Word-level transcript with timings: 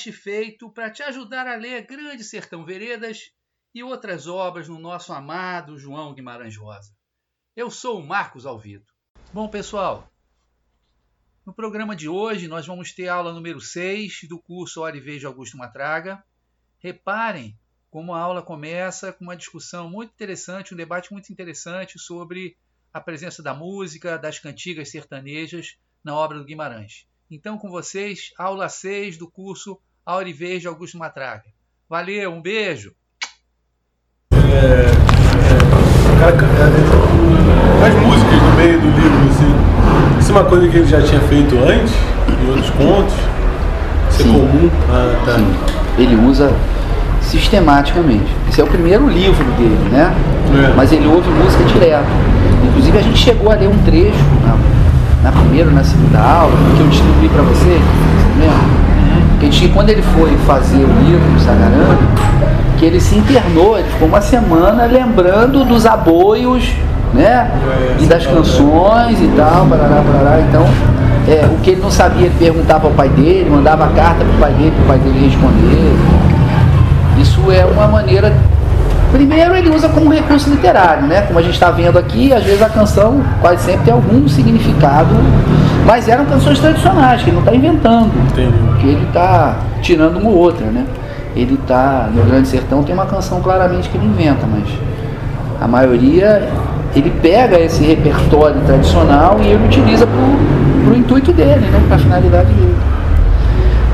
podcast 0.00 0.12
feito 0.12 0.70
para 0.70 0.90
te 0.90 1.02
ajudar 1.02 1.46
a 1.46 1.56
ler 1.56 1.86
Grande 1.86 2.24
Sertão 2.24 2.64
Veredas 2.64 3.32
e 3.74 3.82
outras 3.82 4.26
obras 4.26 4.66
no 4.66 4.78
nosso 4.78 5.12
amado 5.12 5.78
João 5.78 6.14
Guimarães 6.14 6.56
Rosa. 6.56 6.90
Eu 7.54 7.70
sou 7.70 8.00
o 8.00 8.06
Marcos 8.06 8.46
Alvito. 8.46 8.94
Bom, 9.30 9.46
pessoal, 9.48 10.10
no 11.44 11.52
programa 11.52 11.94
de 11.94 12.08
hoje 12.08 12.48
nós 12.48 12.66
vamos 12.66 12.92
ter 12.94 13.08
aula 13.08 13.32
número 13.32 13.60
6 13.60 14.20
do 14.26 14.40
curso 14.40 14.80
Hora 14.80 14.96
e 14.96 15.00
Veja 15.00 15.28
Augusto 15.28 15.58
Matraga. 15.58 16.24
Reparem 16.78 17.58
como 17.90 18.14
a 18.14 18.20
aula 18.20 18.42
começa 18.42 19.12
com 19.12 19.24
uma 19.24 19.36
discussão 19.36 19.90
muito 19.90 20.12
interessante, 20.12 20.72
um 20.72 20.78
debate 20.78 21.12
muito 21.12 21.30
interessante 21.30 21.98
sobre 21.98 22.56
a 22.90 23.02
presença 23.02 23.42
da 23.42 23.52
música, 23.52 24.16
das 24.16 24.38
cantigas 24.38 24.90
sertanejas 24.90 25.76
na 26.02 26.14
obra 26.14 26.38
do 26.38 26.44
Guimarães. 26.44 27.06
Então, 27.30 27.58
com 27.58 27.68
vocês, 27.68 28.32
aula 28.38 28.68
6 28.68 29.18
do 29.18 29.30
curso 29.30 29.78
Aurivejo 30.10 30.68
Augusto 30.68 30.98
Matraga. 30.98 31.44
Valeu, 31.88 32.32
um 32.32 32.42
beijo! 32.42 32.90
É, 34.32 34.36
é, 34.36 34.90
as 37.86 37.94
músicas 37.94 38.42
no 38.42 38.56
meio 38.56 38.80
do 38.80 38.88
livro, 38.88 39.30
assim, 39.30 39.54
isso 40.18 40.32
é 40.32 40.34
uma 40.34 40.44
coisa 40.44 40.68
que 40.68 40.78
ele 40.78 40.86
já 40.86 41.00
tinha 41.00 41.20
feito 41.20 41.56
antes, 41.58 41.94
em 42.42 42.48
outros 42.48 42.70
contos? 42.70 43.14
Isso 44.10 44.22
é 44.22 44.24
Sim. 44.24 44.32
comum? 44.32 44.70
Ah, 44.88 45.22
tá. 45.24 45.38
Sim. 45.38 45.54
Ele 45.96 46.16
usa 46.16 46.52
sistematicamente. 47.22 48.34
Esse 48.48 48.60
é 48.60 48.64
o 48.64 48.66
primeiro 48.66 49.08
livro 49.08 49.44
dele, 49.52 49.90
né? 49.90 50.12
É. 50.70 50.74
Mas 50.74 50.90
ele 50.90 51.06
ouve 51.06 51.30
música 51.30 51.62
direto. 51.66 52.08
Inclusive 52.68 52.98
a 52.98 53.02
gente 53.02 53.16
chegou 53.16 53.52
a 53.52 53.54
ler 53.54 53.68
um 53.68 53.78
trecho 53.84 54.18
na, 54.42 55.30
na 55.30 55.40
primeira 55.40 55.68
ou 55.68 55.74
na 55.74 55.84
segunda 55.84 56.18
aula, 56.18 56.56
que 56.76 56.80
eu 56.80 56.88
distribuí 56.88 57.28
para 57.28 57.42
vocês, 57.42 57.80
você 57.80 58.40
lembra? 58.40 58.89
Que 59.38 59.46
a 59.46 59.50
gente, 59.50 59.68
quando 59.68 59.90
ele 59.90 60.02
foi 60.02 60.36
fazer 60.46 60.84
o 60.84 61.04
livro 61.04 61.32
do 61.32 61.40
Sagarana, 61.40 61.98
que 62.78 62.84
ele 62.84 63.00
se 63.00 63.16
internou, 63.16 63.78
ele 63.78 63.88
ficou 63.88 64.08
uma 64.08 64.20
semana 64.20 64.86
lembrando 64.86 65.64
dos 65.64 65.86
aboios, 65.86 66.72
né? 67.12 67.50
E 67.98 68.06
das 68.06 68.26
canções 68.26 69.20
e 69.20 69.28
tal, 69.36 69.66
parará, 69.66 70.02
parará. 70.02 70.40
Então, 70.40 70.64
é, 71.28 71.46
o 71.46 71.60
que 71.60 71.70
ele 71.70 71.80
não 71.80 71.90
sabia, 71.90 72.26
ele 72.26 72.34
perguntava 72.38 72.86
ao 72.86 72.92
pai 72.92 73.08
dele, 73.08 73.50
mandava 73.50 73.86
carta 73.88 74.24
pro 74.24 74.38
pai 74.40 74.52
dele, 74.52 74.72
pro 74.72 74.84
pai 74.86 74.98
dele 74.98 75.26
responder. 75.26 75.96
Isso 77.20 77.52
é 77.52 77.64
uma 77.64 77.86
maneira. 77.86 78.32
Primeiro, 79.12 79.56
ele 79.56 79.70
usa 79.70 79.88
como 79.88 80.10
recurso 80.10 80.48
literário, 80.50 81.06
né? 81.06 81.22
Como 81.22 81.38
a 81.38 81.42
gente 81.42 81.54
está 81.54 81.70
vendo 81.70 81.98
aqui, 81.98 82.32
às 82.32 82.44
vezes 82.44 82.62
a 82.62 82.68
canção 82.68 83.20
quase 83.40 83.64
sempre 83.64 83.86
tem 83.86 83.92
algum 83.92 84.28
significado, 84.28 85.14
mas 85.84 86.08
eram 86.08 86.24
canções 86.26 86.58
tradicionais, 86.60 87.22
que 87.22 87.30
ele 87.30 87.36
não 87.36 87.42
está 87.42 87.54
inventando, 87.54 88.12
Entendi. 88.30 88.56
que 88.80 88.86
ele 88.86 89.04
está 89.06 89.56
tirando 89.82 90.18
uma 90.18 90.30
ou 90.30 90.36
outra, 90.36 90.66
né? 90.66 90.86
Ele 91.34 91.54
está 91.54 92.08
no 92.12 92.22
Grande 92.24 92.48
Sertão 92.48 92.82
tem 92.82 92.94
uma 92.94 93.06
canção 93.06 93.40
claramente 93.40 93.88
que 93.88 93.96
ele 93.96 94.06
inventa, 94.06 94.46
mas 94.46 94.64
a 95.60 95.66
maioria 95.66 96.48
ele 96.94 97.10
pega 97.22 97.58
esse 97.58 97.84
repertório 97.84 98.60
tradicional 98.62 99.38
e 99.40 99.46
ele 99.46 99.64
utiliza 99.64 100.06
para 100.06 100.92
o 100.92 100.96
intuito 100.96 101.32
dele, 101.32 101.66
né? 101.66 101.82
Para 101.86 101.96
a 101.96 101.98
finalidade 101.98 102.52
dele 102.52 102.76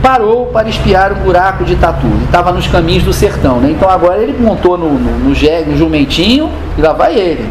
parou 0.06 0.46
para 0.46 0.68
espiar 0.68 1.10
um 1.10 1.16
buraco 1.16 1.64
de 1.64 1.74
tatu. 1.74 2.06
Ele 2.06 2.26
estava 2.26 2.52
nos 2.52 2.68
caminhos 2.68 3.02
do 3.02 3.12
sertão, 3.12 3.58
né? 3.58 3.72
Então 3.72 3.90
agora 3.90 4.22
ele 4.22 4.40
montou 4.40 4.78
no, 4.78 4.88
no, 4.88 5.18
no, 5.18 5.34
jegue, 5.34 5.76
jumentinho 5.76 6.48
e 6.78 6.80
lá 6.80 6.92
vai 6.92 7.16
ele. 7.16 7.50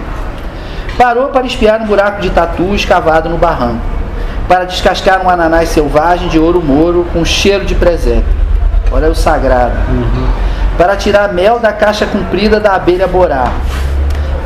Parou 0.97 1.27
para 1.27 1.45
espiar 1.45 1.81
um 1.81 1.85
buraco 1.85 2.21
de 2.21 2.29
tatu 2.29 2.73
escavado 2.73 3.27
no 3.27 3.37
barranco, 3.37 3.81
para 4.47 4.63
descascar 4.63 5.21
um 5.21 5.29
ananás 5.29 5.67
selvagem 5.67 6.29
de 6.29 6.39
ouro 6.39 6.63
moro 6.63 7.05
com 7.11 7.25
cheiro 7.25 7.65
de 7.65 7.75
presépio. 7.75 8.23
Olha 8.89 9.09
o 9.09 9.15
sagrado. 9.15 9.75
Para 10.77 10.95
tirar 10.95 11.33
mel 11.33 11.59
da 11.59 11.73
caixa 11.73 12.05
comprida 12.05 12.57
da 12.57 12.75
abelha 12.75 13.05
borá. 13.05 13.51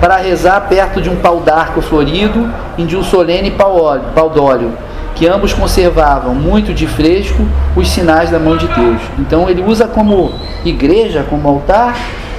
Para 0.02 0.16
rezar 0.16 0.62
perto 0.62 1.00
de 1.00 1.12
um 1.12 1.18
pau 1.18 1.42
d'arco 1.42 1.80
florido 1.80 2.50
e 2.76 2.86
de 2.86 2.98
um 2.98 3.04
solene 3.04 3.52
pau 3.52 4.32
d'óleo 4.34 4.89
que 5.20 5.28
ambos 5.28 5.52
conservavam 5.52 6.34
muito 6.34 6.74
de 6.74 6.88
fresco 6.88 7.46
os 7.76 7.90
sinais 7.90 8.30
da 8.30 8.40
mão 8.40 8.56
de 8.56 8.66
Deus. 8.68 9.02
Então 9.20 9.50
ele 9.50 9.62
usa 9.62 9.86
como 9.86 10.32
igreja, 10.64 11.26
como 11.30 11.50
altar, 11.50 11.94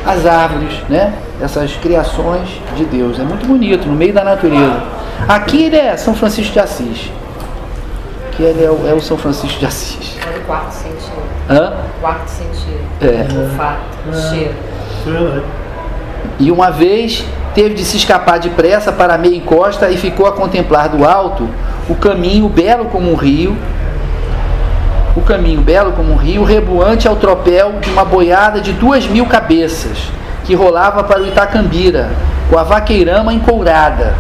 as 0.07 0.25
árvores, 0.25 0.73
né? 0.89 1.13
essas 1.43 1.77
criações 1.77 2.49
de 2.75 2.87
Deus. 2.87 3.21
É 3.21 3.23
muito 3.23 3.47
bonito, 3.47 3.87
no 3.87 3.93
meio 3.93 4.15
da 4.15 4.25
natureza. 4.25 4.83
Aqui 5.29 5.65
ele 5.65 5.77
é 5.77 5.95
São 5.99 6.15
Francisco 6.15 6.55
de 6.55 6.59
Assis. 6.59 7.11
Que 8.33 8.45
ele 8.45 8.65
é 8.65 8.71
o, 8.71 8.89
é 8.89 8.95
o 8.95 9.01
São 9.03 9.19
Francisco 9.19 9.59
de 9.59 9.67
Assis. 9.67 10.17
É 10.27 10.39
o 10.39 10.41
quarto 10.47 10.73
sentido. 10.73 11.23
Hã? 11.51 11.75
Quarto 12.01 12.29
sentido. 12.29 12.81
É. 13.03 13.43
Olfato, 13.43 14.31
cheiro. 14.31 14.55
Verdade. 15.05 15.43
E 16.39 16.51
uma 16.51 16.71
vez 16.71 17.27
teve 17.55 17.75
de 17.75 17.85
se 17.85 17.99
escapar 17.99 18.39
depressa 18.39 18.91
para 18.91 19.15
a 19.15 19.19
meia 19.19 19.37
encosta 19.37 19.91
e 19.91 19.99
ficou 19.99 20.27
a 20.27 20.33
contemplar 20.33 20.89
do 20.89 21.07
alto 21.07 21.47
o 21.91 21.97
caminho 21.97 22.49
belo 22.49 22.85
como 22.85 23.11
um 23.11 23.17
rio, 23.17 23.57
o 25.17 25.21
caminho 25.21 25.61
belo 25.61 25.91
como 25.91 26.13
um 26.13 26.17
rio, 26.17 26.45
reboante 26.45 27.09
ao 27.09 27.17
tropel 27.17 27.81
de 27.81 27.91
uma 27.91 28.05
boiada 28.05 28.61
de 28.61 28.73
duas 28.73 29.09
mil 29.09 29.27
cabeças, 29.27 29.99
que 30.45 30.55
rolava 30.55 31.03
para 31.03 31.21
o 31.21 31.27
Itacambira, 31.27 32.09
com 32.49 32.57
a 32.57 32.63
vaqueirama 32.63 33.35
encourada. 33.35 34.15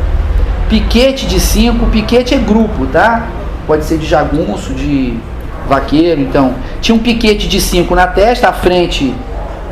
Piquete 0.68 1.26
de 1.26 1.38
cinco, 1.38 1.86
piquete 1.86 2.34
é 2.34 2.38
grupo, 2.38 2.86
tá? 2.86 3.28
Pode 3.68 3.84
ser 3.84 3.98
de 3.98 4.06
jagunço, 4.06 4.74
de 4.74 5.16
vaqueiro, 5.68 6.20
então. 6.20 6.54
Tinha 6.80 6.96
um 6.96 6.98
piquete 6.98 7.48
de 7.48 7.60
cinco 7.60 7.94
na 7.94 8.08
testa, 8.08 8.48
à 8.48 8.52
frente 8.52 9.14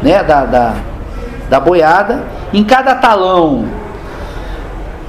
né, 0.01 0.23
da, 0.23 0.45
da, 0.45 0.75
da 1.51 1.59
boiada. 1.59 2.23
Em 2.53 2.63
cada 2.63 2.95
talão, 2.95 3.65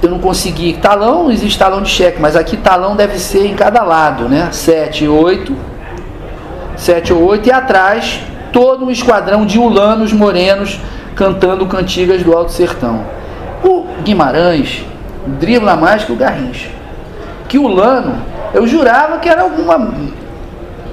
eu 0.02 0.10
não 0.10 0.18
consegui. 0.18 0.74
Talão, 0.74 1.30
existe 1.30 1.58
talão 1.58 1.82
de 1.82 1.90
cheque, 1.90 2.20
mas 2.20 2.36
aqui 2.36 2.56
talão 2.56 2.96
deve 2.96 3.18
ser 3.18 3.46
em 3.46 3.54
cada 3.54 3.82
lado, 3.82 4.28
né? 4.28 4.48
Sete, 4.52 5.06
oito. 5.06 5.54
Sete 6.76 7.12
ou 7.12 7.22
oito. 7.22 7.48
E 7.48 7.52
atrás, 7.52 8.20
todo 8.52 8.86
um 8.86 8.90
esquadrão 8.90 9.44
de 9.44 9.58
ulanos 9.58 10.12
morenos 10.12 10.80
cantando 11.14 11.66
cantigas 11.66 12.22
do 12.22 12.36
Alto 12.36 12.52
Sertão. 12.52 13.04
O 13.62 13.86
Guimarães 14.02 14.84
dribla 15.26 15.76
mais 15.76 16.04
que 16.04 16.12
o 16.12 16.16
Garrincha. 16.16 16.70
Que 17.48 17.58
o 17.58 17.68
Lano, 17.68 18.22
eu 18.54 18.66
jurava 18.66 19.18
que 19.18 19.28
era 19.28 19.42
alguma, 19.42 19.92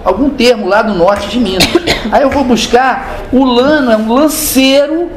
algum 0.03 0.29
termo 0.29 0.67
lá 0.67 0.81
do 0.81 0.93
norte 0.93 1.29
de 1.29 1.39
Minas. 1.39 1.67
Aí 2.11 2.23
eu 2.23 2.29
vou 2.29 2.43
buscar, 2.43 3.19
o 3.31 3.45
Lano 3.45 3.91
é 3.91 3.97
um 3.97 4.11
lanceiro 4.11 5.09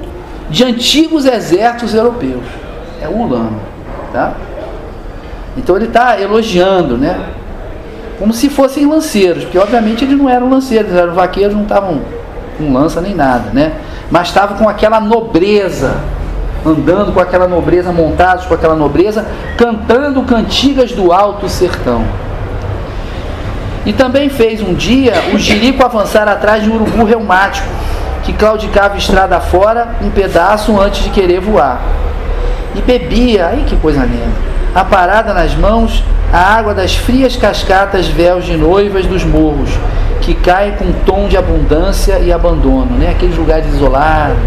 de 0.49 0.65
antigos 0.65 1.25
exércitos 1.25 1.95
europeus. 1.95 2.45
É 3.01 3.09
Ulano, 3.09 3.61
tá? 4.13 4.35
Então 5.57 5.77
ele 5.77 5.87
está 5.87 6.21
elogiando, 6.21 6.97
né? 6.97 7.19
Como 8.19 8.33
se 8.33 8.51
fossem 8.51 8.87
lanceiros, 8.87 9.45
porque 9.45 9.59
obviamente 9.59 10.05
eles 10.05 10.17
não 10.17 10.29
eram 10.29 10.49
lanceiros, 10.49 10.93
eram 10.95 11.15
vaqueiros, 11.15 11.55
não 11.55 11.63
estavam 11.63 12.01
com 12.59 12.73
lança 12.73 13.01
nem 13.01 13.15
nada, 13.15 13.51
né? 13.53 13.73
Mas 14.11 14.29
estavam 14.29 14.59
com 14.59 14.69
aquela 14.69 15.01
nobreza, 15.01 15.97
andando 16.65 17.13
com 17.13 17.21
aquela 17.21 17.49
nobreza, 17.49 17.93
montados 17.93 18.45
com 18.45 18.55
aquela 18.55 18.77
nobreza, 18.77 19.27
cantando 19.57 20.23
cantigas 20.23 20.93
do 20.93 21.13
alto 21.13 21.49
sertão. 21.49 22.05
E 23.87 23.93
também 23.93 24.29
fez 24.29 24.61
um 24.61 24.75
dia 24.75 25.15
o 25.33 25.39
Jirico 25.39 25.83
avançar 25.83 26.29
atrás 26.29 26.63
de 26.63 26.71
um 26.71 26.75
urubu 26.75 27.05
reumático, 27.05 27.67
que 28.23 28.35
claudicava 28.35 28.99
estrada 28.99 29.41
fora 29.41 29.97
um 30.03 30.11
pedaço 30.11 30.79
antes 30.79 31.05
de 31.05 31.11
querer 31.11 31.41
voar. 31.41 31.81
E 32.75 32.81
bebia, 32.81 33.47
aí 33.47 33.65
que 33.67 33.77
coisa 33.77 34.01
linda, 34.05 34.31
a 34.75 34.85
parada 34.85 35.35
nas 35.35 35.55
mãos, 35.55 36.05
a 36.33 36.39
água 36.39 36.73
das 36.73 36.95
frias 36.95 37.35
cascatas 37.35 38.07
véus 38.07 38.45
de 38.45 38.57
noivas 38.57 39.07
dos 39.07 39.25
morros, 39.25 39.71
que 40.21 40.35
caem 40.35 40.73
com 40.73 40.93
tom 41.05 41.27
de 41.27 41.37
abundância 41.37 42.19
e 42.21 42.33
abandono, 42.33 42.97
né? 42.97 43.11
aqueles 43.11 43.37
lugares 43.37 43.67
isolados. 43.75 44.39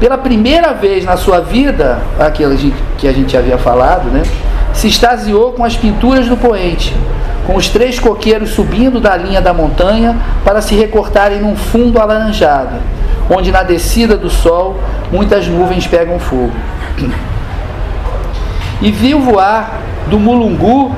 Pela 0.00 0.16
primeira 0.16 0.72
vez 0.72 1.04
na 1.04 1.16
sua 1.16 1.40
vida, 1.40 1.98
aquela 2.18 2.56
que 2.96 3.06
a 3.06 3.12
gente 3.12 3.36
havia 3.36 3.58
falado, 3.58 4.10
né? 4.10 4.22
se 4.72 4.88
extasiou 4.88 5.52
com 5.52 5.64
as 5.64 5.76
pinturas 5.76 6.26
do 6.26 6.36
poente, 6.36 6.96
com 7.46 7.56
os 7.56 7.68
três 7.68 7.98
coqueiros 7.98 8.50
subindo 8.50 9.00
da 9.00 9.16
linha 9.16 9.40
da 9.40 9.52
montanha 9.52 10.16
para 10.44 10.62
se 10.62 10.74
recortarem 10.74 11.40
num 11.40 11.56
fundo 11.56 12.00
alaranjado, 12.00 12.76
onde 13.30 13.50
na 13.50 13.62
descida 13.62 14.16
do 14.16 14.30
sol 14.30 14.80
muitas 15.10 15.46
nuvens 15.46 15.86
pegam 15.86 16.18
fogo. 16.18 16.52
E 18.80 18.90
viu 18.90 19.20
voar 19.20 19.80
do 20.08 20.18
mulungu, 20.18 20.94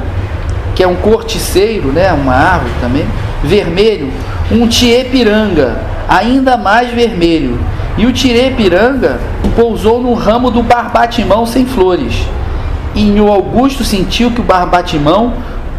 que 0.74 0.82
é 0.82 0.88
um 0.88 0.96
corticeiro, 0.96 1.88
né, 1.92 2.12
uma 2.12 2.34
árvore 2.34 2.72
também, 2.80 3.06
vermelho, 3.42 4.10
um 4.50 4.66
tiepiranga, 4.66 5.76
ainda 6.08 6.56
mais 6.56 6.90
vermelho. 6.90 7.58
E 7.96 8.06
o 8.06 8.12
tiepiranga 8.12 9.18
pousou 9.54 10.00
no 10.00 10.14
ramo 10.14 10.50
do 10.50 10.62
barbatimão 10.62 11.46
sem 11.46 11.64
flores. 11.64 12.26
E 12.94 13.20
o 13.20 13.30
Augusto 13.30 13.84
sentiu 13.84 14.30
que 14.30 14.40
o 14.40 14.44
barbatimão 14.44 15.34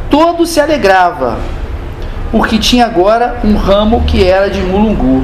todo 0.10 0.46
se 0.46 0.60
alegrava, 0.60 1.38
porque 2.32 2.58
tinha 2.58 2.86
agora 2.86 3.38
um 3.44 3.56
ramo 3.56 4.04
que 4.06 4.24
era 4.24 4.50
de 4.50 4.62
mulungu. 4.62 5.24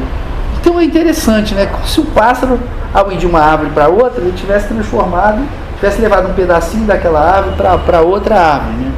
Então 0.62 0.80
é 0.80 0.84
interessante, 0.84 1.56
né? 1.56 1.68
Se 1.86 2.00
o 2.00 2.06
pássaro, 2.06 2.60
ao 2.94 3.12
ir 3.12 3.18
de 3.18 3.26
uma 3.26 3.40
árvore 3.40 3.72
para 3.72 3.90
outra, 3.90 4.22
ele 4.22 4.32
tivesse 4.34 4.68
transformado, 4.68 5.42
tivesse 5.76 6.00
levado 6.00 6.30
um 6.30 6.34
pedacinho 6.34 6.86
daquela 6.86 7.20
árvore 7.20 7.56
para 7.84 8.02
outra 8.02 8.40
árvore. 8.40 8.76
Né? 8.76 8.92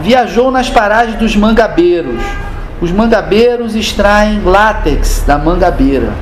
Viajou 0.00 0.50
nas 0.50 0.68
paragens 0.68 1.18
dos 1.18 1.34
mangabeiros. 1.34 2.22
Os 2.82 2.92
mangabeiros 2.92 3.74
extraem 3.74 4.42
látex 4.44 5.24
da 5.26 5.38
mangabeira. 5.38 6.12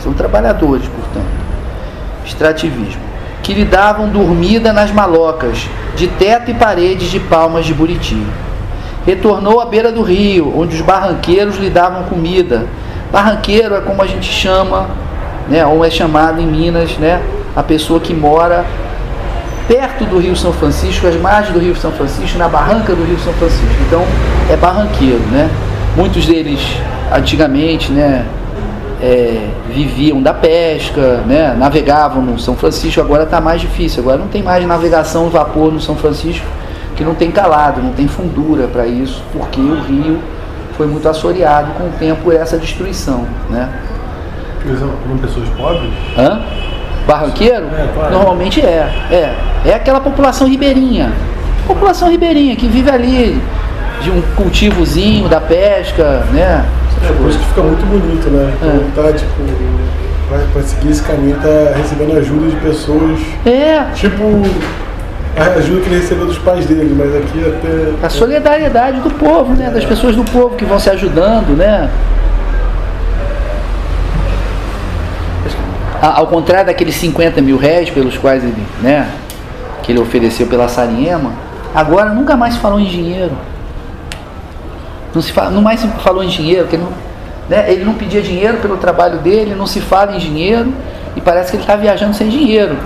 São 0.00 0.12
trabalhadores, 0.12 0.86
portanto. 0.86 1.26
Extrativismo. 2.26 3.00
Que 3.42 3.54
lhe 3.54 3.64
davam 3.64 4.10
dormida 4.10 4.74
nas 4.74 4.90
malocas, 4.90 5.66
de 5.96 6.06
teto 6.06 6.50
e 6.50 6.54
paredes 6.54 7.10
de 7.10 7.18
palmas 7.18 7.64
de 7.64 7.72
buriti. 7.72 8.22
Retornou 9.06 9.58
à 9.58 9.64
beira 9.64 9.90
do 9.90 10.02
rio, 10.02 10.52
onde 10.54 10.76
os 10.76 10.82
barranqueiros 10.82 11.56
lhe 11.56 11.70
davam 11.70 12.02
comida. 12.02 12.66
Barranqueiro 13.12 13.74
é 13.74 13.80
como 13.80 14.02
a 14.02 14.06
gente 14.06 14.30
chama, 14.30 14.86
né, 15.48 15.64
ou 15.66 15.84
é 15.84 15.90
chamado 15.90 16.40
em 16.40 16.46
Minas, 16.46 16.96
né, 16.98 17.22
a 17.56 17.62
pessoa 17.62 17.98
que 17.98 18.12
mora 18.12 18.64
perto 19.66 20.04
do 20.04 20.18
Rio 20.18 20.34
São 20.34 20.52
Francisco, 20.52 21.06
às 21.06 21.16
margens 21.16 21.52
do 21.52 21.60
Rio 21.60 21.76
São 21.76 21.92
Francisco, 21.92 22.38
na 22.38 22.48
barranca 22.48 22.94
do 22.94 23.04
Rio 23.04 23.18
São 23.18 23.32
Francisco. 23.34 23.76
Então 23.86 24.02
é 24.50 24.56
barranqueiro, 24.56 25.20
né? 25.30 25.50
Muitos 25.94 26.26
deles 26.26 26.60
antigamente, 27.12 27.92
né, 27.92 28.24
é, 29.02 29.48
viviam 29.68 30.22
da 30.22 30.32
pesca, 30.32 31.22
né, 31.26 31.54
navegavam 31.58 32.22
no 32.22 32.38
São 32.38 32.56
Francisco. 32.56 33.00
Agora 33.00 33.24
está 33.24 33.40
mais 33.40 33.60
difícil. 33.60 34.02
Agora 34.02 34.16
não 34.16 34.28
tem 34.28 34.42
mais 34.42 34.64
navegação 34.66 35.28
vapor 35.28 35.70
no 35.70 35.80
São 35.80 35.96
Francisco, 35.96 36.46
que 36.96 37.04
não 37.04 37.14
tem 37.14 37.30
calado, 37.30 37.82
não 37.82 37.92
tem 37.92 38.08
fundura 38.08 38.66
para 38.68 38.86
isso, 38.86 39.22
porque 39.32 39.60
o 39.60 39.80
rio 39.82 40.18
foi 40.78 40.86
muito 40.86 41.08
assoreado 41.08 41.72
com 41.72 41.84
o 41.88 41.90
tempo 41.98 42.22
por 42.22 42.34
essa 42.34 42.56
destruição, 42.56 43.26
né? 43.50 43.68
São 44.78 45.18
pessoas 45.18 45.48
pobres? 45.50 45.90
Hã? 46.16 46.40
Barranqueiro? 47.06 47.66
É, 47.66 47.88
claro. 47.92 48.12
Normalmente 48.12 48.60
é. 48.60 48.88
É. 49.10 49.34
É 49.66 49.74
aquela 49.74 50.00
população 50.00 50.46
ribeirinha. 50.48 51.12
População 51.66 52.08
ribeirinha 52.10 52.54
que 52.54 52.68
vive 52.68 52.90
ali 52.90 53.42
de 54.02 54.10
um 54.10 54.22
cultivozinho 54.36 55.28
da 55.28 55.40
pesca, 55.40 56.22
né? 56.32 56.64
É, 57.02 57.28
isso 57.28 57.38
que 57.38 57.44
fica 57.46 57.62
muito 57.62 57.84
bonito, 57.86 58.28
né? 58.30 58.52
Então 58.62 59.04
tá, 59.04 59.12
tipo, 59.12 59.42
pra 60.52 60.62
seguir 60.62 60.90
esse 60.90 61.02
caminho, 61.02 61.36
tá 61.36 61.76
recebendo 61.76 62.16
ajuda 62.18 62.48
de 62.48 62.56
pessoas, 62.56 63.18
É. 63.44 63.84
tipo, 63.94 64.22
a 65.36 65.58
ajuda 65.58 65.80
que 65.82 65.86
ele 65.88 66.00
recebeu 66.00 66.26
dos 66.26 66.38
pais 66.38 66.66
dele, 66.66 66.94
mas 66.96 67.14
aqui 67.14 67.44
até... 67.46 68.06
A 68.06 68.08
solidariedade 68.08 69.00
do 69.00 69.10
povo, 69.10 69.54
né? 69.54 69.70
Das 69.70 69.84
pessoas 69.84 70.16
do 70.16 70.24
povo 70.24 70.56
que 70.56 70.64
vão 70.64 70.78
se 70.78 70.90
ajudando, 70.90 71.56
né? 71.56 71.90
Ao 76.00 76.26
contrário 76.26 76.66
daqueles 76.66 76.94
50 76.96 77.40
mil 77.42 77.56
réis 77.56 77.90
pelos 77.90 78.16
quais 78.16 78.42
ele, 78.42 78.66
né? 78.80 79.08
Que 79.82 79.92
ele 79.92 80.00
ofereceu 80.00 80.46
pela 80.46 80.68
Sariema, 80.68 81.32
agora 81.74 82.10
nunca 82.10 82.36
mais 82.36 82.56
falou 82.56 82.78
em 82.78 82.84
dinheiro. 82.84 83.32
Não, 85.14 85.22
se 85.22 85.32
fala, 85.32 85.50
não 85.50 85.62
mais 85.62 85.80
se 85.80 85.88
falou 85.88 86.22
em 86.22 86.28
dinheiro, 86.28 86.62
porque 86.62 86.76
não, 86.76 86.90
né? 87.48 87.70
ele 87.72 87.84
não 87.84 87.94
pedia 87.94 88.22
dinheiro 88.22 88.58
pelo 88.58 88.76
trabalho 88.76 89.18
dele, 89.18 89.54
não 89.54 89.66
se 89.66 89.80
fala 89.80 90.14
em 90.14 90.18
dinheiro 90.18 90.72
e 91.16 91.20
parece 91.20 91.50
que 91.50 91.56
ele 91.56 91.64
está 91.64 91.74
viajando 91.74 92.14
sem 92.14 92.28
dinheiro. 92.28 92.76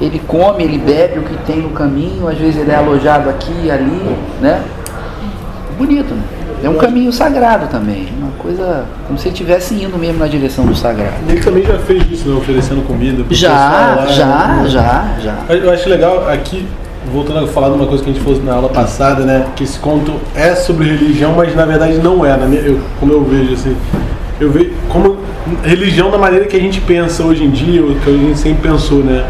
Ele 0.00 0.20
come, 0.26 0.62
ele 0.62 0.78
bebe 0.78 1.18
o 1.18 1.22
que 1.22 1.36
tem 1.44 1.62
no 1.62 1.70
caminho, 1.70 2.28
às 2.28 2.38
vezes 2.38 2.60
ele 2.60 2.70
é 2.70 2.76
alojado 2.76 3.28
aqui 3.28 3.52
e 3.64 3.70
ali, 3.70 4.16
né? 4.40 4.62
Bonito, 5.76 6.14
né? 6.14 6.22
É 6.62 6.68
um 6.68 6.74
caminho 6.74 7.12
sagrado 7.12 7.68
também, 7.68 8.08
uma 8.18 8.32
coisa 8.32 8.84
como 9.06 9.16
se 9.16 9.28
ele 9.28 9.34
estivesse 9.34 9.74
indo 9.74 9.96
mesmo 9.96 10.18
na 10.18 10.26
direção 10.26 10.66
do 10.66 10.74
sagrado. 10.74 11.14
Ele 11.28 11.40
também 11.40 11.64
já 11.64 11.78
fez 11.78 12.02
isso, 12.10 12.28
né? 12.28 12.36
Oferecendo 12.36 12.84
comida 12.84 13.24
Já, 13.30 13.50
lá, 13.52 14.06
já, 14.06 14.26
né? 14.26 14.68
já, 14.68 15.08
já. 15.20 15.54
Eu 15.54 15.70
acho 15.72 15.88
legal 15.88 16.28
aqui, 16.28 16.66
voltando 17.12 17.44
a 17.44 17.46
falar 17.46 17.68
de 17.68 17.74
uma 17.74 17.86
coisa 17.86 18.02
que 18.02 18.10
a 18.10 18.12
gente 18.12 18.24
falou 18.24 18.42
na 18.42 18.54
aula 18.54 18.68
passada, 18.68 19.24
né? 19.24 19.46
Que 19.54 19.62
esse 19.62 19.78
conto 19.78 20.14
é 20.34 20.54
sobre 20.56 20.88
religião, 20.88 21.32
mas 21.36 21.54
na 21.54 21.64
verdade 21.64 21.98
não 21.98 22.26
é, 22.26 22.36
eu, 22.64 22.80
como 22.98 23.12
eu 23.12 23.24
vejo 23.24 23.54
assim. 23.54 23.76
Eu 24.40 24.50
vejo 24.50 24.72
como 24.88 25.16
religião 25.62 26.10
da 26.10 26.18
maneira 26.18 26.46
que 26.46 26.56
a 26.56 26.60
gente 26.60 26.80
pensa 26.80 27.22
hoje 27.24 27.44
em 27.44 27.50
dia, 27.50 27.82
ou 27.82 27.94
que 27.94 28.10
a 28.10 28.12
gente 28.12 28.38
sempre 28.38 28.68
pensou, 28.68 28.98
né? 28.98 29.24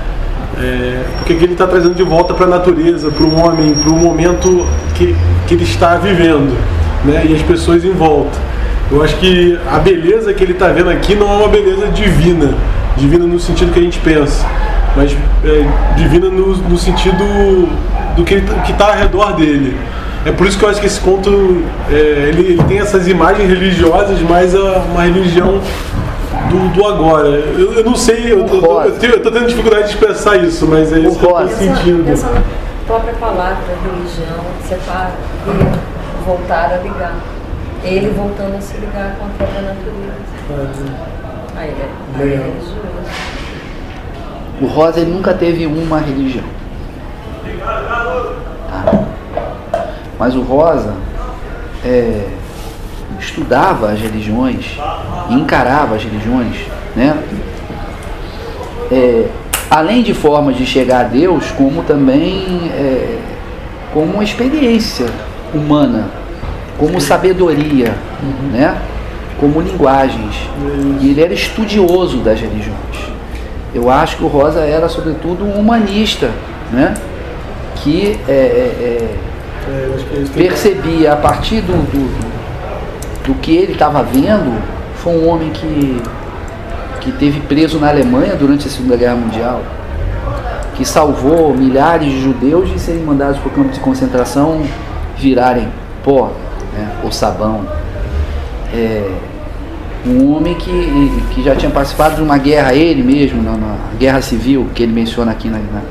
É, 0.60 1.04
porque 1.16 1.34
aqui 1.34 1.44
ele 1.44 1.52
está 1.52 1.66
trazendo 1.66 1.94
de 1.94 2.02
volta 2.02 2.34
para 2.34 2.46
a 2.46 2.48
natureza, 2.48 3.10
para 3.10 3.24
o 3.24 3.40
homem, 3.40 3.74
para 3.74 3.90
o 3.90 3.96
momento 3.96 4.66
que, 4.94 5.14
que 5.46 5.54
ele 5.54 5.62
está 5.62 5.96
vivendo, 5.96 6.56
né? 7.04 7.24
E 7.28 7.34
as 7.34 7.42
pessoas 7.42 7.84
em 7.84 7.92
volta. 7.92 8.36
Eu 8.90 9.02
acho 9.02 9.16
que 9.16 9.58
a 9.70 9.78
beleza 9.78 10.32
que 10.32 10.42
ele 10.42 10.52
está 10.52 10.68
vendo 10.68 10.90
aqui 10.90 11.14
não 11.14 11.30
é 11.30 11.36
uma 11.36 11.48
beleza 11.48 11.86
divina, 11.88 12.54
divina 12.96 13.26
no 13.26 13.38
sentido 13.38 13.72
que 13.72 13.78
a 13.78 13.82
gente 13.82 13.98
pensa, 14.00 14.44
mas 14.96 15.16
é, 15.44 15.94
divina 15.96 16.28
no, 16.28 16.56
no 16.56 16.76
sentido 16.76 17.68
do 18.16 18.24
que 18.24 18.42
está 18.70 18.86
ao 18.86 18.96
redor 18.96 19.36
dele. 19.36 19.76
É 20.24 20.32
por 20.32 20.46
isso 20.46 20.58
que 20.58 20.64
eu 20.64 20.68
acho 20.68 20.80
que 20.80 20.86
esse 20.86 21.00
conto 21.00 21.62
é, 21.90 22.30
ele, 22.30 22.52
ele 22.52 22.62
tem 22.64 22.80
essas 22.80 23.06
imagens 23.06 23.48
religiosas, 23.48 24.18
mas 24.20 24.54
é 24.54 24.58
uma 24.58 25.02
religião 25.02 25.60
do, 26.48 26.68
do 26.74 26.86
agora. 26.86 27.28
Eu, 27.28 27.74
eu 27.74 27.84
não 27.84 27.94
sei, 27.94 28.32
eu, 28.32 28.40
eu, 28.40 28.44
tô- 28.60 28.82
eu, 28.82 28.98
tenho- 28.98 29.12
eu 29.14 29.22
tô 29.22 29.30
tendo 29.30 29.46
dificuldade 29.46 29.84
de 29.84 29.90
expressar 29.94 30.36
isso, 30.36 30.66
mas 30.66 30.92
é 30.92 30.98
isso 31.00 31.18
que 31.18 31.24
eu 31.24 31.32
tô 31.32 31.48
sentindo. 31.48 32.04
Pensa 32.04 32.26
na 32.30 32.40
própria 32.86 33.14
palavra, 33.14 33.56
religião, 33.84 34.44
você 34.62 34.74
está 34.74 35.10
voltar 36.24 36.72
a 36.72 36.76
ligar. 36.78 37.14
Ele 37.84 38.10
voltando 38.10 38.56
a 38.56 38.60
se 38.60 38.76
ligar 38.78 39.14
com 39.18 39.24
a 39.26 39.28
própria 39.38 39.60
natureza. 39.62 40.92
Aí 41.56 41.68
é, 41.70 41.88
aí 42.22 42.32
é 42.32 42.36
religioso. 42.36 42.76
O 44.60 44.66
Rosa 44.66 45.00
ele 45.00 45.12
nunca 45.12 45.32
teve 45.34 45.66
uma 45.66 45.98
religião. 46.00 46.44
Tá? 48.70 49.04
Mas 50.18 50.34
o 50.34 50.42
Rosa 50.42 50.94
é, 51.84 52.26
estudava 53.18 53.90
as 53.90 54.00
religiões, 54.00 54.78
e 55.30 55.34
encarava 55.34 55.96
as 55.96 56.04
religiões, 56.04 56.56
né? 56.96 57.16
É, 58.90 59.26
além 59.70 60.02
de 60.02 60.14
formas 60.14 60.56
de 60.56 60.64
chegar 60.64 61.00
a 61.00 61.04
Deus, 61.04 61.50
como 61.50 61.82
também 61.82 62.70
é, 62.74 63.18
como 63.92 64.14
uma 64.14 64.24
experiência 64.24 65.06
humana, 65.54 66.08
como 66.78 67.00
sabedoria, 67.00 67.94
né? 68.52 68.76
como 69.40 69.60
linguagens. 69.60 70.36
E 71.00 71.10
ele 71.10 71.20
era 71.22 71.34
estudioso 71.34 72.18
das 72.18 72.40
religiões. 72.40 72.76
Eu 73.74 73.90
acho 73.90 74.16
que 74.16 74.24
o 74.24 74.28
Rosa 74.28 74.60
era, 74.60 74.88
sobretudo, 74.88 75.44
um 75.44 75.58
humanista, 75.58 76.30
né? 76.72 76.94
que 77.76 78.18
é, 78.28 78.32
é, 78.32 79.08
É, 79.68 80.22
é 80.22 80.24
percebia 80.34 81.12
a 81.12 81.16
partir 81.16 81.60
do, 81.60 81.72
do, 81.72 82.37
do 83.28 83.34
que 83.34 83.54
ele 83.54 83.72
estava 83.72 84.02
vendo, 84.02 84.58
foi 84.96 85.12
um 85.12 85.28
homem 85.28 85.50
que, 85.50 86.02
que 87.02 87.12
teve 87.12 87.40
preso 87.40 87.78
na 87.78 87.90
Alemanha 87.90 88.34
durante 88.34 88.66
a 88.66 88.70
Segunda 88.70 88.96
Guerra 88.96 89.16
Mundial, 89.16 89.60
que 90.74 90.84
salvou 90.84 91.54
milhares 91.54 92.10
de 92.10 92.20
judeus 92.22 92.70
de 92.70 92.78
serem 92.80 93.02
mandados 93.02 93.38
para 93.38 93.48
o 93.48 93.52
campo 93.52 93.68
de 93.68 93.80
concentração 93.80 94.62
virarem 95.18 95.68
pó 96.02 96.30
né, 96.74 96.88
ou 97.04 97.12
sabão. 97.12 97.60
É, 98.72 99.10
um 100.06 100.34
homem 100.34 100.54
que, 100.54 101.22
que 101.34 101.42
já 101.42 101.54
tinha 101.54 101.70
participado 101.70 102.16
de 102.16 102.22
uma 102.22 102.38
guerra, 102.38 102.72
ele 102.72 103.02
mesmo, 103.02 103.42
na, 103.42 103.52
na 103.52 103.76
guerra 103.98 104.22
civil, 104.22 104.68
que 104.74 104.82
ele 104.82 104.92
menciona 104.92 105.32
aqui 105.32 105.48
na. 105.48 105.58
na- 105.58 105.82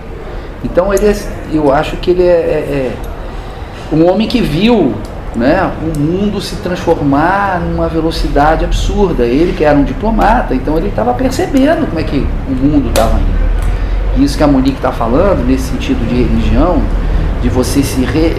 então 0.63 0.91
ele 0.91 1.05
é- 1.05 1.15
eu 1.53 1.71
acho 1.71 1.97
que 1.97 2.09
ele 2.11 2.23
é, 2.23 2.25
é- 2.25 2.91
é 3.91 3.95
um 3.95 4.09
homem 4.09 4.27
que 4.27 4.41
viu 4.41 4.95
né, 5.37 5.71
o 5.81 5.99
mundo 5.99 6.41
se 6.41 6.55
transformar 6.57 7.61
numa 7.61 7.87
velocidade 7.87 8.65
absurda. 8.65 9.23
Ele 9.23 9.53
que 9.53 9.63
era 9.63 9.77
um 9.77 9.83
diplomata, 9.83 10.55
então 10.55 10.77
ele 10.77 10.87
estava 10.87 11.13
percebendo 11.13 11.87
como 11.87 11.99
é 11.99 12.03
que 12.03 12.27
o 12.49 12.51
mundo 12.51 12.89
estava 12.89 13.19
indo. 13.19 14.23
Isso 14.23 14.35
que 14.35 14.43
a 14.43 14.47
Monique 14.47 14.77
está 14.77 14.91
falando, 14.91 15.45
nesse 15.45 15.71
sentido 15.71 16.05
de 16.07 16.23
religião, 16.23 16.81
de 17.41 17.49
você 17.49 17.83
se 17.83 18.03
re, 18.03 18.35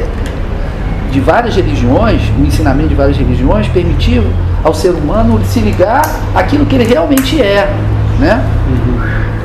de 1.13 1.21
várias 1.21 1.55
religiões, 1.55 2.21
o 2.37 2.45
ensinamento 2.45 2.89
de 2.89 2.95
várias 2.97 3.17
religiões 3.17 3.69
permitiu 3.69 4.25
ao 4.65 4.75
ser 4.75 4.91
humano 4.91 5.41
se 5.45 5.61
ligar 5.61 6.03
àquilo 6.35 6.67
que 6.67 6.75
ele 6.75 6.85
realmente 6.85 7.41
é, 7.41 7.73
né? 8.19 8.45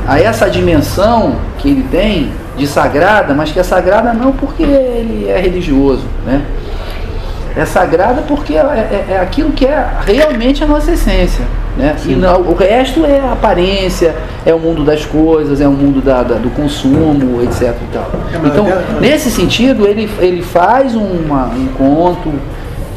A 0.07 0.19
essa 0.19 0.49
dimensão 0.49 1.35
que 1.59 1.69
ele 1.69 1.85
tem 1.89 2.31
de 2.57 2.67
sagrada, 2.67 3.33
mas 3.33 3.51
que 3.51 3.59
é 3.59 3.63
sagrada 3.63 4.11
não 4.11 4.31
porque 4.31 4.63
ele 4.63 5.27
é 5.29 5.39
religioso, 5.39 6.03
né? 6.25 6.41
É 7.55 7.65
sagrada 7.65 8.23
porque 8.27 8.55
é, 8.55 8.59
é- 8.59 9.05
é 9.13 9.19
aquilo 9.19 9.51
que 9.51 9.65
é 9.65 9.87
realmente 10.05 10.63
a 10.63 10.67
nossa 10.67 10.91
essência. 10.91 11.45
Né? 11.77 11.95
E 12.05 12.15
não, 12.15 12.41
o 12.41 12.55
resto 12.55 13.05
é 13.05 13.19
aparência, 13.19 14.13
é 14.45 14.53
o 14.53 14.59
mundo 14.59 14.83
das 14.83 15.05
coisas, 15.05 15.59
é 15.61 15.67
o 15.67 15.71
mundo 15.71 16.01
da, 16.01 16.21
da 16.23 16.35
do 16.35 16.49
consumo, 16.51 17.41
etc. 17.43 17.75
E 17.81 17.93
tal. 17.93 18.09
É, 18.33 18.47
Então, 18.47 18.67
nesse 18.99 19.29
sentido, 19.31 19.87
ele, 19.87 20.09
ele 20.19 20.41
faz 20.41 20.95
uma, 20.95 21.45
um 21.45 21.67
conto 21.77 22.31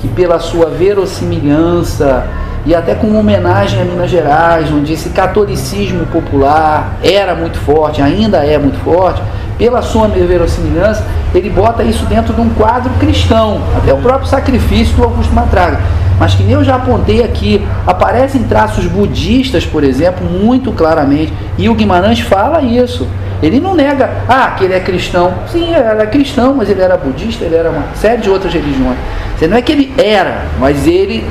que, 0.01 0.09
pela 0.09 0.39
sua 0.39 0.67
verossimilhança 0.67 2.25
e 2.65 2.75
até 2.75 2.95
com 2.95 3.07
uma 3.07 3.21
homenagem 3.21 3.81
a 3.81 3.85
Minas 3.85 4.11
Gerais, 4.11 4.71
onde 4.73 4.93
esse 4.93 5.11
catolicismo 5.11 6.05
popular 6.07 6.97
era 7.03 7.35
muito 7.35 7.59
forte, 7.59 8.03
ainda 8.03 8.39
é 8.45 8.59
muito 8.59 8.79
forte, 8.81 9.23
pela 9.59 9.83
sua 9.83 10.09
verossimilhança, 10.09 11.05
ele 11.35 11.51
bota 11.51 11.83
isso 11.83 12.05
dentro 12.07 12.35
de 12.35 12.41
um 12.41 12.49
quadro 12.51 12.91
cristão, 12.99 13.61
até 13.77 13.93
o 13.93 13.99
próprio 13.99 14.29
sacrifício 14.29 14.95
do 14.97 15.05
Augusto 15.05 15.33
Matraga. 15.33 15.81
Mas 16.19 16.35
que 16.35 16.43
nem 16.43 16.53
eu 16.53 16.65
já 16.65 16.77
apontei 16.77 17.23
aqui, 17.23 17.67
aparecem 17.87 18.43
traços 18.45 18.87
budistas, 18.87 19.67
por 19.67 19.85
exemplo, 19.85 20.27
muito 20.27 20.73
claramente, 20.73 21.33
e 21.59 21.69
o 21.69 21.75
Guimarães 21.75 22.21
fala 22.21 22.63
isso. 22.63 23.07
Ele 23.43 23.61
não 23.61 23.75
nega, 23.75 24.11
ah, 24.27 24.55
que 24.57 24.65
ele 24.65 24.73
é 24.73 24.81
cristão. 24.81 25.35
Sim, 25.53 25.75
ele 25.75 25.75
era 25.75 26.07
cristão, 26.07 26.55
mas 26.55 26.71
ele 26.71 26.81
era 26.81 26.97
budista, 26.97 27.45
ele 27.45 27.55
era 27.55 27.69
uma 27.69 27.85
série 27.95 28.23
de 28.23 28.31
outras 28.31 28.53
religiões. 28.53 28.97
Não 29.43 29.57
é 29.57 29.61
que 29.61 29.73
ele 29.73 29.93
era, 29.99 30.47
mas 30.59 30.87
ele 30.87 31.23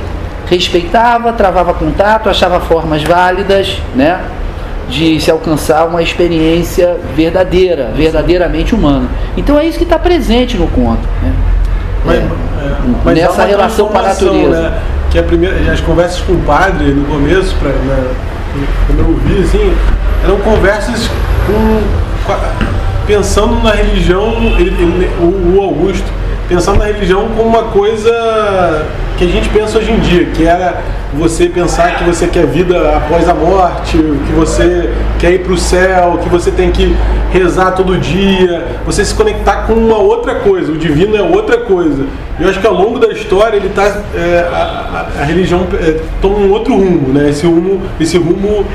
respeitava, 0.47 1.33
travava 1.33 1.73
contato, 1.73 2.29
achava 2.29 2.59
formas 2.59 3.01
válidas, 3.03 3.81
né? 3.95 4.19
De 4.89 5.19
se 5.19 5.31
alcançar 5.31 5.85
uma 5.87 6.01
experiência 6.01 6.95
verdadeira, 7.15 7.91
verdadeiramente 7.95 8.75
humana. 8.75 9.07
Então 9.35 9.57
é 9.59 9.65
isso 9.65 9.77
que 9.77 9.83
está 9.83 9.97
presente 9.97 10.57
no 10.57 10.67
conto. 10.67 11.01
Né? 11.23 11.33
Mas, 12.05 12.15
É. 12.17 12.19
é, 12.19 12.75
mas 13.03 13.17
Nessa 13.17 13.45
relação 13.45 13.87
com 13.87 13.97
a 13.97 14.01
natureza. 14.03 14.61
Né? 14.61 14.79
Que 15.09 15.19
a 15.19 15.23
primeira, 15.23 15.71
as 15.71 15.79
conversas 15.81 16.19
com 16.21 16.33
o 16.33 16.39
padre 16.41 16.91
no 16.91 17.05
começo, 17.05 17.55
pra, 17.55 17.69
né, 17.69 18.03
quando 18.85 18.99
eu 18.99 19.05
ouvi, 19.07 19.41
assim, 19.43 19.73
eram 20.23 20.37
conversas 20.39 21.09
com, 21.47 21.81
pensando 23.07 23.61
na 23.63 23.71
religião, 23.71 24.33
ele- 24.57 24.69
ele- 24.69 25.09
o, 25.19 25.57
o 25.57 25.61
Augusto, 25.61 26.05
pensando 26.47 26.79
na 26.79 26.85
religião 26.85 27.27
como 27.35 27.47
uma 27.49 27.63
coisa 27.63 28.83
que 29.17 29.23
a 29.23 29.27
gente 29.27 29.47
pensa 29.49 29.77
hoje 29.77 29.91
em 29.91 29.99
dia, 29.99 30.25
que 30.25 30.45
era 30.45 30.81
você 31.13 31.47
pensar 31.47 31.95
que 31.95 32.03
você 32.03 32.27
quer 32.27 32.45
vida 32.45 32.95
após 32.97 33.27
a 33.29 33.33
morte, 33.33 33.97
que 33.97 34.33
você 34.35 34.89
quer 35.19 35.31
ir 35.31 35.39
para 35.43 35.53
o 35.53 35.57
céu, 35.57 36.19
que 36.21 36.27
você 36.27 36.51
tem 36.51 36.71
que 36.71 36.93
rezar 37.31 37.71
todo 37.71 37.97
dia, 37.97 38.65
você 38.85 39.05
se 39.05 39.13
conectar 39.13 39.65
com 39.67 39.73
uma 39.73 39.97
outra 39.97 40.35
coisa, 40.35 40.71
o 40.71 40.77
divino 40.77 41.15
é 41.15 41.21
outra 41.21 41.57
coisa. 41.59 42.05
Eu 42.39 42.49
acho 42.49 42.59
que 42.59 42.67
ao 42.67 42.73
longo 42.73 42.99
da 42.99 43.07
história 43.07 43.55
ele 43.55 43.69
tá, 43.69 44.01
é, 44.13 44.45
a, 44.51 45.07
a- 45.17 45.21
a 45.21 45.23
religião 45.23 45.65
é, 45.81 45.99
toma 46.21 46.37
um 46.37 46.51
outro 46.51 46.73
rumo, 46.75 47.13
né? 47.13 47.29
Esse 47.29 47.45
rumo, 47.45 47.81
esse 47.99 48.17
rumo 48.17 48.65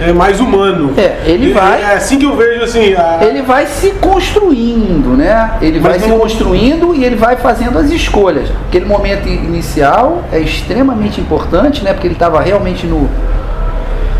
é 0.00 0.12
mais 0.12 0.40
humano. 0.40 0.92
É, 0.96 1.18
ele 1.26 1.50
E- 1.50 1.52
vai- 1.52 1.80
É 1.82 1.94
assim 1.94 2.18
que 2.18 2.24
eu 2.24 2.36
vejo 2.36 2.62
assim. 2.64 2.94
A, 2.94 3.18
ele 3.22 3.42
vai 3.42 3.66
se 3.66 3.90
construindo, 3.92 5.16
né? 5.16 5.52
Ele 5.60 5.78
vai 5.78 5.92
Mas 5.92 6.02
se 6.02 6.08
não- 6.08 6.18
construindo 6.18 6.94
e 6.94 7.04
ele 7.04 7.16
vai 7.16 7.36
fazendo 7.36 7.78
as 7.78 7.90
escolhas. 7.90 8.48
Aquele 8.68 8.84
momento 8.86 9.28
inicial 9.28 10.24
é 10.32 10.38
extremamente 10.38 11.20
importante, 11.20 11.84
né? 11.84 11.92
Porque 11.92 12.06
ele 12.06 12.14
estava 12.14 12.40
realmente 12.40 12.86
no, 12.86 13.08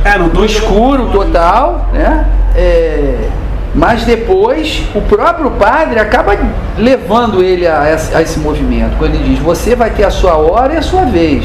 é, 0.05 0.13
tô 0.19 0.41
no 0.41 0.45
escuro 0.45 1.07
total, 1.11 1.89
né? 1.93 2.27
É, 2.55 3.29
mas 3.75 4.05
depois 4.05 4.83
o 4.95 5.01
próprio 5.01 5.51
padre 5.53 5.99
acaba 5.99 6.37
levando 6.79 7.43
ele 7.43 7.67
a 7.67 7.91
esse, 7.93 8.15
a 8.15 8.21
esse 8.21 8.39
movimento, 8.39 8.97
quando 8.99 9.15
ele 9.15 9.25
diz: 9.25 9.39
você 9.39 9.75
vai 9.75 9.91
ter 9.91 10.05
a 10.05 10.11
sua 10.11 10.37
hora 10.37 10.75
e 10.75 10.77
a 10.77 10.83
sua 10.83 11.05
vez, 11.05 11.45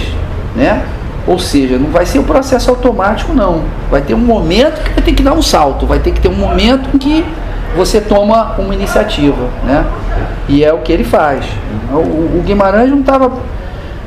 né? 0.56 0.82
Ou 1.28 1.38
seja, 1.38 1.78
não 1.78 1.90
vai 1.90 2.06
ser 2.06 2.20
um 2.20 2.24
processo 2.24 2.70
automático, 2.70 3.34
não. 3.34 3.64
Vai 3.92 4.02
ter 4.02 4.14
um 4.14 4.20
momento 4.20 4.82
que 4.82 4.94
vai 4.94 5.04
ter 5.04 5.12
que 5.12 5.22
dar 5.22 5.34
um 5.34 5.42
salto, 5.42 5.86
vai 5.86 6.00
ter 6.00 6.12
que 6.12 6.22
ter 6.22 6.30
um 6.30 6.36
momento 6.36 6.90
em 6.96 6.98
que 6.98 7.26
você 7.76 8.00
toma 8.00 8.56
uma 8.58 8.74
iniciativa, 8.74 9.50
né? 9.66 9.86
E 10.48 10.64
é 10.64 10.72
o 10.74 10.80
que 10.80 10.92
ele 10.92 11.04
faz. 11.04 11.46
O, 11.92 12.42
Guimarães 12.46 12.90
não 12.90 13.02
estava 13.02 13.32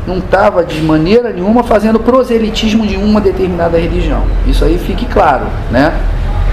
não 0.07 0.17
estava 0.17 0.65
de 0.65 0.81
maneira 0.81 1.31
nenhuma 1.31 1.63
fazendo 1.63 2.01
proselitismo 2.01 2.87
de 2.87 2.97
uma 2.97 3.21
determinada 3.21 3.79
religião. 3.79 4.23
Isso 4.47 4.65
aí 4.65 4.79
fique 4.79 5.05
claro, 5.05 5.45
né? 5.71 5.93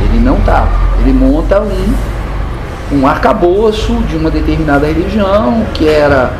Ele 0.01 0.19
não 0.19 0.37
estava. 0.37 0.69
Ele 0.99 1.13
monta 1.13 1.61
um, 1.61 2.97
um 2.97 3.07
arcabouço 3.07 3.93
de 4.09 4.17
uma 4.17 4.29
determinada 4.29 4.85
religião 4.85 5.63
que 5.73 5.87
era 5.87 6.33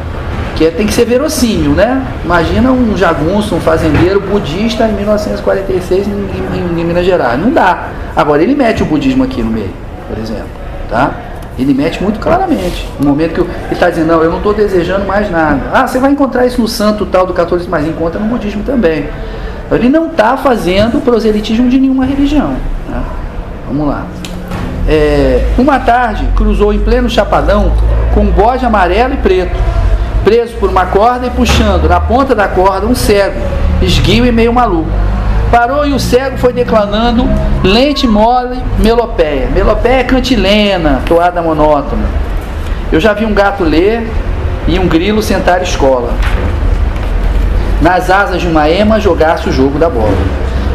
que 0.58 0.72
tem 0.72 0.88
que 0.88 0.94
ser 0.94 1.06
verossímil, 1.06 1.72
né? 1.72 2.04
Imagina 2.26 2.72
um 2.72 2.98
jagunço, 2.98 3.54
um 3.56 3.60
fazendeiro 3.60 4.20
budista 4.20 4.88
em 4.88 4.94
1946 4.94 6.08
em, 6.08 6.84
Minas 6.84 7.06
Gerais. 7.06 7.40
Não 7.40 7.52
dá. 7.52 7.90
Agora 8.16 8.42
ele 8.42 8.56
mete 8.56 8.82
o 8.82 8.86
budismo 8.88 9.24
aqui 9.24 9.44
no 9.44 9.52
meio, 9.52 9.70
por 10.10 10.18
exemplo, 10.18 10.48
tá? 10.90 11.12
Ele 11.60 11.76
mete 11.76 12.02
muito 12.02 12.20
claramente. 12.20 12.90
No 13.00 13.10
momento 13.10 13.36
que 13.36 13.42
ele 13.42 13.50
está 13.72 13.90
dizendo, 13.90 14.08
não, 14.08 14.24
eu 14.24 14.32
não 14.32 14.38
estou 14.38 14.54
desejando 14.54 15.06
mais 15.06 15.30
nada. 15.30 15.62
Ah, 15.72 15.88
você 15.88 16.00
vai 16.00 16.12
encontrar 16.12 16.46
isso 16.48 16.60
no 16.60 16.68
santo 16.68 17.06
tal 17.06 17.28
do 17.28 17.34
catolicismo, 17.34 17.72
mas 17.72 17.88
encontra 17.88 18.20
no 18.20 18.26
budismo 18.26 18.64
também. 18.64 19.08
Então, 19.66 19.78
ele 19.78 19.90
não 19.90 20.08
está 20.08 20.38
fazendo 20.38 21.00
proselitismo 21.04 21.70
de 21.70 21.80
nenhuma 21.80 22.06
religião. 22.06 22.56
né? 22.90 23.04
Vamos 23.68 23.88
lá. 23.88 24.06
É, 24.88 25.46
uma 25.58 25.80
tarde, 25.80 26.28
cruzou 26.36 26.74
em 26.74 26.80
pleno 26.80 27.10
chapadão 27.10 27.74
com 28.14 28.22
um 28.22 28.32
bode 28.32 28.66
amarelo 28.66 29.16
e 29.16 29.18
preto, 29.18 29.58
preso 30.28 30.56
por 30.56 30.70
uma 30.70 30.88
corda 30.88 31.26
e 31.26 31.30
puxando 31.30 31.88
na 31.88 32.02
ponta 32.02 32.36
da 32.36 32.50
corda 32.50 32.86
um 32.86 32.94
cego, 32.94 33.40
esguio 33.82 34.26
e 34.26 34.32
meio 34.32 34.52
maluco. 34.52 34.92
Parou 35.50 35.88
e 35.88 35.94
o 35.94 36.00
cego 36.02 36.38
foi 36.38 36.52
declamando 36.52 37.24
lente 37.64 38.06
mole 38.06 38.62
melopeia. 38.78 39.48
Melopeia 39.48 40.02
é 40.02 40.04
cantilena, 40.04 41.02
toada 41.06 41.42
monótona. 41.42 42.04
Eu 42.92 43.00
já 43.00 43.14
vi 43.14 43.24
um 43.24 43.34
gato 43.34 43.64
ler 43.64 44.06
e 44.68 44.78
um 44.78 44.86
grilo 44.86 45.24
sentar 45.24 45.62
escola. 45.62 46.10
Nas 47.82 48.10
asas 48.10 48.42
de 48.42 48.48
uma 48.50 48.70
ema 48.70 49.00
jogasse 49.00 49.48
o 49.48 49.52
jogo 49.54 49.80
da 49.80 49.90
bola. 49.90 50.18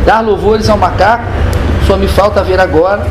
Dar 0.06 0.23
louvores 0.23 0.71
ao 0.71 0.78
macaco, 0.78 1.26
só 1.87 1.99
me 1.99 2.09
falta 2.09 2.42
ver 2.42 2.59
agora. 2.59 3.06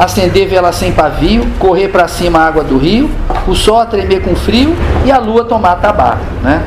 Acender 0.00 0.48
vela 0.48 0.72
sem 0.72 0.92
pavio, 0.92 1.46
correr 1.58 1.88
para 1.88 2.08
cima 2.08 2.38
a 2.38 2.46
água 2.46 2.64
do 2.64 2.78
rio, 2.78 3.10
o 3.46 3.54
sol 3.54 3.80
a 3.80 3.84
tremer 3.84 4.22
com 4.22 4.34
frio 4.34 4.74
e 5.04 5.12
a 5.12 5.18
lua 5.18 5.44
tomar 5.44 5.74
tabaco, 5.76 6.24
né? 6.42 6.62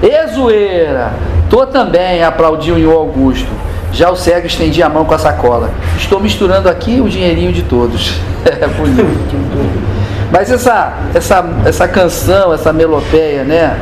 E 0.00 0.28
zoeira! 0.28 1.12
Tô 1.50 1.66
também, 1.66 2.22
aplaudiu 2.22 2.76
o 2.76 2.96
Augusto. 2.96 3.48
Já 3.92 4.08
o 4.10 4.14
cego 4.14 4.46
estendia 4.46 4.86
a 4.86 4.88
mão 4.88 5.04
com 5.04 5.12
a 5.12 5.18
sacola. 5.18 5.70
Estou 5.96 6.20
misturando 6.20 6.68
aqui 6.68 7.00
o 7.00 7.08
dinheirinho 7.08 7.52
de 7.52 7.62
todos. 7.62 8.14
É 8.46 8.66
bonito. 8.66 9.90
Mas 10.30 10.50
essa, 10.50 10.94
essa, 11.12 11.44
essa 11.66 11.88
canção, 11.88 12.54
essa 12.54 12.72
melopeia, 12.72 13.42
né? 13.42 13.78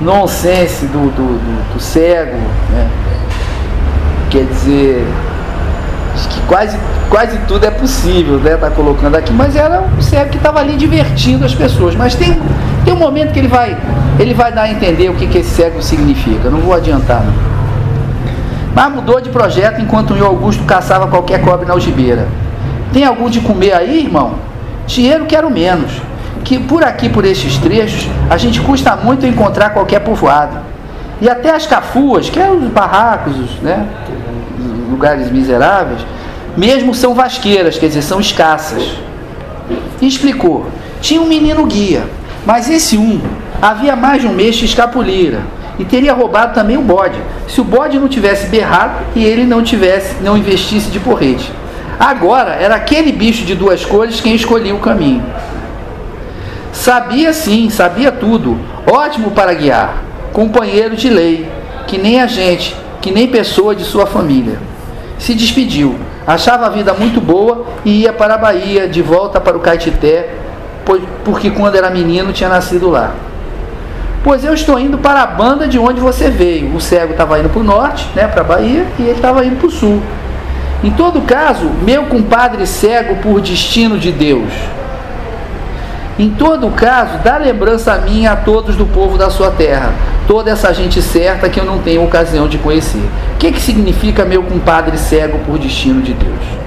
Nonsense 0.00 0.86
do, 0.86 1.10
do, 1.10 1.38
do, 1.38 1.74
do 1.74 1.80
cego, 1.80 2.38
né? 2.70 2.88
Quer 4.30 4.44
dizer, 4.44 5.04
que 6.30 6.40
quase, 6.46 6.78
quase 7.08 7.38
tudo 7.48 7.64
é 7.64 7.70
possível, 7.70 8.38
né? 8.38 8.56
Tá 8.56 8.70
colocando 8.70 9.16
aqui, 9.16 9.32
mas 9.32 9.56
era 9.56 9.80
um 9.80 10.00
cego 10.00 10.30
que 10.30 10.36
estava 10.36 10.60
ali 10.60 10.76
divertindo 10.76 11.44
as 11.44 11.54
pessoas. 11.54 11.94
Mas 11.94 12.14
tem, 12.14 12.40
tem 12.84 12.92
um 12.92 12.98
momento 12.98 13.32
que 13.32 13.38
ele 13.38 13.48
vai, 13.48 13.76
ele 14.18 14.34
vai 14.34 14.52
dar 14.52 14.62
a 14.62 14.70
entender 14.70 15.08
o 15.08 15.14
que, 15.14 15.26
que 15.26 15.38
esse 15.38 15.50
cego 15.50 15.82
significa. 15.82 16.50
Não 16.50 16.60
vou 16.60 16.74
adiantar, 16.74 17.22
não. 17.24 17.58
Mas 18.74 18.92
mudou 18.92 19.20
de 19.20 19.30
projeto 19.30 19.80
enquanto 19.80 20.14
o 20.14 20.24
Augusto 20.24 20.62
caçava 20.64 21.06
qualquer 21.08 21.40
cobre 21.40 21.66
na 21.66 21.72
algibeira. 21.72 22.28
Tem 22.92 23.04
algum 23.04 23.28
de 23.28 23.40
comer 23.40 23.72
aí, 23.72 24.04
irmão? 24.04 24.34
Dinheiro 24.86 25.26
quero 25.26 25.50
menos. 25.50 26.00
Que 26.44 26.58
por 26.58 26.84
aqui, 26.84 27.08
por 27.08 27.24
estes 27.24 27.58
trechos, 27.58 28.08
a 28.30 28.36
gente 28.36 28.60
custa 28.60 28.96
muito 28.96 29.26
encontrar 29.26 29.70
qualquer 29.70 30.00
povoado. 30.00 30.56
E 31.20 31.28
até 31.28 31.50
as 31.50 31.66
cafuas, 31.66 32.30
que 32.30 32.38
é 32.38 32.48
os 32.50 32.70
barracos, 32.70 33.36
os, 33.36 33.50
né, 33.56 33.86
lugares 34.90 35.30
miseráveis, 35.30 36.00
mesmo 36.58 36.92
são 36.92 37.14
vasqueiras, 37.14 37.78
quer 37.78 37.86
dizer, 37.86 38.02
são 38.02 38.18
escassas. 38.18 38.82
E 40.00 40.08
explicou: 40.08 40.66
tinha 41.00 41.20
um 41.20 41.26
menino 41.26 41.64
guia, 41.66 42.04
mas 42.44 42.68
esse 42.68 42.98
um 42.98 43.20
havia 43.62 43.94
mais 43.94 44.22
de 44.22 44.26
um 44.26 44.32
mês 44.32 44.56
de 44.56 44.64
escapulira 44.64 45.40
e 45.78 45.84
teria 45.84 46.12
roubado 46.12 46.54
também 46.54 46.76
o 46.76 46.82
bode, 46.82 47.18
se 47.46 47.60
o 47.60 47.64
bode 47.64 47.96
não 47.96 48.08
tivesse 48.08 48.48
berrado 48.48 49.04
e 49.14 49.24
ele 49.24 49.44
não 49.44 49.62
tivesse, 49.62 50.16
não 50.20 50.36
investisse 50.36 50.90
de 50.90 50.98
porrete. 50.98 51.52
Agora 51.98 52.54
era 52.54 52.74
aquele 52.74 53.12
bicho 53.12 53.44
de 53.44 53.54
duas 53.54 53.84
cores 53.84 54.20
quem 54.20 54.34
escolhia 54.34 54.74
o 54.74 54.80
caminho. 54.80 55.24
Sabia 56.72 57.32
sim, 57.32 57.70
sabia 57.70 58.10
tudo, 58.10 58.58
ótimo 58.84 59.30
para 59.30 59.54
guiar, 59.54 60.02
companheiro 60.32 60.96
de 60.96 61.08
lei, 61.08 61.48
que 61.86 61.96
nem 61.96 62.20
a 62.20 62.26
gente, 62.26 62.74
que 63.00 63.12
nem 63.12 63.28
pessoa 63.28 63.76
de 63.76 63.84
sua 63.84 64.06
família. 64.06 64.58
Se 65.18 65.34
despediu, 65.34 65.96
achava 66.28 66.66
a 66.66 66.68
vida 66.68 66.92
muito 66.92 67.20
boa 67.20 67.64
e 67.84 68.02
ia 68.02 68.12
para 68.12 68.34
a 68.34 68.38
Bahia, 68.38 68.86
de 68.86 69.00
volta 69.00 69.40
para 69.40 69.56
o 69.56 69.60
Caetité, 69.60 70.34
pois- 70.84 71.02
porque 71.24 71.50
quando 71.50 71.74
era 71.76 71.90
menino 71.90 72.32
tinha 72.32 72.50
nascido 72.50 72.90
lá. 72.90 73.12
Pois 74.22 74.44
eu 74.44 74.52
estou 74.52 74.78
indo 74.78 74.98
para 74.98 75.22
a 75.22 75.26
banda 75.26 75.66
de 75.66 75.78
onde 75.78 76.00
você 76.00 76.28
veio. 76.28 76.74
O 76.74 76.80
cego 76.80 77.12
estava 77.12 77.38
indo 77.38 77.48
para 77.48 77.60
o 77.60 77.64
norte, 77.64 78.06
né, 78.14 78.28
para 78.28 78.42
a 78.42 78.44
Bahia, 78.44 78.84
e 78.98 79.02
ele 79.02 79.12
estava 79.12 79.44
indo 79.44 79.56
para 79.56 79.68
o 79.68 79.70
sul. 79.70 80.02
Em 80.84 80.90
todo 80.90 81.22
caso, 81.22 81.70
meu 81.82 82.04
compadre 82.04 82.66
cego 82.66 83.16
por 83.16 83.40
destino 83.40 83.96
de 83.98 84.12
Deus. 84.12 84.52
Em 86.18 86.30
todo 86.30 86.68
caso, 86.70 87.18
dá 87.22 87.38
lembrança 87.38 87.92
a 87.92 87.98
mim 87.98 88.26
a 88.26 88.34
todos 88.34 88.74
do 88.74 88.84
povo 88.84 89.16
da 89.16 89.30
sua 89.30 89.52
terra, 89.52 89.92
toda 90.26 90.50
essa 90.50 90.74
gente 90.74 91.00
certa 91.00 91.48
que 91.48 91.60
eu 91.60 91.64
não 91.64 91.78
tenho 91.78 92.02
ocasião 92.02 92.48
de 92.48 92.58
conhecer. 92.58 92.98
O 93.34 93.38
que, 93.38 93.52
que 93.52 93.60
significa 93.60 94.24
meu 94.24 94.42
compadre 94.42 94.98
cego 94.98 95.38
por 95.46 95.58
destino 95.58 96.02
de 96.02 96.14
Deus? 96.14 96.58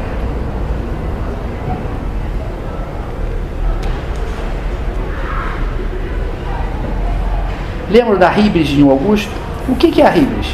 Lembra 7.91 8.15
da 8.15 8.29
Ribes 8.29 8.69
de 8.69 8.81
Augusto? 8.81 9.29
O 9.67 9.75
que, 9.75 9.91
que 9.91 10.01
é 10.01 10.07
a 10.07 10.09
Ribes? 10.09 10.47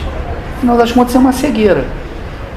Afinal 0.58 0.76
das 0.76 0.92
contas, 0.92 1.14
é 1.14 1.20
uma 1.20 1.32
cegueira. 1.32 1.86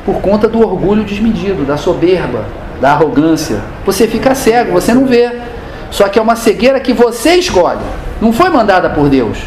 Por 0.06 0.22
conta 0.22 0.48
do 0.48 0.58
orgulho 0.60 1.04
desmedido, 1.04 1.66
da 1.66 1.76
soberba, 1.76 2.46
da 2.80 2.92
arrogância. 2.92 3.60
Você 3.84 4.08
fica 4.08 4.34
cego, 4.34 4.72
você 4.72 4.94
não 4.94 5.04
vê. 5.04 5.49
Só 5.90 6.08
que 6.08 6.18
é 6.18 6.22
uma 6.22 6.36
cegueira 6.36 6.78
que 6.78 6.92
você 6.92 7.34
escolhe. 7.34 7.80
Não 8.20 8.32
foi 8.32 8.48
mandada 8.48 8.88
por 8.90 9.08
Deus. 9.08 9.38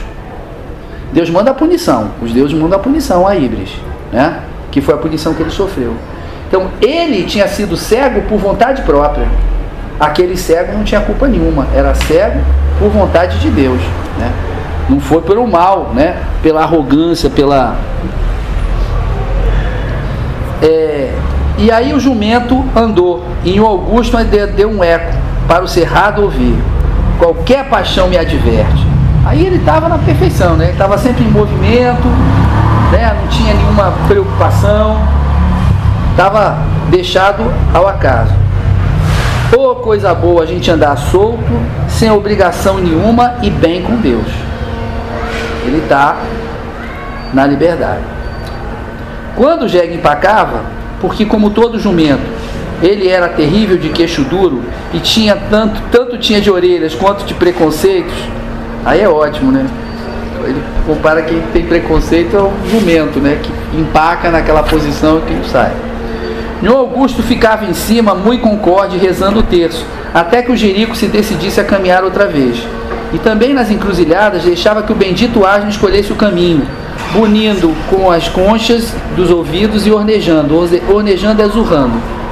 Deus 1.13 1.29
manda 1.29 1.51
a 1.51 1.53
punição. 1.53 2.11
Os 2.21 2.33
deuses 2.33 2.57
mandam 2.57 2.79
a 2.79 2.81
punição 2.81 3.27
a 3.27 3.35
Ibris, 3.35 3.69
né? 4.11 4.41
Que 4.71 4.81
foi 4.81 4.93
a 4.93 4.97
punição 4.97 5.33
que 5.33 5.41
ele 5.41 5.51
sofreu. 5.51 5.93
Então, 6.47 6.67
ele 6.81 7.23
tinha 7.23 7.47
sido 7.47 7.77
cego 7.77 8.21
por 8.23 8.37
vontade 8.37 8.81
própria. 8.81 9.27
Aquele 9.99 10.35
cego 10.35 10.73
não 10.73 10.83
tinha 10.83 11.01
culpa 11.01 11.27
nenhuma. 11.27 11.67
Era 11.73 11.95
cego 11.95 12.39
por 12.77 12.89
vontade 12.89 13.39
de 13.39 13.49
Deus, 13.49 13.79
né? 14.19 14.31
Não 14.89 14.99
foi 14.99 15.21
pelo 15.21 15.47
mal, 15.47 15.91
né? 15.93 16.17
Pela 16.41 16.61
arrogância, 16.63 17.29
pela. 17.29 17.77
É... 20.61 21.13
E 21.57 21.71
aí 21.71 21.93
o 21.93 21.99
jumento 21.99 22.65
andou. 22.75 23.23
E 23.45 23.59
o 23.59 23.65
Augusto 23.65 24.17
deu 24.55 24.69
um 24.69 24.83
eco 24.83 25.22
para 25.47 25.63
o 25.63 25.67
cerrado 25.67 26.23
ouvir. 26.23 26.57
Qualquer 27.19 27.69
paixão 27.69 28.07
me 28.07 28.17
adverte. 28.17 28.87
Aí 29.25 29.45
ele 29.45 29.57
estava 29.57 29.87
na 29.87 29.97
perfeição, 29.97 30.55
né? 30.55 30.65
Ele 30.65 30.73
estava 30.73 30.97
sempre 30.97 31.23
em 31.23 31.29
movimento, 31.29 32.07
né? 32.91 33.17
Não 33.21 33.27
tinha 33.27 33.53
nenhuma 33.53 33.93
preocupação. 34.07 34.97
Estava 36.11 36.57
deixado 36.89 37.43
ao 37.73 37.87
acaso. 37.87 38.33
Ô 39.55 39.71
oh, 39.71 39.75
coisa 39.75 40.13
boa 40.13 40.43
a 40.43 40.45
gente 40.45 40.69
andar 40.69 40.97
solto, 40.97 41.43
sem 41.87 42.09
obrigação 42.09 42.79
nenhuma 42.79 43.35
e 43.41 43.49
bem 43.49 43.83
com 43.83 43.95
Deus. 43.97 44.27
Ele 45.65 45.77
está 45.77 46.17
na 47.33 47.45
liberdade. 47.45 48.03
Quando 49.35 49.63
o 49.63 49.67
jegue 49.67 49.95
empacava, 49.95 50.61
porque 50.99 51.25
como 51.25 51.49
todo 51.49 51.79
jumento, 51.79 52.21
ele 52.83 53.07
era 53.07 53.29
terrível 53.29 53.77
de 53.77 53.87
queixo 53.89 54.23
duro 54.23 54.61
e 54.93 54.99
tinha 54.99 55.37
tanto, 55.49 55.81
tanto 55.89 56.17
tinha 56.17 56.41
de 56.41 56.51
orelhas 56.51 56.93
quanto 56.93 57.23
de 57.23 57.33
preconceitos, 57.33 58.13
aí 58.83 58.99
é 58.99 59.07
ótimo, 59.07 59.53
né? 59.53 59.65
Ele 60.43 60.61
compara 60.85 61.21
quem 61.21 61.39
tem 61.53 61.65
preconceito 61.65 62.37
ao 62.37 62.51
jumento, 62.69 63.19
né? 63.19 63.39
Que 63.41 63.77
empaca 63.77 64.29
naquela 64.29 64.61
posição 64.63 65.21
e 65.29 65.33
não 65.33 65.45
sai. 65.45 65.71
O 66.61 66.75
Augusto 66.75 67.23
ficava 67.23 67.65
em 67.65 67.73
cima, 67.73 68.13
muito 68.13 68.41
concorde, 68.41 68.97
rezando 68.97 69.39
o 69.39 69.43
terço, 69.43 69.85
até 70.13 70.41
que 70.41 70.51
o 70.51 70.55
Jerico 70.55 70.95
se 70.95 71.07
decidisse 71.07 71.61
a 71.61 71.63
caminhar 71.63 72.03
outra 72.03 72.25
vez. 72.25 72.61
E 73.13 73.17
também 73.17 73.53
nas 73.53 73.71
encruzilhadas 73.71 74.43
deixava 74.43 74.83
que 74.83 74.91
o 74.91 74.95
bendito 74.95 75.45
asno 75.45 75.69
escolhesse 75.69 76.11
o 76.11 76.15
caminho, 76.15 76.67
bunindo 77.13 77.73
com 77.89 78.11
as 78.11 78.27
conchas 78.27 78.93
dos 79.15 79.29
ouvidos 79.29 79.87
e 79.87 79.91
ornejando, 79.91 80.55
ornejando 80.89 81.41
e 81.41 81.45
azurrando. 81.45 82.22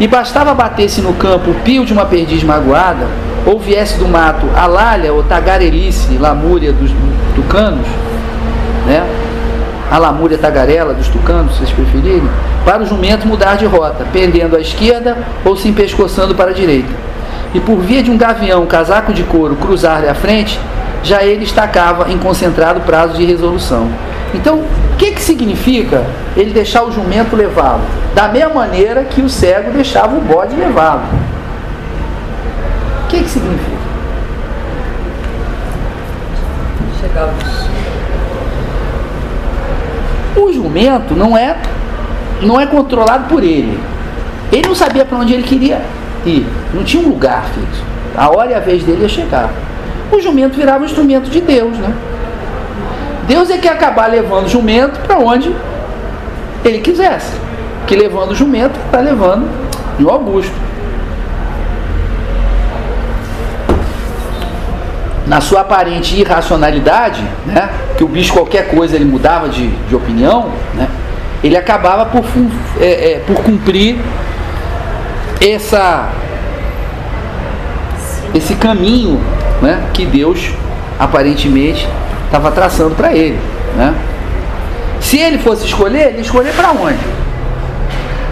E 0.00 0.08
bastava 0.08 0.52
bater-se 0.54 1.00
no 1.00 1.12
campo 1.14 1.50
o 1.50 1.54
pio 1.54 1.84
de 1.84 1.92
uma 1.92 2.04
perdiz 2.04 2.42
magoada, 2.42 3.06
ou 3.46 3.58
viesse 3.58 3.98
do 3.98 4.08
mato 4.08 4.46
a 4.56 4.66
lalha 4.66 5.12
ou 5.12 5.22
tagarelice, 5.22 6.16
lamúria 6.18 6.72
dos 6.72 6.90
tucanos, 7.34 7.86
né? 8.86 9.06
a 9.90 9.98
lamúria 9.98 10.38
tagarela 10.38 10.94
dos 10.94 11.08
tucanos, 11.08 11.52
se 11.52 11.58
vocês 11.58 11.70
preferirem, 11.70 12.28
para 12.64 12.82
o 12.82 12.86
jumento 12.86 13.26
mudar 13.26 13.56
de 13.56 13.66
rota, 13.66 14.06
pendendo 14.12 14.56
à 14.56 14.60
esquerda 14.60 15.18
ou 15.44 15.56
se 15.56 15.68
empescoçando 15.68 16.34
para 16.34 16.50
a 16.50 16.54
direita 16.54 17.04
e 17.54 17.60
por 17.60 17.78
via 17.78 18.02
de 18.02 18.10
um 18.10 18.18
gavião, 18.18 18.66
casaco 18.66 19.12
de 19.12 19.22
couro, 19.22 19.54
cruzar-lhe 19.54 20.08
à 20.08 20.14
frente, 20.14 20.58
já 21.04 21.22
ele 21.22 21.44
estacava 21.44 22.10
em 22.10 22.18
concentrado 22.18 22.80
prazo 22.80 23.14
de 23.14 23.24
resolução. 23.24 23.88
Então, 24.32 24.60
o 24.60 24.96
que, 24.96 25.12
que 25.12 25.20
significa 25.20 26.04
ele 26.36 26.52
deixar 26.52 26.82
o 26.82 26.90
jumento 26.90 27.36
levá-lo? 27.36 27.82
Da 28.14 28.26
mesma 28.26 28.54
maneira 28.54 29.04
que 29.04 29.20
o 29.20 29.28
cego 29.28 29.70
deixava 29.70 30.16
o 30.16 30.20
bode 30.20 30.56
levá-lo. 30.56 31.02
O 33.04 33.08
que, 33.08 33.22
que 33.22 33.28
significa? 33.28 33.74
O 40.36 40.52
jumento 40.52 41.14
não 41.14 41.36
é, 41.36 41.56
não 42.42 42.60
é 42.60 42.66
controlado 42.66 43.28
por 43.28 43.44
ele. 43.44 43.78
Ele 44.50 44.66
não 44.66 44.74
sabia 44.74 45.04
para 45.04 45.18
onde 45.18 45.32
ele 45.34 45.42
queria 45.42 45.82
ir. 46.24 46.46
Não 46.72 46.82
tinha 46.82 47.06
um 47.06 47.10
lugar 47.10 47.44
fixo. 47.54 47.84
A 48.16 48.30
hora 48.30 48.50
e 48.50 48.54
a 48.54 48.60
vez 48.60 48.82
dele 48.82 49.02
ia 49.02 49.08
chegar. 49.08 49.50
O 50.12 50.20
jumento 50.20 50.56
virava 50.56 50.82
um 50.82 50.86
instrumento 50.86 51.30
de 51.30 51.40
Deus, 51.40 51.76
né? 51.78 51.94
Deus 53.26 53.50
é 53.50 53.58
que 53.58 53.66
ia 53.66 53.72
acabar 53.72 54.06
levando 54.06 54.46
o 54.46 54.48
jumento 54.48 55.00
para 55.00 55.18
onde 55.18 55.54
ele 56.64 56.78
quisesse. 56.78 57.32
Que 57.86 57.96
levando 57.96 58.32
o 58.32 58.34
jumento 58.34 58.78
está 58.86 59.00
levando 59.00 59.48
o 60.00 60.10
Augusto. 60.10 60.54
Na 65.26 65.40
sua 65.40 65.62
aparente 65.62 66.20
irracionalidade, 66.20 67.22
né? 67.46 67.70
Que 67.96 68.04
o 68.04 68.08
bicho 68.08 68.32
qualquer 68.32 68.68
coisa 68.68 68.94
ele 68.94 69.06
mudava 69.06 69.48
de, 69.48 69.68
de 69.68 69.96
opinião, 69.96 70.50
né? 70.74 70.88
Ele 71.42 71.56
acabava 71.56 72.06
por, 72.06 72.24
é, 72.80 73.12
é, 73.12 73.22
por 73.26 73.36
cumprir 73.42 73.98
essa 75.40 76.10
esse 78.34 78.54
caminho 78.56 79.20
né, 79.64 79.82
que 79.92 80.04
Deus 80.04 80.52
aparentemente 80.98 81.88
estava 82.26 82.50
traçando 82.50 82.94
para 82.94 83.12
ele. 83.12 83.38
Né? 83.76 83.94
Se 85.00 85.18
ele 85.18 85.38
fosse 85.38 85.64
escolher, 85.66 86.08
ele 86.08 86.20
escolher 86.20 86.52
para 86.54 86.70
onde? 86.70 86.98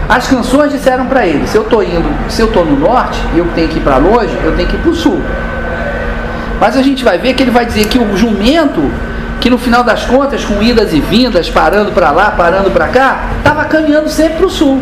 As 0.07 0.27
canções 0.27 0.71
disseram 0.71 1.07
para 1.07 1.25
ele: 1.25 1.47
se 1.47 1.57
eu 1.57 1.63
estou 1.63 1.83
indo, 1.83 2.07
se 2.29 2.41
eu 2.41 2.47
estou 2.47 2.63
no 2.63 2.77
norte 2.79 3.19
e 3.33 3.39
eu 3.39 3.47
tenho 3.55 3.67
que 3.67 3.77
ir 3.77 3.81
para 3.81 3.97
longe, 3.97 4.37
eu 4.43 4.55
tenho 4.55 4.69
que 4.69 4.75
ir 4.75 4.79
para 4.79 4.91
o 4.91 4.95
sul. 4.95 5.21
Mas 6.59 6.77
a 6.77 6.81
gente 6.81 7.03
vai 7.03 7.17
ver 7.17 7.33
que 7.33 7.43
ele 7.43 7.51
vai 7.51 7.65
dizer 7.65 7.87
que 7.87 7.97
o 7.97 8.15
jumento, 8.15 8.81
que 9.41 9.49
no 9.49 9.57
final 9.57 9.83
das 9.83 10.05
contas, 10.05 10.45
com 10.45 10.61
idas 10.61 10.93
e 10.93 10.99
vindas, 10.99 11.49
parando 11.49 11.91
para 11.91 12.11
lá, 12.11 12.31
parando 12.31 12.69
para 12.71 12.87
cá, 12.87 13.23
estava 13.37 13.65
caminhando 13.65 14.07
sempre 14.07 14.37
para 14.37 14.45
o 14.45 14.49
sul 14.49 14.81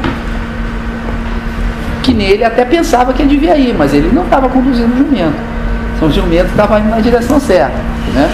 que 2.02 2.14
nele 2.14 2.44
até 2.44 2.66
pensava 2.66 3.14
que 3.14 3.22
ele 3.22 3.30
devia 3.30 3.56
ir, 3.56 3.76
mas 3.78 3.94
ele 3.94 4.12
não 4.12 4.24
estava 4.24 4.50
conduzindo 4.50 4.94
o 4.94 4.98
jumento. 4.98 5.51
O 6.02 6.10
jumento 6.10 6.50
estava 6.50 6.80
indo 6.80 6.90
na 6.90 7.00
direção 7.00 7.40
certa. 7.40 7.78
Né? 8.14 8.30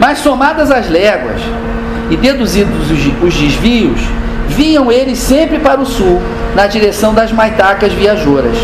Mas 0.00 0.18
somadas 0.18 0.70
as 0.70 0.88
léguas 0.88 1.40
e 2.10 2.16
deduzidos 2.16 2.90
os 3.22 3.34
desvios, 3.34 4.00
vinham 4.48 4.90
eles 4.90 5.18
sempre 5.18 5.58
para 5.58 5.80
o 5.80 5.86
sul, 5.86 6.20
na 6.54 6.66
direção 6.66 7.12
das 7.14 7.30
maitacas 7.32 7.92
viajoras. 7.92 8.56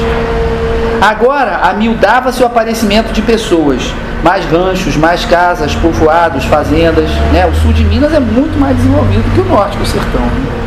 Agora 1.01 1.59
amildava-se 1.69 2.43
o 2.43 2.47
aparecimento 2.47 3.13
de 3.13 3.21
pessoas, 3.21 3.83
mais 4.23 4.45
ranchos, 4.47 4.97
mais 4.97 5.25
casas, 5.25 5.75
povoados, 5.75 6.45
fazendas. 6.47 7.11
Né? 7.33 7.47
O 7.47 7.55
sul 7.55 7.73
de 7.73 7.85
Minas 7.85 8.13
é 8.15 8.21
muito 8.21 8.59
mais 8.59 8.77
desenvolvido 8.77 9.35
que 9.35 9.41
o 9.41 9.45
norte 9.45 9.77
do 9.77 9.85
sertão. 9.85 10.23
Né? 10.23 10.65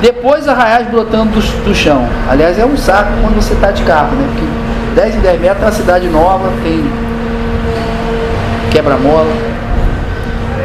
Depois 0.00 0.48
arraiais 0.48 0.88
brotando 0.88 1.32
do, 1.32 1.64
do, 1.64 1.74
chão. 1.74 2.08
Aliás, 2.30 2.58
é 2.58 2.64
um 2.64 2.76
saco 2.76 3.10
quando 3.20 3.34
você 3.34 3.52
está 3.52 3.70
de 3.70 3.82
carro, 3.82 4.12
né? 4.12 4.26
Porque 4.28 4.59
10 4.94 5.16
em 5.16 5.20
10 5.20 5.40
metros 5.40 5.62
é 5.62 5.66
uma 5.66 5.72
cidade 5.72 6.08
nova, 6.08 6.50
tem 6.62 6.84
quebra-mola. 8.70 9.30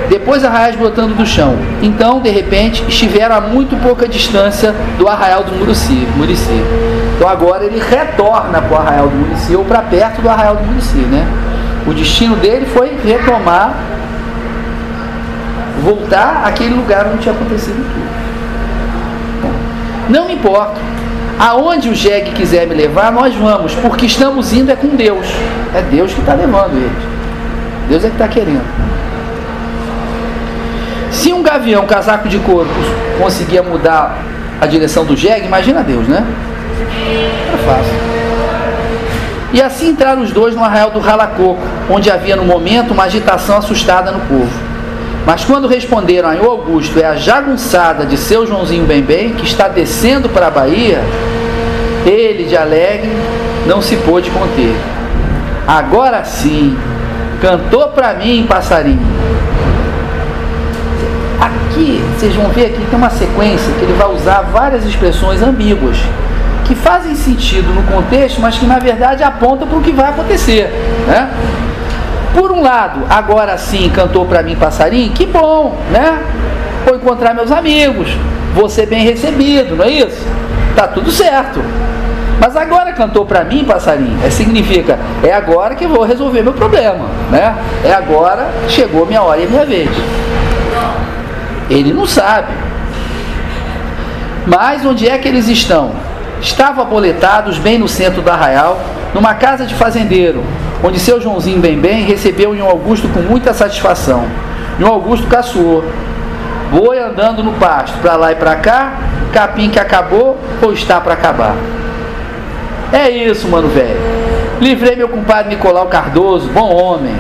Depois 0.09 0.43
arraiais 0.43 0.75
brotando 0.75 1.15
do 1.15 1.25
chão. 1.25 1.55
Então, 1.81 2.19
de 2.19 2.29
repente, 2.29 2.83
estiveram 2.87 3.35
a 3.35 3.41
muito 3.41 3.75
pouca 3.81 4.07
distância 4.07 4.73
do 4.97 5.07
arraial 5.07 5.43
do 5.43 5.51
Murici. 5.53 6.07
Murici. 6.15 6.63
Então 7.15 7.29
agora 7.29 7.63
ele 7.63 7.79
retorna 7.79 8.61
para 8.61 8.73
o 8.73 8.79
arraial 8.79 9.07
do 9.07 9.15
Murici 9.15 9.55
ou 9.55 9.63
para 9.63 9.81
perto 9.81 10.21
do 10.21 10.29
arraial 10.29 10.57
do 10.57 10.63
Murici, 10.65 10.97
né? 10.97 11.25
O 11.87 11.93
destino 11.93 12.35
dele 12.35 12.65
foi 12.65 12.97
retomar, 13.03 13.73
voltar 15.81 16.43
àquele 16.45 16.75
lugar 16.75 17.07
onde 17.07 17.19
tinha 17.19 17.33
acontecido 17.33 17.77
tudo. 17.77 18.05
Não 20.09 20.29
importa. 20.29 20.84
Aonde 21.37 21.89
o 21.89 21.95
jegue 21.95 22.31
quiser 22.31 22.65
me 22.65 22.73
levar, 22.73 23.11
nós 23.11 23.35
vamos, 23.35 23.75
porque 23.75 24.05
estamos 24.05 24.53
indo 24.53 24.71
é 24.71 24.75
com 24.75 24.95
Deus. 24.95 25.27
É 25.73 25.81
Deus 25.81 26.13
que 26.13 26.21
está 26.21 26.33
levando 26.33 26.77
eles. 26.77 27.03
Deus 27.89 28.03
é 28.05 28.07
que 28.07 28.15
está 28.15 28.27
querendo. 28.27 28.65
Se 31.11 31.33
um 31.33 31.43
gavião 31.43 31.85
casaco 31.85 32.29
de 32.29 32.39
couro 32.39 32.69
conseguia 33.19 33.61
mudar 33.61 34.17
a 34.61 34.65
direção 34.65 35.05
do 35.05 35.15
jegue, 35.15 35.45
imagina 35.45 35.83
Deus, 35.83 36.07
né? 36.07 36.25
Era 37.47 37.57
fácil. 37.57 37.93
E 39.53 39.61
assim 39.61 39.89
entraram 39.89 40.21
os 40.21 40.31
dois 40.31 40.55
no 40.55 40.63
arraial 40.63 40.91
do 40.91 40.99
Ralacoco, 40.99 41.61
onde 41.89 42.09
havia 42.11 42.35
no 42.35 42.43
momento 42.43 42.91
uma 42.91 43.03
agitação 43.03 43.57
assustada 43.57 44.11
no 44.11 44.19
povo. 44.21 44.64
Mas 45.25 45.43
quando 45.43 45.67
responderam 45.67 46.29
a 46.29 46.33
Augusto, 46.33 46.99
é 46.99 47.05
a 47.05 47.15
jagunçada 47.15 48.05
de 48.05 48.15
seu 48.15 48.45
Joãozinho 48.45 48.85
Bem 48.85 49.01
Bem, 49.01 49.33
que 49.33 49.43
está 49.43 49.67
descendo 49.67 50.29
para 50.29 50.47
a 50.47 50.51
Bahia, 50.51 51.01
ele, 52.05 52.43
de 52.43 52.55
alegre, 52.55 53.09
não 53.65 53.81
se 53.81 53.95
pôde 53.97 54.29
conter. 54.29 54.75
Agora 55.67 56.23
sim, 56.23 56.77
cantou 57.41 57.89
para 57.89 58.13
mim, 58.13 58.45
passarinho. 58.47 58.99
Aqui, 61.41 62.03
vocês 62.15 62.35
vão 62.35 62.49
ver 62.49 62.67
aqui 62.67 62.85
tem 62.87 62.97
uma 62.97 63.09
sequência 63.09 63.73
que 63.79 63.83
ele 63.83 63.93
vai 63.93 64.09
usar 64.13 64.41
várias 64.53 64.85
expressões 64.85 65.41
ambíguas 65.41 65.97
que 66.65 66.75
fazem 66.75 67.15
sentido 67.15 67.73
no 67.73 67.83
contexto, 67.83 68.39
mas 68.41 68.57
que 68.57 68.65
na 68.65 68.79
verdade 68.79 69.23
apontam 69.23 69.67
para 69.67 69.77
o 69.77 69.81
que 69.81 69.91
vai 69.91 70.09
acontecer, 70.09 70.69
né? 71.07 71.29
Por 72.35 72.51
um 72.51 72.61
lado, 72.61 73.05
agora 73.09 73.57
sim 73.57 73.89
cantou 73.89 74.25
para 74.25 74.43
mim 74.43 74.57
passarinho, 74.57 75.13
que 75.13 75.25
bom, 75.25 75.77
né? 75.89 76.21
Vou 76.85 76.97
encontrar 76.97 77.33
meus 77.33 77.49
amigos, 77.49 78.09
vou 78.53 78.67
ser 78.67 78.87
bem 78.87 79.05
recebido, 79.05 79.77
não 79.77 79.85
é 79.85 79.89
isso? 79.89 80.27
Tá 80.75 80.85
tudo 80.85 81.09
certo. 81.11 81.61
Mas 82.37 82.57
agora 82.57 82.91
cantou 82.91 83.25
para 83.25 83.45
mim, 83.45 83.63
passarinho, 83.63 84.19
é, 84.21 84.29
significa, 84.29 84.99
é 85.23 85.31
agora 85.31 85.75
que 85.75 85.87
vou 85.87 86.03
resolver 86.03 86.43
meu 86.43 86.51
problema, 86.51 87.05
né? 87.31 87.55
É 87.85 87.93
agora 87.93 88.49
chegou 88.67 89.05
minha 89.05 89.21
hora 89.21 89.39
e 89.39 89.47
minha 89.47 89.65
vez. 89.65 89.89
Ele 91.69 91.93
não 91.93 92.05
sabe. 92.05 92.51
Mas 94.45 94.85
onde 94.85 95.07
é 95.07 95.17
que 95.17 95.27
eles 95.29 95.47
estão? 95.47 95.93
Estavam 96.41 96.83
aboletados 96.83 97.57
bem 97.57 97.79
no 97.79 97.87
centro 97.87 98.21
do 98.21 98.29
arraial, 98.29 98.79
numa 99.13 99.33
casa 99.33 99.65
de 99.65 99.73
fazendeiro, 99.73 100.43
onde 100.83 100.99
seu 100.99 101.21
Joãozinho 101.21 101.59
Bem 101.59 101.77
Bem 101.77 102.03
recebeu 102.03 102.55
em 102.55 102.61
Augusto 102.61 103.07
com 103.09 103.19
muita 103.19 103.53
satisfação. 103.53 104.25
E 104.79 104.83
o 104.83 104.87
Augusto 104.87 105.27
caçoou. 105.27 105.83
Boi 106.71 106.99
andando 106.99 107.43
no 107.43 107.53
pasto, 107.53 107.97
para 107.99 108.15
lá 108.15 108.31
e 108.31 108.35
para 108.35 108.55
cá, 108.55 108.93
capim 109.31 109.69
que 109.69 109.79
acabou 109.79 110.37
ou 110.61 110.73
está 110.73 110.99
para 110.99 111.13
acabar. 111.13 111.55
É 112.91 113.09
isso, 113.09 113.47
mano 113.47 113.67
velho. 113.67 113.99
Livrei 114.59 114.95
meu 114.95 115.09
compadre 115.09 115.55
Nicolau 115.55 115.87
Cardoso, 115.87 116.49
bom 116.49 116.73
homem. 116.73 117.15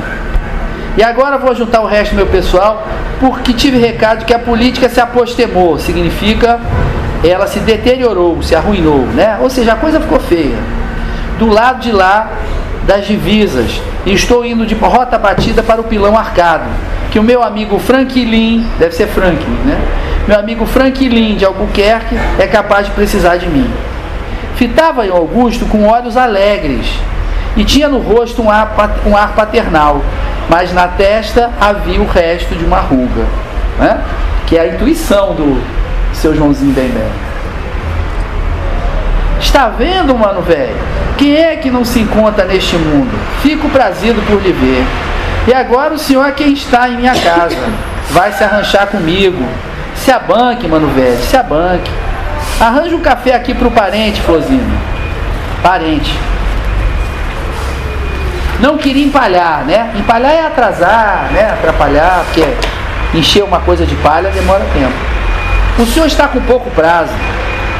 E 0.97 1.03
agora 1.03 1.37
vou 1.37 1.53
juntar 1.53 1.81
o 1.81 1.85
resto 1.85 2.11
do 2.11 2.17
meu 2.17 2.27
pessoal, 2.27 2.87
porque 3.19 3.53
tive 3.53 3.77
recado 3.77 4.25
que 4.25 4.33
a 4.33 4.39
política 4.39 4.87
se 4.87 4.99
apostemou, 4.99 5.77
significa 5.77 6.59
ela 7.23 7.47
se 7.47 7.59
deteriorou, 7.59 8.41
se 8.41 8.55
arruinou, 8.55 8.99
né? 9.13 9.37
Ou 9.41 9.49
seja, 9.49 9.73
a 9.73 9.75
coisa 9.75 9.99
ficou 9.99 10.19
feia. 10.19 10.57
Do 11.37 11.47
lado 11.47 11.79
de 11.79 11.91
lá 11.91 12.31
das 12.85 13.05
divisas, 13.05 13.81
e 14.05 14.13
estou 14.13 14.45
indo 14.45 14.65
de 14.65 14.75
rota 14.75 15.17
batida 15.17 15.63
para 15.63 15.81
o 15.81 15.83
pilão 15.83 16.17
arcado, 16.17 16.65
que 17.11 17.19
o 17.19 17.23
meu 17.23 17.41
amigo 17.41 17.79
Franklin, 17.79 18.65
deve 18.77 18.95
ser 18.95 19.07
Franklin, 19.07 19.57
né? 19.65 19.79
Meu 20.27 20.39
amigo 20.39 20.65
Franklin 20.65 21.35
de 21.35 21.45
Albuquerque 21.45 22.15
é 22.39 22.47
capaz 22.47 22.87
de 22.87 22.91
precisar 22.93 23.37
de 23.37 23.47
mim. 23.47 23.71
Fitava 24.55 25.05
em 25.05 25.09
Augusto 25.09 25.65
com 25.65 25.87
olhos 25.87 26.17
alegres 26.17 26.87
e 27.55 27.63
tinha 27.63 27.87
no 27.87 27.99
rosto 27.99 28.41
um 28.41 28.49
ar, 28.49 28.73
um 29.05 29.15
ar 29.15 29.33
paternal, 29.35 30.01
mas 30.49 30.73
na 30.73 30.87
testa 30.87 31.51
havia 31.59 32.01
o 32.01 32.07
resto 32.07 32.55
de 32.55 32.63
uma 32.63 32.79
ruga, 32.79 33.25
né? 33.77 34.01
que 34.47 34.57
é 34.57 34.61
a 34.61 34.67
intuição 34.67 35.33
do 35.33 35.61
seu 36.13 36.35
Joãozinho 36.35 36.73
bem 36.73 36.89
Está 39.45 39.69
vendo, 39.69 40.17
mano 40.17 40.41
velho? 40.41 40.75
Quem 41.17 41.37
é 41.37 41.55
que 41.55 41.69
não 41.69 41.85
se 41.85 41.99
encontra 41.99 42.45
neste 42.45 42.75
mundo? 42.75 43.09
Fico 43.41 43.69
prazido 43.69 44.19
por 44.23 44.41
lhe 44.41 44.51
ver. 44.51 44.83
E 45.47 45.53
agora 45.53 45.93
o 45.93 45.99
senhor 45.99 46.25
é 46.25 46.31
quem 46.31 46.51
está 46.51 46.89
em 46.89 46.97
minha 46.97 47.13
casa. 47.13 47.55
Vai 48.09 48.33
se 48.33 48.43
arranchar 48.43 48.87
comigo. 48.87 49.47
Se 49.95 50.11
abanque, 50.11 50.67
mano 50.67 50.87
velho, 50.87 51.17
se 51.19 51.37
abanque. 51.37 51.91
Arranja 52.59 52.95
um 52.95 52.99
café 52.99 53.35
aqui 53.35 53.53
pro 53.53 53.71
parente, 53.71 54.19
Flozino. 54.21 54.77
Parente. 55.61 56.13
Não 58.59 58.77
queria 58.77 59.05
empalhar, 59.05 59.63
né? 59.63 59.91
Empalhar 59.95 60.33
é 60.33 60.41
atrasar, 60.47 61.29
né? 61.31 61.51
Atrapalhar, 61.51 62.25
porque 62.25 62.45
encher 63.15 63.43
uma 63.43 63.59
coisa 63.59 63.85
de 63.85 63.95
palha 63.97 64.31
demora 64.31 64.65
tempo. 64.73 64.95
O 65.77 65.85
senhor 65.85 66.07
está 66.07 66.27
com 66.27 66.41
pouco 66.41 66.69
prazo. 66.71 67.13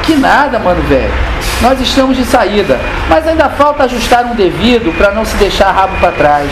Que 0.04 0.14
nada, 0.14 0.58
mano 0.60 0.80
velho. 0.82 1.25
Nós 1.62 1.80
estamos 1.80 2.16
de 2.16 2.24
saída, 2.24 2.78
mas 3.08 3.26
ainda 3.26 3.48
falta 3.48 3.84
ajustar 3.84 4.24
um 4.26 4.34
devido 4.34 4.96
para 4.96 5.12
não 5.12 5.24
se 5.24 5.34
deixar 5.36 5.72
rabo 5.72 5.96
para 5.98 6.12
trás. 6.12 6.50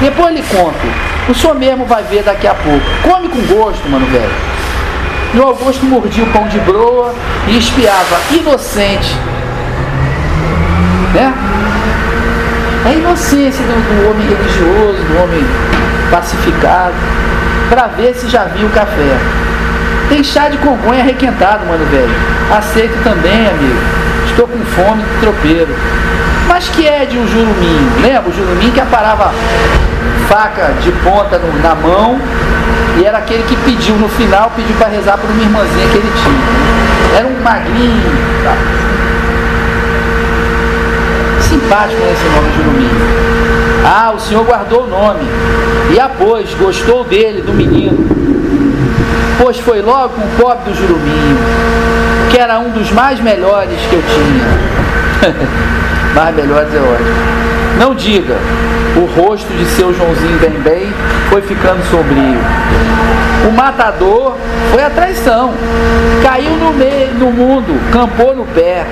Depois 0.00 0.34
lhe 0.34 0.42
conto. 0.42 0.86
O 1.28 1.34
senhor 1.34 1.56
mesmo 1.56 1.84
vai 1.86 2.02
ver 2.04 2.22
daqui 2.22 2.46
a 2.46 2.54
pouco. 2.54 2.84
Come 3.02 3.28
com 3.28 3.40
gosto, 3.52 3.88
mano 3.88 4.06
velho. 4.06 4.30
E 5.34 5.38
o 5.38 5.42
Augusto 5.42 5.84
mordia 5.86 6.22
o 6.22 6.28
pão 6.28 6.46
de 6.46 6.60
broa 6.60 7.12
e 7.48 7.58
espiava, 7.58 8.20
inocente. 8.30 9.16
Né? 11.12 11.34
A 12.86 12.92
inocência 12.92 13.64
do, 13.64 13.72
do 13.72 14.10
homem 14.10 14.28
religioso, 14.28 15.02
do 15.02 15.22
homem 15.22 15.44
pacificado, 16.10 16.94
para 17.68 17.88
ver 17.88 18.14
se 18.14 18.28
já 18.28 18.44
viu 18.44 18.68
o 18.68 18.70
café. 18.70 19.18
Tem 20.08 20.22
chá 20.22 20.48
de 20.48 20.58
congonha 20.58 21.02
requentado, 21.02 21.66
mano 21.66 21.84
velho. 21.86 22.14
Aceito 22.56 23.02
também, 23.02 23.48
amigo. 23.48 24.03
Estou 24.34 24.48
com 24.48 24.58
fome 24.64 25.00
tropeiro. 25.20 25.72
Mas 26.48 26.68
que 26.68 26.88
é 26.88 27.06
de 27.06 27.16
um 27.16 27.24
juruminho? 27.28 28.02
Lembra 28.02 28.28
o 28.28 28.32
juruminho 28.32 28.72
que 28.72 28.80
aparava 28.80 29.32
faca 30.28 30.72
de 30.82 30.90
ponta 31.04 31.38
no, 31.38 31.62
na 31.62 31.72
mão 31.76 32.18
e 32.98 33.04
era 33.04 33.18
aquele 33.18 33.44
que 33.44 33.54
pediu 33.58 33.94
no 33.94 34.08
final, 34.08 34.50
pediu 34.56 34.74
para 34.74 34.88
rezar 34.88 35.18
por 35.18 35.30
uma 35.30 35.40
irmãzinha 35.40 35.88
que 35.88 35.98
ele 35.98 36.12
tinha. 36.20 37.16
Era 37.16 37.28
um 37.28 37.40
magrinho. 37.44 38.10
Tá? 38.42 38.56
Simpático 41.40 42.02
esse 42.02 42.24
nome 42.34 42.52
juruminho. 42.56 43.84
Ah, 43.86 44.12
o 44.16 44.18
senhor 44.18 44.44
guardou 44.44 44.82
o 44.82 44.88
nome. 44.88 45.20
E 45.94 46.00
após, 46.00 46.52
gostou 46.54 47.04
dele, 47.04 47.40
do 47.40 47.52
menino. 47.52 48.04
Pois 49.38 49.60
foi 49.60 49.80
logo 49.80 50.08
com 50.08 50.22
o 50.22 50.30
pobre 50.36 50.72
do 50.72 50.76
juruminho 50.76 51.93
que 52.34 52.40
era 52.40 52.58
um 52.58 52.70
dos 52.70 52.90
mais 52.90 53.20
melhores 53.20 53.78
que 53.88 53.94
eu 53.94 54.02
tinha. 54.02 55.34
mais 56.16 56.34
melhores 56.34 56.74
é 56.74 56.78
ótimo. 56.78 57.78
Não 57.78 57.94
diga, 57.94 58.36
o 58.96 59.04
rosto 59.04 59.52
de 59.52 59.64
seu 59.66 59.94
Joãozinho 59.94 60.36
bem 60.40 60.50
bem 60.50 60.92
foi 61.30 61.42
ficando 61.42 61.80
sombrio. 61.88 62.40
O 63.48 63.52
matador 63.52 64.36
foi 64.72 64.82
a 64.82 64.90
traição. 64.90 65.54
Caiu 66.24 66.56
no 66.56 66.72
meio 66.72 67.14
no 67.14 67.30
mundo, 67.30 67.80
campou 67.92 68.34
no 68.34 68.44
pé. 68.46 68.84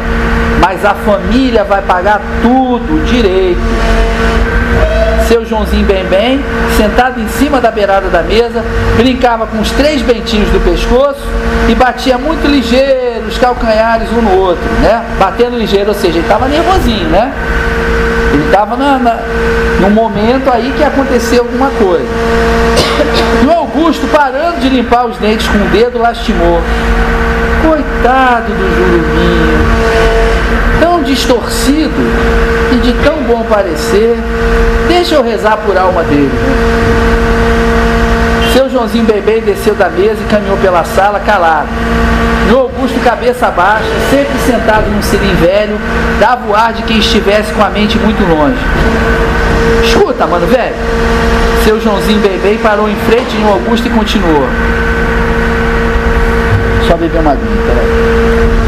Mas 0.61 0.85
a 0.85 0.95
família 0.95 1.65
vai 1.65 1.83
pagar 1.83 2.21
tudo 2.43 3.05
direito 3.05 3.59
seu 5.33 5.47
Joãozinho 5.47 5.87
bem 5.87 6.05
bem, 6.05 6.45
sentado 6.77 7.19
em 7.19 7.27
cima 7.27 7.59
da 7.59 7.71
beirada 7.71 8.09
da 8.09 8.23
mesa, 8.23 8.63
brincava 8.99 9.47
com 9.47 9.61
os 9.61 9.71
três 9.71 10.03
bentinhos 10.03 10.51
do 10.51 10.63
pescoço 10.63 11.23
e 11.71 11.75
batia 11.75 12.19
muito 12.19 12.47
ligeiro 12.47 13.27
os 13.27 13.39
calcanhares 13.39 14.11
um 14.13 14.21
no 14.21 14.39
outro, 14.39 14.63
né? 14.83 15.03
Batendo 15.19 15.57
ligeiro, 15.57 15.89
ou 15.89 15.95
seja, 15.95 16.19
ele 16.19 16.27
estava 16.27 16.47
nervosinho, 16.49 17.09
né? 17.09 17.33
Ele 18.35 18.45
estava 18.45 18.77
na, 18.77 18.99
na, 18.99 19.19
num 19.81 19.89
momento 19.89 20.51
aí 20.53 20.71
que 20.77 20.85
aconteceu 20.85 21.45
alguma 21.45 21.71
coisa. 21.71 22.05
E 23.43 23.47
o 23.47 23.53
Augusto, 23.53 24.07
parando 24.09 24.61
de 24.61 24.69
limpar 24.69 25.07
os 25.07 25.17
dentes 25.17 25.49
com 25.49 25.57
o 25.57 25.69
dedo, 25.71 25.99
lastimou. 25.99 26.61
Coitado 27.63 28.53
do 28.53 28.77
Jurubinho 28.77 30.22
tão 30.81 31.03
distorcido 31.03 31.95
e 32.73 32.77
de 32.77 32.93
tão 33.05 33.17
bom 33.23 33.45
parecer, 33.45 34.17
deixa 34.89 35.15
eu 35.15 35.23
rezar 35.23 35.57
por 35.59 35.77
alma 35.77 36.03
dele. 36.05 36.31
Seu 38.53 38.69
Joãozinho 38.69 39.05
Bebê 39.05 39.41
desceu 39.41 39.75
da 39.75 39.89
mesa 39.89 40.19
e 40.21 40.31
caminhou 40.31 40.57
pela 40.59 40.85
sala 40.85 41.21
calado. 41.21 41.69
No 42.51 42.59
Augusto, 42.59 43.01
cabeça 43.03 43.51
baixa, 43.51 43.89
sempre 44.11 44.39
sentado 44.47 44.91
num 44.91 45.01
selim 45.01 45.35
velho, 45.37 45.79
dava 46.21 46.47
o 46.51 46.55
ar 46.55 46.73
de 46.73 46.83
quem 46.83 46.99
estivesse 46.99 47.53
com 47.53 47.63
a 47.63 47.71
mente 47.71 47.97
muito 47.99 48.23
longe. 48.29 48.59
Escuta, 49.83 50.27
mano, 50.27 50.47
velho. 50.47 50.75
Seu 51.65 51.81
Joãozinho 51.81 52.21
Bebê 52.21 52.59
parou 52.63 52.89
em 52.89 52.97
frente 53.07 53.37
no 53.37 53.53
Augusto 53.53 53.87
e 53.87 53.91
continuou. 53.91 54.47
Só 56.87 56.97
beber 56.97 57.21
uma 57.21 57.33
aguinha, 57.33 57.63
peraí. 57.67 58.62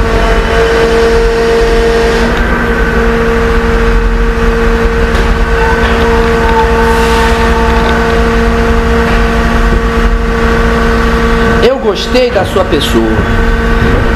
Gostei 11.84 12.30
da 12.30 12.46
sua 12.46 12.64
pessoa. 12.64 13.12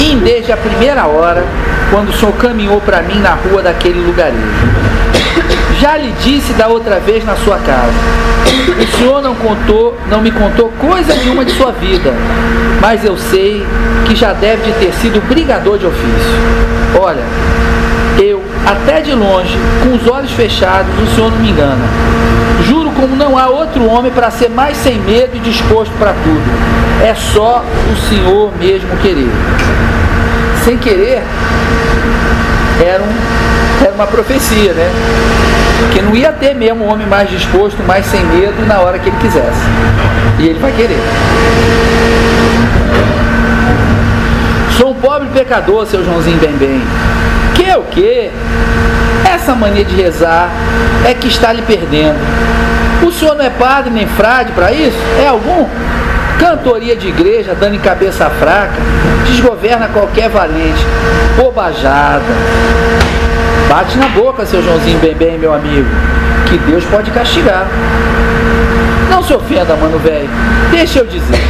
E 0.00 0.16
desde 0.16 0.50
a 0.50 0.57
primeira 0.57 1.07
hora, 1.07 1.44
quando 1.90 2.09
o 2.09 2.12
senhor 2.14 2.33
caminhou 2.33 2.81
para 2.81 3.02
mim 3.02 3.20
na 3.20 3.35
rua 3.35 3.62
daquele 3.62 4.00
lugarejo. 4.00 4.38
Já 5.78 5.98
lhe 5.98 6.11
disse 6.24 6.54
da 6.54 6.66
outra 6.66 6.98
vez 6.98 7.24
na 7.26 7.37
sua 7.37 7.59
casa. 7.59 7.92
O 8.81 8.96
senhor 8.96 9.22
não 9.22 9.35
contou, 9.35 9.96
não 10.11 10.22
me 10.22 10.31
contou 10.31 10.72
coisa 10.78 11.14
nenhuma 11.14 11.44
de 11.44 11.52
sua 11.52 11.70
vida, 11.72 12.12
mas 12.81 13.04
eu 13.04 13.18
sei 13.18 13.64
que 14.07 14.16
já 14.16 14.33
deve 14.33 14.62
de 14.62 14.72
ter 14.78 14.92
sido 14.94 15.20
brigador 15.28 15.78
de 15.78 15.87
ofício. 15.87 16.98
Olha, 16.98 17.22
até 18.68 19.00
de 19.00 19.12
longe, 19.12 19.57
com 19.83 19.94
os 19.94 20.07
olhos 20.07 20.31
fechados, 20.33 20.92
o 21.02 21.14
senhor 21.14 21.31
não 21.31 21.38
me 21.38 21.50
engana. 21.50 21.85
Juro 22.66 22.90
como 22.90 23.16
não 23.16 23.38
há 23.38 23.46
outro 23.48 23.87
homem 23.87 24.12
para 24.12 24.31
ser 24.31 24.50
mais 24.50 24.76
sem 24.76 24.98
medo 24.98 25.37
e 25.37 25.38
disposto 25.38 25.92
para 25.98 26.12
tudo. 26.12 26.42
É 27.02 27.14
só 27.14 27.64
o 27.90 27.96
senhor 28.09 28.52
mesmo 28.59 28.94
querer. 28.98 29.31
Sem 30.64 30.76
querer, 30.76 31.22
era, 32.85 33.02
um, 33.02 33.85
era 33.85 33.94
uma 33.94 34.07
profecia, 34.07 34.74
né? 34.74 34.90
Que 35.92 36.02
não 36.02 36.14
ia 36.14 36.33
ter 36.33 36.54
mesmo 36.54 36.85
um 36.85 36.92
homem 36.92 37.07
mais 37.07 37.31
disposto, 37.31 37.83
mais 37.85 38.04
sem 38.04 38.22
medo 38.26 38.66
na 38.66 38.81
hora 38.81 38.98
que 38.98 39.09
ele 39.09 39.16
quisesse. 39.18 39.62
E 40.38 40.46
ele 40.46 40.59
vai 40.59 40.72
querer. 40.72 41.00
Sou 44.76 44.90
um 44.90 44.94
pobre 44.94 45.28
pecador, 45.33 45.87
seu 45.87 46.04
Joãozinho 46.04 46.38
Bem 46.38 46.52
Bem. 46.52 46.83
Que 47.68 47.76
o 47.76 47.83
que? 47.83 48.31
Essa 49.31 49.54
mania 49.54 49.85
de 49.85 49.94
rezar 49.94 50.48
é 51.07 51.12
que 51.12 51.28
está 51.28 51.52
lhe 51.52 51.61
perdendo. 51.61 52.16
O 53.07 53.12
senhor 53.12 53.35
não 53.35 53.44
é 53.44 53.50
padre 53.50 53.90
nem 53.90 54.07
frade 54.07 54.52
para 54.52 54.72
isso? 54.72 54.96
É 55.22 55.26
algum? 55.26 55.66
Cantoria 56.38 56.96
de 56.96 57.09
igreja 57.09 57.54
dando 57.54 57.74
em 57.74 57.78
cabeça 57.78 58.31
fraca, 58.31 58.72
desgoverna 59.26 59.87
qualquer 59.88 60.31
valente. 60.31 60.83
Bobajada. 61.37 62.22
Bate 63.68 63.98
na 63.98 64.09
boca, 64.09 64.46
seu 64.46 64.62
Joãozinho 64.62 64.98
bem 65.00 65.14
bem, 65.14 65.37
meu 65.37 65.52
amigo, 65.52 65.90
que 66.48 66.57
Deus 66.57 66.85
pode 66.85 67.11
castigar. 67.11 67.66
Não 69.11 69.22
se 69.22 69.35
ofenda, 69.35 69.76
mano 69.76 69.98
velho. 69.98 70.31
Deixa 70.70 71.00
eu 71.00 71.07
dizer. 71.07 71.44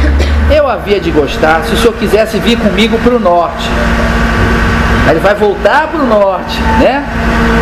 Eu 0.53 0.67
havia 0.67 0.99
de 0.99 1.11
gostar 1.11 1.63
se 1.63 1.75
o 1.75 1.77
senhor 1.77 1.93
quisesse 1.93 2.39
vir 2.39 2.57
comigo 2.57 2.97
para 2.97 3.15
o 3.15 3.19
norte. 3.19 3.69
Aí 5.09 5.15
ele 5.15 5.21
vai 5.21 5.33
voltar 5.33 5.87
para 5.87 5.99
o 5.99 6.05
norte, 6.05 6.61
né? 6.79 7.03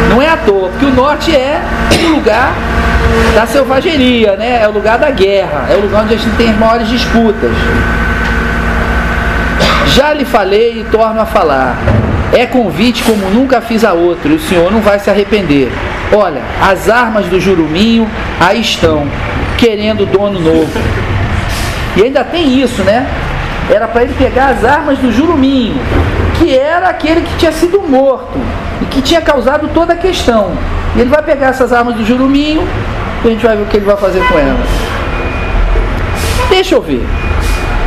Não 0.10 0.22
é 0.22 0.28
à 0.28 0.36
toa, 0.36 0.68
porque 0.68 0.84
o 0.84 0.94
norte 0.94 1.34
é 1.34 1.62
o 2.06 2.16
lugar 2.16 2.52
da 3.34 3.46
selvageria, 3.46 4.36
né? 4.36 4.64
É 4.64 4.68
o 4.68 4.72
lugar 4.72 4.98
da 4.98 5.10
guerra, 5.10 5.66
é 5.70 5.76
o 5.76 5.80
lugar 5.80 6.04
onde 6.04 6.16
a 6.16 6.18
gente 6.18 6.36
tem 6.36 6.50
as 6.50 6.58
maiores 6.58 6.90
disputas. 6.90 7.52
Já 9.96 10.14
lhe 10.14 10.26
falei 10.26 10.82
e 10.82 10.84
torno 10.92 11.22
a 11.22 11.26
falar. 11.26 11.78
É 12.34 12.46
convite 12.46 13.02
como 13.04 13.30
nunca 13.30 13.62
fiz 13.62 13.86
a 13.86 13.94
outro, 13.94 14.30
e 14.30 14.36
o 14.36 14.40
senhor 14.42 14.70
não 14.70 14.82
vai 14.82 15.00
se 15.00 15.10
arrepender. 15.10 15.72
Olha, 16.12 16.42
as 16.62 16.90
armas 16.90 17.28
do 17.28 17.40
Juruminho 17.40 18.10
aí 18.42 18.60
estão, 18.60 19.08
querendo 19.58 20.06
dono 20.06 20.38
novo. 20.38 20.78
E 21.96 22.04
ainda 22.04 22.26
tem 22.26 22.60
isso, 22.60 22.84
né? 22.84 23.08
Era 23.70 23.88
para 23.88 24.04
ele 24.04 24.14
pegar 24.18 24.48
as 24.48 24.66
armas 24.66 24.98
do 24.98 25.14
Juruminho, 25.14 25.80
que 26.38 26.58
era 26.58 26.90
aquele 26.90 27.22
que 27.22 27.38
tinha 27.38 27.52
sido 27.52 27.82
morto 27.82 28.40
e 28.82 28.86
que 28.86 29.02
tinha 29.02 29.22
causado 29.22 29.70
toda 29.74 29.94
a 29.94 29.98
questão. 29.98 30.52
E 30.96 31.02
ele 31.02 31.10
vai 31.10 31.22
pegar 31.22 31.48
essas 31.48 31.74
armas 31.74 31.96
do 31.96 32.06
Juruminho 32.06 32.68
e 33.24 33.28
a 33.28 33.32
gente 33.32 33.46
vai 33.46 33.56
ver 33.56 33.64
o 33.64 33.66
que 33.66 33.78
ele 33.78 33.86
vai 33.86 33.98
fazer 33.98 34.20
com 34.28 34.38
elas. 34.38 34.68
Deixa 36.50 36.76
eu 36.76 36.82
ver. 36.82 37.06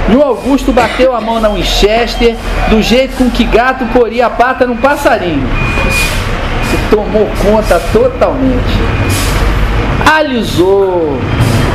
E 0.08 0.16
o 0.16 0.22
Augusto 0.22 0.72
bateu 0.72 1.14
a 1.14 1.20
mão 1.20 1.40
na 1.40 1.48
Winchester 1.48 2.36
do 2.68 2.82
jeito 2.82 3.16
com 3.16 3.30
que 3.30 3.44
gato 3.44 3.84
poria 3.92 4.26
a 4.26 4.30
pata 4.30 4.66
num 4.66 4.76
passarinho. 4.76 5.46
Se 6.68 6.94
tomou 6.94 7.28
conta 7.42 7.80
totalmente. 7.92 8.78
Alisou. 10.12 11.18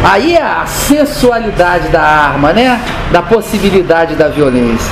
Aí 0.04 0.36
é 0.36 0.42
a 0.42 0.66
sensualidade 0.66 1.88
da 1.90 2.02
arma, 2.02 2.54
né? 2.54 2.80
Da 3.12 3.22
possibilidade 3.22 4.16
da 4.16 4.28
violência. 4.28 4.92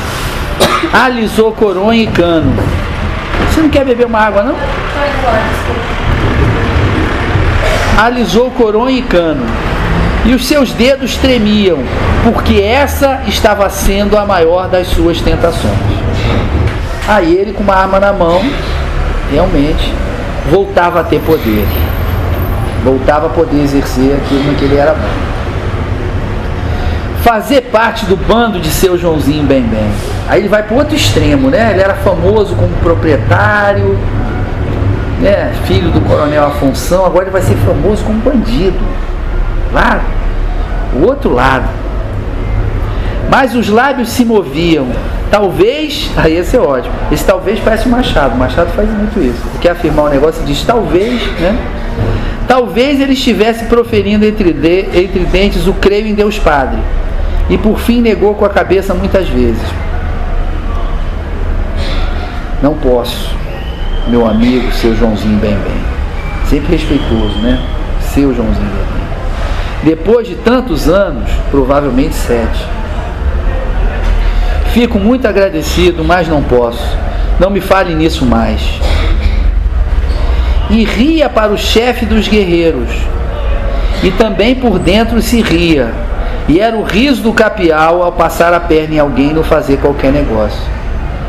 Alisou 0.94 1.52
coronha 1.54 2.04
e 2.04 2.08
cano. 2.08 2.54
Você 3.50 3.62
não 3.62 3.70
quer 3.70 3.86
beber 3.86 4.06
uma 4.06 4.20
água, 4.20 4.44
não? 4.44 4.56
Alisou 7.98 8.52
coronha 8.52 8.98
e 8.98 9.02
cano 9.02 9.46
e 10.26 10.34
os 10.34 10.46
seus 10.46 10.72
dedos 10.72 11.18
tremiam, 11.18 11.80
porque 12.24 12.62
essa 12.62 13.22
estava 13.28 13.70
sendo 13.70 14.18
a 14.18 14.26
maior 14.26 14.70
das 14.70 14.88
suas 14.88 15.20
tentações. 15.20 15.74
Aí 17.08 17.36
ele, 17.36 17.52
com 17.52 17.62
uma 17.64 17.76
arma 17.76 18.00
na 18.00 18.14
mão, 18.14 18.42
realmente 19.30 19.94
voltava 20.50 21.02
a 21.02 21.04
ter 21.04 21.20
poder, 21.22 21.66
voltava 22.84 23.28
a 23.28 23.30
poder 23.30 23.62
exercer 23.62 24.16
aquilo 24.16 24.56
que 24.56 24.64
ele 24.64 24.78
era 24.78 24.94
bom. 24.94 25.33
Fazer 27.24 27.62
parte 27.72 28.06
do 28.06 28.16
bando 28.16 28.60
de 28.60 28.70
seu 28.70 28.98
Joãozinho 28.98 29.44
Bem 29.46 29.64
Bem. 29.64 29.90
Aí 30.28 30.42
ele 30.42 30.50
vai 30.50 30.62
para 30.62 30.76
outro 30.76 30.96
extremo, 30.96 31.50
né? 31.50 31.72
Ele 31.72 31.82
era 31.82 31.96
famoso 31.96 32.56
como 32.56 32.76
proprietário, 32.78 33.98
né? 35.20 35.54
filho 35.66 35.90
do 35.90 36.02
coronel 36.02 36.46
Afonso, 36.46 36.96
agora 37.04 37.24
ele 37.24 37.32
vai 37.32 37.42
ser 37.42 37.56
famoso 37.56 38.04
como 38.04 38.20
bandido 38.20 38.78
Lá, 39.74 40.04
o 40.96 41.08
outro 41.08 41.34
lado. 41.34 41.68
Mas 43.30 43.56
os 43.56 43.68
lábios 43.68 44.10
se 44.10 44.24
moviam. 44.24 44.88
Talvez, 45.32 46.12
aí 46.16 46.38
esse 46.38 46.56
é 46.56 46.60
ótimo. 46.60 46.94
Esse 47.12 47.26
talvez 47.26 47.60
parece 47.60 47.88
o 47.88 47.90
Machado. 47.90 48.36
Machado 48.36 48.70
faz 48.74 48.88
muito 48.90 49.20
isso. 49.20 49.42
Quer 49.60 49.72
afirmar 49.72 50.06
um 50.06 50.10
negócio 50.10 50.44
e 50.44 50.46
diz 50.46 50.64
talvez, 50.64 51.26
né? 51.40 51.58
Talvez 52.48 53.02
ele 53.02 53.14
estivesse 53.14 53.66
proferindo 53.66 54.26
entre, 54.26 54.54
de, 54.54 54.86
entre 54.94 55.26
dentes 55.26 55.66
o 55.66 55.74
creio 55.74 56.06
em 56.06 56.14
Deus 56.14 56.38
Padre. 56.38 56.78
E 57.50 57.58
por 57.58 57.78
fim 57.80 58.02
negou 58.02 58.36
com 58.36 58.46
a 58.46 58.50
cabeça 58.50 58.94
muitas 58.94 59.28
vezes. 59.28 59.62
Não 62.62 62.76
posso, 62.76 63.36
meu 64.08 64.26
amigo, 64.26 64.72
seu 64.72 64.96
Joãozinho 64.96 65.38
bem 65.40 65.52
bem. 65.52 65.84
Sempre 66.50 66.78
respeitoso, 66.78 67.38
né? 67.40 67.60
Seu 68.00 68.34
Joãozinho 68.34 68.70
bem 68.70 68.86
bem. 68.94 69.04
Depois 69.84 70.28
de 70.28 70.36
tantos 70.36 70.88
anos, 70.88 71.30
provavelmente 71.52 72.16
sete. 72.16 72.66
Fico 74.72 74.98
muito 74.98 75.28
agradecido, 75.28 76.04
mas 76.04 76.28
não 76.28 76.42
posso. 76.42 76.98
Não 77.40 77.50
me 77.50 77.60
fale 77.60 77.94
nisso 77.94 78.26
mais. 78.26 78.62
E 80.70 80.86
ria 80.86 81.30
para 81.30 81.52
o 81.52 81.58
chefe 81.58 82.06
dos 82.06 82.28
guerreiros. 82.28 82.90
E 84.02 84.10
também 84.12 84.56
por 84.56 84.80
dentro 84.80 85.22
se 85.22 85.42
ria. 85.42 86.03
E 86.48 86.60
era 86.60 86.76
o 86.76 86.84
riso 86.84 87.22
do 87.22 87.34
capial 87.34 88.04
ao 88.04 88.12
passar 88.12 88.54
a 88.54 88.60
perna 88.60 88.96
em 88.96 89.00
alguém 89.00 89.34
no 89.34 89.44
fazer 89.44 89.78
qualquer 89.78 90.12
negócio. 90.12 90.62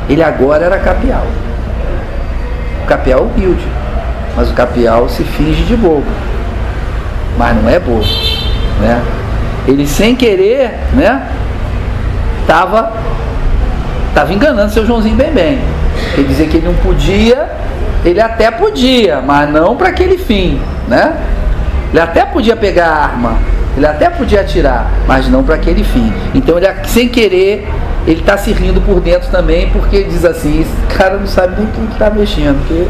Ele 0.09 0.23
agora 0.23 0.65
era 0.65 0.79
capial. 0.79 1.27
O 2.83 2.87
capial 2.87 3.21
é 3.21 3.23
humilde, 3.23 3.67
mas 4.37 4.51
o 4.51 4.55
capial 4.55 5.09
se 5.09 5.23
finge 5.23 5.63
de 5.63 5.77
bobo. 5.77 6.05
Mas 7.39 7.57
não 7.57 7.69
é 7.69 7.79
bobo 7.79 8.05
né? 8.81 9.03
Ele 9.67 9.87
sem 9.87 10.15
querer, 10.15 10.79
né? 10.93 11.27
Tava, 12.47 12.93
tava 14.15 14.33
enganando 14.33 14.73
seu 14.73 14.85
Joãozinho 14.85 15.17
bem 15.17 15.33
bem. 15.33 15.59
Ele 16.15 16.29
dizia 16.29 16.47
que 16.47 16.59
ele 16.59 16.67
não 16.67 16.75
podia, 16.75 17.49
ele 18.05 18.21
até 18.21 18.51
podia, 18.51 19.21
mas 19.21 19.49
não 19.49 19.77
para 19.77 19.89
aquele 19.89 20.19
fim, 20.19 20.61
né? 20.89 21.17
Ele 21.91 22.01
até 22.01 22.25
podia 22.25 22.57
pegar 22.57 22.89
a 22.89 23.05
arma, 23.05 23.39
ele 23.77 23.87
até 23.87 24.09
podia 24.09 24.41
atirar, 24.41 24.91
mas 25.07 25.29
não 25.29 25.43
para 25.43 25.57
aquele 25.57 25.83
fim. 25.83 26.13
Então 26.35 26.57
ele 26.57 26.67
sem 26.87 27.09
querer 27.09 27.67
ele 28.07 28.21
está 28.21 28.37
se 28.37 28.53
rindo 28.53 28.81
por 28.83 29.01
dentro 29.01 29.31
também, 29.31 29.71
porque 29.71 29.97
ele 29.97 30.11
diz 30.11 30.25
assim, 30.25 30.61
esse 30.61 30.97
cara 30.97 31.17
não 31.17 31.27
sabe 31.27 31.55
nem 31.59 31.67
quem 31.73 31.85
está 31.85 32.11
mexendo, 32.11 32.59
porque 32.67 32.87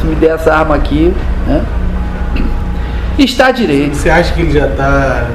se 0.00 0.06
me 0.06 0.14
der 0.14 0.34
essa 0.34 0.54
arma 0.54 0.76
aqui, 0.76 1.12
né? 1.46 1.62
está 3.18 3.50
direito. 3.50 3.96
Você 3.96 4.08
acha 4.08 4.32
que 4.32 4.40
ele 4.40 4.52
já 4.52 4.66
está 4.66 5.26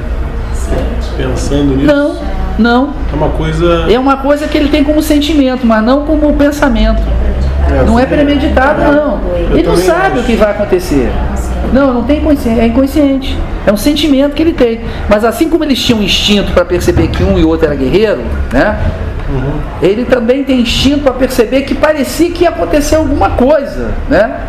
pensando 1.16 1.76
nisso? 1.76 1.94
Não, 1.94 2.16
não. 2.58 2.94
É 3.12 3.16
uma 3.16 3.28
coisa. 3.28 3.86
É 3.88 3.98
uma 3.98 4.16
coisa 4.16 4.48
que 4.48 4.56
ele 4.56 4.68
tem 4.68 4.82
como 4.82 5.02
sentimento, 5.02 5.66
mas 5.66 5.84
não 5.84 6.04
como 6.04 6.32
pensamento. 6.34 7.02
É, 7.68 7.84
não 7.84 7.98
é 7.98 8.06
premeditado, 8.06 8.80
é. 8.80 8.90
não. 8.90 9.20
ele 9.52 9.62
não 9.62 9.76
sabe 9.76 10.12
acho. 10.12 10.20
o 10.20 10.24
que 10.24 10.36
vai 10.36 10.50
acontecer. 10.52 11.12
Não, 11.72 11.94
não 11.94 12.02
tem 12.04 12.20
consciência, 12.20 12.62
é 12.62 12.66
inconsciente. 12.66 13.36
É 13.66 13.72
um 13.72 13.76
sentimento 13.76 14.34
que 14.34 14.42
ele 14.42 14.52
tem. 14.52 14.80
Mas 15.08 15.24
assim 15.24 15.48
como 15.48 15.64
eles 15.64 15.78
tinham 15.78 16.02
instinto 16.02 16.52
para 16.52 16.64
perceber 16.64 17.08
que 17.08 17.22
um 17.22 17.38
e 17.38 17.44
outro 17.44 17.66
era 17.66 17.74
guerreiro, 17.74 18.22
né? 18.52 18.78
Uhum. 19.28 19.60
Ele 19.82 20.04
também 20.04 20.44
tem 20.44 20.60
instinto 20.60 21.00
para 21.00 21.12
perceber 21.12 21.62
que 21.62 21.74
parecia 21.74 22.30
que 22.30 22.44
ia 22.44 22.50
acontecer 22.50 22.94
alguma 22.94 23.30
coisa, 23.30 23.90
né? 24.08 24.40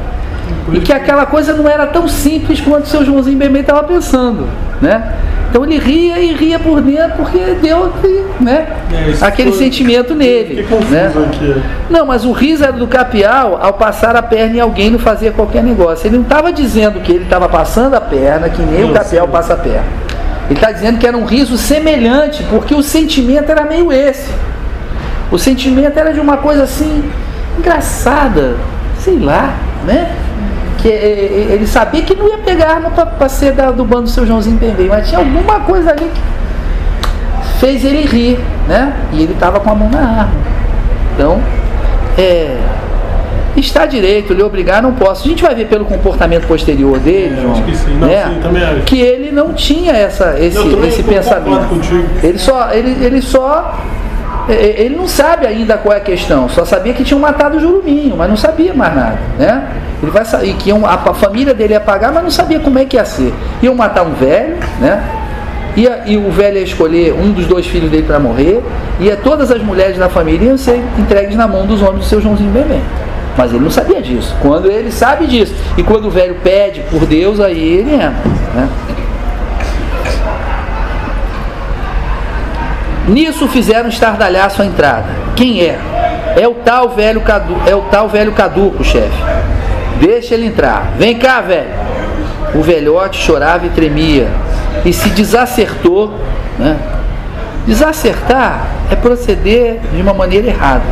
E 0.72 0.80
que 0.80 0.94
aquela 0.94 1.26
coisa 1.26 1.54
não 1.54 1.68
era 1.68 1.88
tão 1.88 2.08
simples 2.08 2.62
quanto 2.62 2.86
o 2.86 2.88
seu 2.88 3.04
Joãozinho 3.04 3.38
Bemê 3.38 3.62
estava 3.62 3.84
pensando, 3.84 4.48
né? 4.82 5.14
Então 5.58 5.66
ele 5.66 5.80
ria 5.80 6.20
e 6.20 6.36
ria 6.36 6.60
por 6.60 6.80
dentro 6.82 7.14
porque 7.18 7.40
deu 7.60 7.92
né, 8.40 8.68
É, 8.94 9.26
aquele 9.26 9.50
foi- 9.50 9.58
sentimento 9.58 10.14
nele. 10.14 10.62
Confuso 10.62 10.92
né? 10.92 11.12
aqui. 11.26 11.62
Não, 11.90 12.06
mas 12.06 12.24
o 12.26 12.32
riso 12.32 12.64
era 12.64 12.74
do 12.74 12.86
capial 12.86 13.58
ao 13.60 13.74
passar 13.74 14.16
a 14.16 14.22
perna 14.22 14.58
em 14.58 14.60
alguém 14.60 14.92
não 14.92 15.00
fazia 15.00 15.32
qualquer 15.32 15.64
negócio. 15.64 16.06
Ele 16.06 16.18
não 16.18 16.24
estava 16.24 16.54
dizendo 16.54 17.00
que 17.00 17.12
ele 17.14 17.24
estava 17.24 17.50
passando 17.50 17.96
a 17.96 18.02
perna, 18.02 18.50
que 18.50 18.62
nem 18.62 18.84
o 18.84 18.94
capial 18.94 19.28
passa 19.28 19.54
a 19.54 19.58
perna. 19.58 19.84
Ele 20.48 20.54
está 20.60 20.72
dizendo 20.72 21.00
que 21.00 21.08
era 21.08 21.18
um 21.18 21.26
riso 21.26 21.58
semelhante, 21.58 22.44
porque 22.52 22.76
o 22.76 22.84
sentimento 22.84 23.50
era 23.50 23.64
meio 23.64 23.92
esse. 23.92 24.30
O 25.32 25.40
sentimento 25.40 25.98
era 25.98 26.14
de 26.14 26.20
uma 26.20 26.38
coisa 26.38 26.66
assim, 26.66 27.04
engraçada, 27.58 28.58
sei 29.00 29.18
lá, 29.18 29.56
né? 29.88 30.12
Que 30.88 30.94
eh, 30.94 31.48
eh, 31.50 31.54
ele 31.56 31.68
sabia 31.68 32.02
que 32.02 32.16
não 32.16 32.30
ia 32.30 32.38
pegar 32.38 32.76
arma 32.76 32.90
para 32.92 33.28
ser 33.28 33.52
da- 33.52 33.72
do 33.72 33.84
bando 33.84 34.04
do 34.04 34.10
seu 34.10 34.26
Joãozinho 34.26 34.58
Pembem, 34.58 34.88
mas 34.88 35.10
tinha 35.10 35.20
alguma 35.20 35.60
coisa 35.60 35.92
ali 35.92 36.10
que 36.10 37.60
fez 37.60 37.84
ele 37.84 38.06
rir, 38.06 38.40
né? 38.70 38.94
E 39.12 39.22
ele 39.24 39.34
estava 39.34 39.60
com 39.60 39.70
a 39.70 39.76
mão 39.76 39.90
na 39.90 40.00
arma. 40.00 40.32
Então, 41.14 41.42
é, 42.18 42.56
está 43.58 43.86
direito, 43.86 44.34
lhe 44.34 44.42
obrigar 44.42 44.82
não 44.82 44.94
posso. 44.94 45.26
A 45.26 45.30
gente 45.30 45.44
vai 45.44 45.54
ver 45.54 45.66
pelo 45.68 45.84
comportamento 45.84 46.48
posterior 46.48 47.00
dele, 47.00 47.36
É, 47.38 47.42
João, 47.42 47.62
que 47.64 47.76
sim. 47.76 47.98
Não, 48.00 48.08
né? 48.08 48.24
sim, 48.78 48.82
que 48.86 49.02
ele 49.02 49.30
não 49.32 49.54
tinha 49.54 49.92
essa, 49.92 50.40
esse, 50.40 50.58
também 50.58 50.88
esse 50.88 51.04
pensamento. 51.04 51.68
Ele 52.24 52.38
só, 52.38 52.72
ele, 52.72 53.04
ele 53.04 53.22
só, 53.22 53.78
é, 53.84 53.97
é, 53.97 53.97
ele 54.54 54.96
não 54.96 55.08
sabe 55.08 55.46
ainda 55.46 55.78
qual 55.78 55.94
é 55.94 55.98
a 55.98 56.02
questão. 56.02 56.48
Só 56.50 56.64
sabia 56.66 56.94
que 56.94 57.04
tinham 57.04 57.20
matado 57.20 57.58
o 57.58 57.60
Juruminho, 57.60 58.16
mas 58.18 58.30
não 58.30 58.38
sabia 58.38 58.74
mais 58.74 58.96
nada, 58.96 59.18
né? 59.38 59.68
Ele 60.02 60.12
vai 60.12 60.24
sa- 60.26 60.44
e 60.44 60.54
que 60.54 60.70
iam, 60.70 60.86
a, 60.86 60.94
a 60.94 61.14
família 61.14 61.54
dele 61.54 61.74
ia 61.74 61.80
pagar, 61.80 62.12
mas 62.14 62.24
não 62.24 62.30
sabia 62.32 62.60
como 62.60 62.78
é 62.80 62.86
que 62.86 62.96
ia 62.98 63.06
ser. 63.06 63.34
Iam 63.62 63.76
matar 63.76 64.04
um 64.04 64.14
velho, 64.14 64.56
né? 64.80 65.04
Ia, 65.76 66.04
e 66.06 66.18
o 66.18 66.32
velho 66.32 66.58
ia 66.58 66.64
escolher 66.64 67.14
um 67.14 67.32
dos 67.32 67.46
dois 67.46 67.68
filhos 67.68 67.90
dele 67.92 68.04
para 68.04 68.20
morrer, 68.20 68.64
e 69.00 69.10
todas 69.18 69.52
as 69.52 69.62
mulheres 69.62 69.98
da 69.98 70.08
família 70.10 70.48
iam 70.48 70.58
ser 70.58 70.82
entregues 70.98 71.36
na 71.36 71.48
mão 71.48 71.66
dos 71.66 71.82
homens 71.82 72.00
do 72.00 72.06
seu 72.06 72.22
Joãozinho 72.22 72.52
Bebê. 72.52 72.80
Mas 73.38 73.52
ele 73.54 73.64
não 73.64 73.70
sabia 73.70 74.02
disso. 74.02 74.36
Quando 74.42 74.72
ele 74.72 74.92
sabe 74.92 75.28
disso, 75.28 75.54
e 75.78 75.84
quando 75.84 76.06
o 76.06 76.10
velho 76.10 76.36
pede 76.44 76.82
por 76.90 77.06
Deus, 77.06 77.40
aí 77.40 77.60
ele 77.80 77.94
entra. 77.94 78.14
Né? 78.56 78.68
Nisso 83.08 83.48
fizeram 83.48 83.88
estardalhaço 83.88 84.62
à 84.62 84.66
entrada. 84.66 85.06
Quem 85.36 85.62
é? 85.62 85.80
É 86.36 86.48
o 86.48 86.54
tal 86.54 86.90
velho 86.90 87.22
cadu, 87.22 87.56
é 87.66 87.74
o 87.74 87.82
tal 87.84 88.10
velho 88.10 88.32
caduco, 88.34 88.84
chefe. 88.84 89.24
Deixa 90.00 90.34
ele 90.36 90.46
entrar. 90.46 90.92
Vem 90.98 91.18
cá, 91.18 91.42
velho. 91.42 91.70
O 92.54 92.62
velhote 92.62 93.20
chorava 93.20 93.66
e 93.66 93.70
tremia 93.70 94.28
e 94.86 94.94
se 94.94 95.10
desacertou, 95.10 96.14
né? 96.60 96.78
Desacertar 97.66 98.68
é 98.92 98.96
proceder 98.96 99.80
de 99.94 100.02
uma 100.02 100.14
maneira 100.14 100.48
errada. 100.48 100.86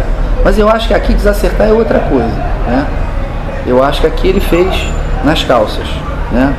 Mas 0.43 0.58
eu 0.58 0.69
acho 0.69 0.88
que 0.88 0.93
aqui 0.93 1.13
desacertar 1.13 1.67
é 1.67 1.71
outra 1.71 1.99
coisa, 1.99 2.28
né? 2.67 2.86
Eu 3.65 3.84
acho 3.84 4.01
que 4.01 4.08
aqui 4.08 4.28
ele 4.28 4.39
fez 4.39 4.67
nas 5.23 5.43
calças, 5.43 5.88
né? 6.32 6.54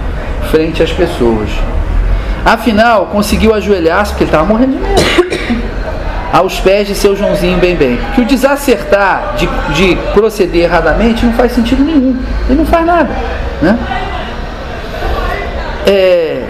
Frente 0.50 0.82
às 0.82 0.92
pessoas. 0.92 1.48
Afinal, 2.44 3.06
conseguiu 3.06 3.54
ajoelhar-se 3.54 4.12
porque 4.12 4.24
ele 4.24 4.30
estava 4.30 4.44
morrendo 4.46 4.76
de 4.76 4.78
medo. 4.78 5.25
Aos 6.32 6.60
pés 6.60 6.86
de 6.88 6.94
seu 6.94 7.16
Joãozinho 7.16 7.58
bem 7.58 7.76
bem. 7.76 7.98
Que 8.14 8.20
o 8.20 8.24
desacertar 8.24 9.34
de, 9.36 9.46
de 9.74 9.96
proceder 10.12 10.64
erradamente 10.64 11.24
não 11.24 11.32
faz 11.32 11.52
sentido 11.52 11.82
nenhum. 11.82 12.16
Ele 12.48 12.58
não 12.58 12.66
faz 12.66 12.84
nada. 12.84 13.10
Né? 13.62 13.78
É, 15.86 16.42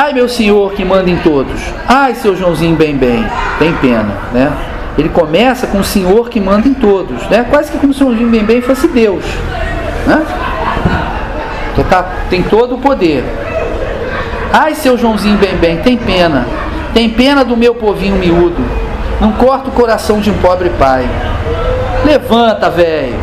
Ai 0.00 0.12
meu 0.12 0.28
senhor 0.28 0.74
que 0.74 0.84
manda 0.84 1.10
em 1.10 1.16
todos. 1.16 1.60
Ai 1.88 2.14
seu 2.14 2.36
Joãozinho 2.36 2.76
bem 2.76 2.96
bem. 2.96 3.26
Tem 3.58 3.72
pena. 3.74 4.14
Né? 4.32 4.52
Ele 4.96 5.08
começa 5.08 5.66
com 5.66 5.78
o 5.78 5.84
senhor 5.84 6.28
que 6.28 6.40
manda 6.40 6.68
em 6.68 6.74
todos. 6.74 7.26
Né? 7.28 7.44
Quase 7.50 7.72
que 7.72 7.78
como 7.78 7.92
se 7.92 8.02
o 8.02 8.06
Joãozinho 8.06 8.30
bem 8.30 8.44
bem 8.44 8.62
fosse 8.62 8.86
Deus. 8.86 9.24
Né? 10.06 10.22
Que 11.74 11.82
tá, 11.82 12.06
tem 12.30 12.44
todo 12.44 12.76
o 12.76 12.78
poder. 12.78 13.24
Ai, 14.52 14.74
seu 14.76 14.96
Joãozinho 14.96 15.36
bem 15.36 15.56
bem, 15.56 15.78
tem 15.78 15.96
pena. 15.96 16.46
Tem 16.94 17.10
pena 17.10 17.44
do 17.44 17.56
meu 17.56 17.74
povinho 17.74 18.16
miúdo. 18.16 18.62
Não 19.20 19.32
corta 19.32 19.68
o 19.68 19.72
coração 19.72 20.20
de 20.20 20.30
um 20.30 20.38
pobre 20.38 20.70
pai. 20.70 21.08
Levanta, 22.04 22.70
velho. 22.70 23.18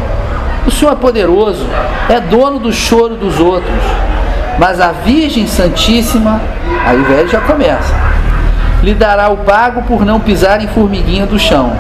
O 0.66 0.72
Senhor 0.72 0.92
é 0.92 0.96
poderoso, 0.96 1.66
é 2.10 2.20
dono 2.20 2.60
do 2.60 2.74
choro 2.74 3.16
dos 3.16 3.40
outros. 3.40 3.82
Mas 4.58 4.82
a 4.82 4.92
Virgem 4.92 5.48
Santíssima, 5.48 6.42
aí 6.86 7.00
o 7.00 7.06
velho 7.06 7.30
já 7.30 7.40
começa. 7.42 7.94
Lhe 8.82 8.94
dará 8.94 9.30
o 9.30 9.38
pago 9.38 9.84
por 9.84 10.06
não 10.06 10.20
pisar 10.20 10.62
em 10.62 10.68
formiguinha 10.68 11.26
do 11.26 11.40
chão. 11.40 11.76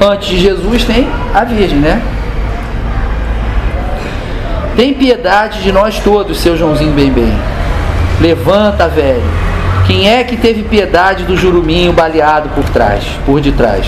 Antes 0.00 0.28
de 0.28 0.38
Jesus 0.38 0.84
tem 0.84 1.08
a 1.34 1.44
Virgem, 1.44 1.78
né? 1.78 2.02
Tem 4.76 4.94
piedade 4.94 5.62
de 5.62 5.70
nós 5.70 6.00
todos, 6.00 6.40
seu 6.40 6.56
Joãozinho 6.56 6.92
bem 6.92 7.10
bem. 7.10 7.32
Levanta, 8.20 8.88
velho. 8.88 9.41
Quem 9.86 10.08
é 10.08 10.24
que 10.24 10.36
teve 10.36 10.62
piedade 10.62 11.24
do 11.24 11.36
juruminho 11.36 11.92
baleado 11.92 12.48
por 12.50 12.64
trás, 12.70 13.04
por 13.26 13.40
detrás? 13.40 13.86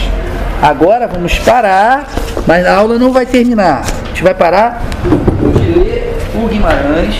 Agora 0.61 1.07
vamos 1.07 1.39
parar, 1.39 2.07
mas 2.47 2.67
a 2.67 2.75
aula 2.75 2.99
não 2.99 3.13
vai 3.13 3.25
terminar. 3.25 3.83
A 3.83 4.09
gente 4.09 4.23
vai 4.23 4.35
parar 4.35 4.83
de 5.57 5.79
ler 5.79 6.17
o 6.35 6.49
Guimarães. 6.49 7.15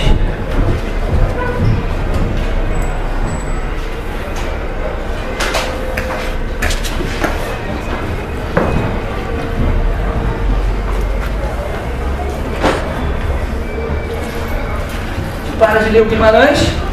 Para 15.59 15.81
de 15.81 15.91
ler 15.91 16.03
o 16.03 16.05
Guimarães 16.07 16.85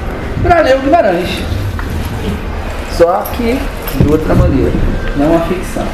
para 0.41 0.62
ler 0.62 0.76
o 0.76 0.80
Guimarães. 0.80 1.61
Só 2.98 3.24
que 3.36 3.60
de 4.00 4.12
outra 4.12 4.36
maneira, 4.36 4.72
não 5.18 5.36
a 5.36 5.40
ficção. 5.42 5.86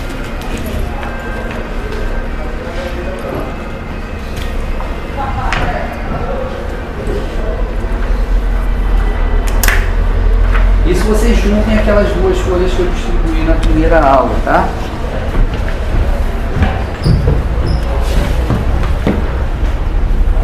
Isso 10.86 11.04
vocês 11.04 11.38
juntem 11.38 11.78
aquelas 11.78 12.08
duas 12.14 12.38
folhas 12.40 12.72
que 12.72 12.80
eu 12.80 12.88
distribuí 12.88 13.44
na 13.46 13.54
primeira 13.56 14.00
aula, 14.00 14.36
tá? 14.46 14.68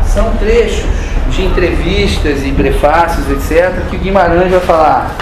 São 0.05 0.31
trechos 0.37 0.85
de 1.29 1.45
entrevistas 1.45 2.43
e 2.43 2.51
prefácios, 2.51 3.29
etc., 3.29 3.73
que 3.89 3.95
o 3.95 3.99
Guimarães 3.99 4.51
vai 4.51 4.59
falar 4.59 5.15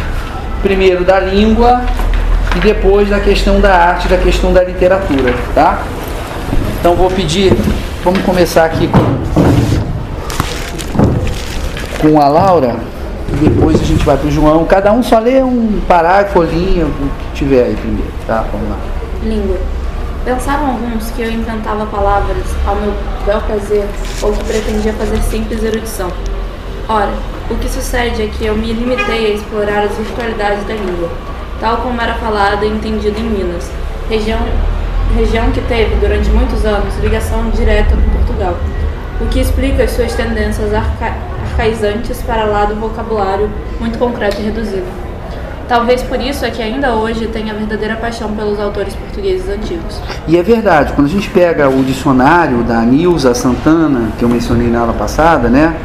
primeiro 0.62 1.04
da 1.04 1.20
língua 1.20 1.82
e 2.56 2.60
depois 2.60 3.10
da 3.10 3.20
questão 3.20 3.60
da 3.60 3.74
arte, 3.74 4.08
da 4.08 4.18
questão 4.18 4.54
da 4.54 4.64
literatura, 4.64 5.34
tá? 5.54 5.84
Então 6.80 6.96
vou 6.96 7.10
pedir, 7.10 7.54
vamos 8.04 8.22
começar 8.22 8.66
aqui 8.66 8.88
com, 8.88 9.00
com 12.02 12.20
a 12.20 12.28
Laura 12.28 12.76
e 13.32 13.36
depois 13.36 13.80
a 13.80 13.84
gente 13.84 14.04
vai 14.04 14.18
para 14.18 14.28
o 14.28 14.32
João. 14.32 14.66
Cada 14.66 14.92
um 14.92 15.02
só 15.02 15.20
lê 15.20 15.42
um 15.42 15.80
parágrafo, 15.88 16.42
linha, 16.44 16.86
o 16.86 16.92
que 16.92 17.10
tiver 17.36 17.64
aí 17.66 17.76
primeiro, 17.76 18.12
tá? 18.28 18.44
Vamos 18.52 18.70
lá. 18.70 18.78
Língua. 19.24 19.58
Pensaram 20.26 20.68
alguns 20.68 21.10
que 21.12 21.22
eu 21.24 21.32
inventava 21.32 21.86
palavras 21.88 22.46
ao 22.68 22.76
meu 22.76 22.94
bel 23.26 23.42
prazer 23.42 23.86
ou 24.22 24.32
que 24.32 24.44
pretendia 24.44 24.94
fazer 24.94 25.20
simples 25.24 25.64
erudição. 25.64 26.12
Ora, 26.88 27.12
o 27.52 27.58
que 27.58 27.70
sucede 27.70 28.24
é 28.24 28.28
que 28.28 28.46
eu 28.46 28.56
me 28.56 28.72
limitei 28.72 29.28
a 29.28 29.36
explorar 29.36 29.84
as 29.84 29.92
virtualidades 29.98 30.64
da 30.66 30.74
língua, 30.74 31.10
tal 31.60 31.78
como 31.78 32.00
era 32.02 32.14
falada 32.16 32.66
e 32.66 32.70
entendida 32.70 33.20
em 33.20 33.24
Minas, 33.24 33.70
região, 34.10 34.40
região 35.16 35.52
que 35.52 35.62
teve, 35.62 35.96
durante 35.96 36.30
muitos 36.30 36.66
anos, 36.66 36.98
ligação 37.02 37.50
direta 37.50 37.96
com 37.96 38.18
Portugal, 38.18 38.58
o 39.20 39.26
que 39.26 39.40
explica 39.42 39.84
as 39.84 39.92
suas 39.92 40.14
tendências 40.14 40.74
arca 40.74 41.14
arcaizantes 41.52 42.22
para 42.22 42.46
lá 42.46 42.66
do 42.66 42.76
vocabulário 42.76 43.50
muito 43.80 44.00
concreto 44.00 44.40
e 44.40 44.46
reduzido. 44.46 44.86
Talvez 45.68 46.02
por 46.04 46.20
isso 46.20 46.46
é 46.46 46.52
que 46.52 46.62
ainda 46.62 46.94
hoje 46.94 47.28
tenha 47.28 47.54
verdadeira 47.54 47.96
paixão 47.96 48.32
pelos 48.34 48.60
autores 48.60 48.96
portugueses 48.96 49.50
antigos. 49.50 50.02
E 50.28 50.38
é 50.38 50.44
verdade, 50.44 50.94
quando 50.94 51.08
a 51.08 51.10
gente 51.10 51.30
pega 51.30 51.70
o 51.70 51.84
dicionário 51.84 52.64
da 52.64 52.82
Nilza 52.82 53.34
Santana, 53.34 54.12
que 54.18 54.24
eu 54.24 54.30
mencionei 54.30 54.68
na 54.68 54.82
aula 54.82 54.94
passada, 54.94 55.50
né? 55.50 55.76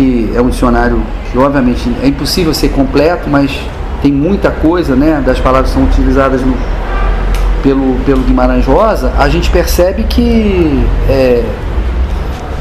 Que 0.00 0.32
é 0.34 0.40
um 0.40 0.48
dicionário 0.48 1.02
que 1.30 1.36
obviamente 1.36 1.94
é 2.02 2.08
impossível 2.08 2.54
ser 2.54 2.70
completo, 2.70 3.28
mas 3.28 3.60
tem 4.00 4.10
muita 4.10 4.50
coisa, 4.50 4.96
né? 4.96 5.22
Das 5.24 5.38
palavras 5.38 5.70
que 5.70 5.76
são 5.76 5.86
utilizadas 5.86 6.40
no, 6.40 6.56
pelo, 7.62 7.96
pelo 8.06 8.22
Guimarães 8.22 8.64
Rosa, 8.64 9.12
a 9.18 9.28
gente 9.28 9.50
percebe 9.50 10.04
que 10.04 10.82
é, 11.06 11.44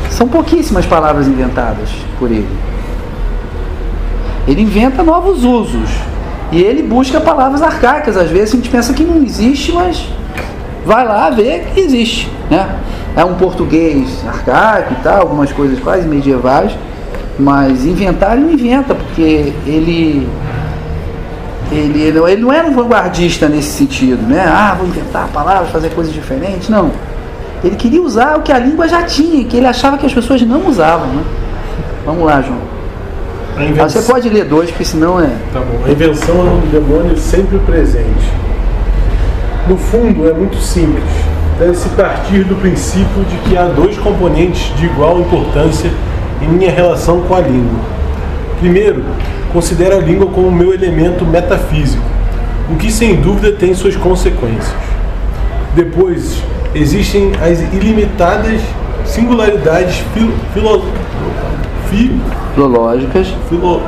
são 0.09 0.27
pouquíssimas 0.27 0.85
palavras 0.85 1.29
inventadas 1.29 1.89
por 2.19 2.29
ele. 2.29 2.49
Ele 4.45 4.61
inventa 4.61 5.01
novos 5.01 5.45
usos, 5.45 5.89
E 6.51 6.61
ele 6.61 6.83
busca 6.83 7.21
palavras 7.21 7.61
arcaicas. 7.61 8.17
Às 8.17 8.29
vezes 8.29 8.53
a 8.53 8.57
gente 8.57 8.69
pensa 8.69 8.91
que 8.91 9.03
não 9.03 9.23
existe, 9.23 9.71
mas 9.71 10.09
vai 10.85 11.05
lá 11.05 11.29
ver 11.29 11.67
que 11.73 11.79
existe. 11.79 12.29
Né? 12.49 12.67
É 13.15 13.23
um 13.23 13.35
português 13.35 14.25
arcaico 14.27 14.91
e 14.91 15.03
tal, 15.03 15.21
algumas 15.21 15.53
coisas 15.53 15.79
quase 15.79 16.05
medievais, 16.05 16.73
mas 17.39 17.85
inventar 17.85 18.33
ele 18.33 18.45
não 18.45 18.51
inventa, 18.51 18.93
porque 18.93 19.53
ele 19.65 20.27
ele, 21.71 22.01
ele 22.01 22.41
não 22.41 22.51
era 22.51 22.67
um 22.67 22.73
vanguardista 22.73 23.47
nesse 23.47 23.69
sentido, 23.69 24.21
né? 24.27 24.43
Ah, 24.45 24.75
vou 24.77 24.87
inventar 24.87 25.27
palavras, 25.29 25.69
fazer 25.69 25.89
coisas 25.89 26.11
diferentes. 26.13 26.67
Não. 26.67 26.91
Ele 27.63 27.75
queria 27.75 28.01
usar 28.01 28.37
o 28.37 28.41
que 28.41 28.51
a 28.51 28.57
língua 28.57 28.87
já 28.87 29.03
tinha, 29.03 29.43
que 29.45 29.55
ele 29.55 29.67
achava 29.67 29.97
que 29.97 30.05
as 30.05 30.13
pessoas 30.13 30.41
não 30.41 30.67
usavam. 30.67 31.07
Né? 31.07 31.23
Vamos 32.05 32.25
lá, 32.25 32.41
João. 32.41 32.57
Invenção... 33.57 33.85
Ah, 33.85 33.89
você 33.89 34.01
pode 34.01 34.29
ler 34.29 34.45
dois, 34.45 34.69
porque 34.71 34.85
senão 34.85 35.19
é. 35.19 35.29
Tá 35.53 35.59
bom. 35.59 35.85
A 35.85 35.91
invenção 35.91 36.35
é 36.39 36.49
um 36.49 36.69
demônio 36.71 37.17
sempre 37.17 37.59
presente. 37.59 38.33
No 39.67 39.77
fundo, 39.77 40.27
é 40.27 40.33
muito 40.33 40.57
simples. 40.57 41.03
Deve-se 41.59 41.89
partir 41.89 42.45
do 42.45 42.55
princípio 42.55 43.23
de 43.25 43.37
que 43.49 43.57
há 43.57 43.65
dois 43.65 43.97
componentes 43.97 44.75
de 44.77 44.85
igual 44.85 45.19
importância 45.19 45.91
em 46.41 46.47
minha 46.47 46.71
relação 46.71 47.21
com 47.21 47.35
a 47.35 47.39
língua. 47.39 47.79
Primeiro, 48.59 49.03
considero 49.53 49.97
a 49.97 49.99
língua 49.99 50.27
como 50.27 50.51
meu 50.51 50.73
elemento 50.73 51.25
metafísico, 51.25 52.03
o 52.69 52.75
que 52.75 52.91
sem 52.91 53.15
dúvida 53.15 53.51
tem 53.51 53.73
suas 53.73 53.95
consequências. 53.95 54.75
Depois, 55.75 56.41
existem 56.73 57.31
as 57.41 57.61
ilimitadas 57.73 58.61
singularidades 59.05 60.03
filo, 60.13 60.33
filo, 60.53 60.83
fi, 61.89 62.11
filológicas 62.53 63.27
filo, 63.47 63.81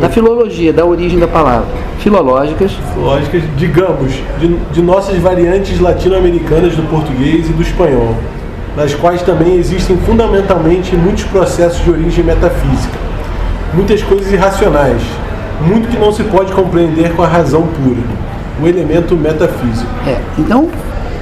da 0.00 0.08
filologia, 0.08 0.72
da 0.72 0.84
origem 0.84 1.18
da 1.18 1.26
palavra. 1.26 1.66
Filológicas. 1.98 2.72
Filológicas, 2.92 3.42
digamos, 3.56 4.12
de, 4.38 4.56
de 4.56 4.82
nossas 4.82 5.18
variantes 5.18 5.80
latino-americanas 5.80 6.74
do 6.74 6.82
português 6.88 7.48
e 7.48 7.52
do 7.52 7.62
espanhol, 7.62 8.14
nas 8.78 8.94
quais 8.94 9.20
também 9.22 9.56
existem 9.56 9.96
fundamentalmente 9.98 10.94
muitos 10.94 11.24
processos 11.24 11.82
de 11.82 11.90
origem 11.90 12.24
metafísica, 12.24 12.96
muitas 13.74 14.00
coisas 14.04 14.32
irracionais, 14.32 15.02
muito 15.60 15.88
que 15.88 15.98
não 15.98 16.12
se 16.12 16.22
pode 16.22 16.52
compreender 16.52 17.12
com 17.16 17.24
a 17.24 17.26
razão 17.26 17.62
pura, 17.62 18.00
o 18.62 18.68
elemento 18.68 19.16
metafísico. 19.16 19.90
É, 20.06 20.20
então 20.38 20.68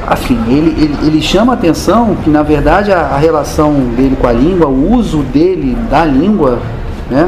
assim, 0.07 0.39
ele, 0.49 0.77
ele, 0.79 0.99
ele 1.07 1.23
chama 1.23 1.55
a 1.55 1.57
atenção 1.57 2.15
que 2.23 2.29
na 2.29 2.43
verdade 2.43 2.93
a, 2.93 2.99
a, 2.99 3.17
relação 3.17 3.73
dele 3.97 4.17
com 4.21 4.27
a 4.27 4.33
língua, 4.33 4.67
o 4.67 4.93
uso 4.95 5.23
dele 5.23 5.77
da 5.91 6.05
língua, 6.05 6.59
né, 7.11 7.27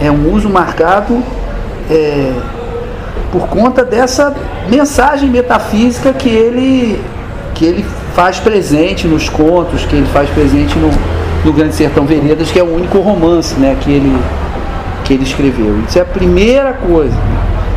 é 0.00 0.10
um 0.10 0.32
uso 0.32 0.48
marcado 0.48 1.22
é, 1.90 2.32
por 3.30 3.46
conta 3.46 3.84
dessa 3.84 4.34
mensagem 4.70 5.28
metafísica 5.28 6.14
que 6.14 6.30
ele, 6.30 6.98
que 7.54 7.66
ele 7.66 7.84
faz 8.14 8.38
presente 8.38 9.06
nos 9.06 9.28
contos, 9.28 9.84
que 9.84 9.96
ele 9.96 10.06
faz 10.06 10.28
presente 10.30 10.78
no, 10.78 10.90
no 11.44 11.52
Grande 11.52 11.74
Sertão 11.74 12.04
Veredas, 12.04 12.50
que 12.50 12.58
é 12.58 12.62
o 12.62 12.74
único 12.74 12.98
romance 12.98 13.54
né, 13.56 13.76
que, 13.80 13.90
ele, 13.90 14.16
que 15.04 15.14
ele 15.14 15.24
escreveu. 15.24 15.78
Isso 15.88 15.98
é 15.98 16.02
a 16.02 16.06
primeira 16.06 16.72
coisa. 16.72 17.16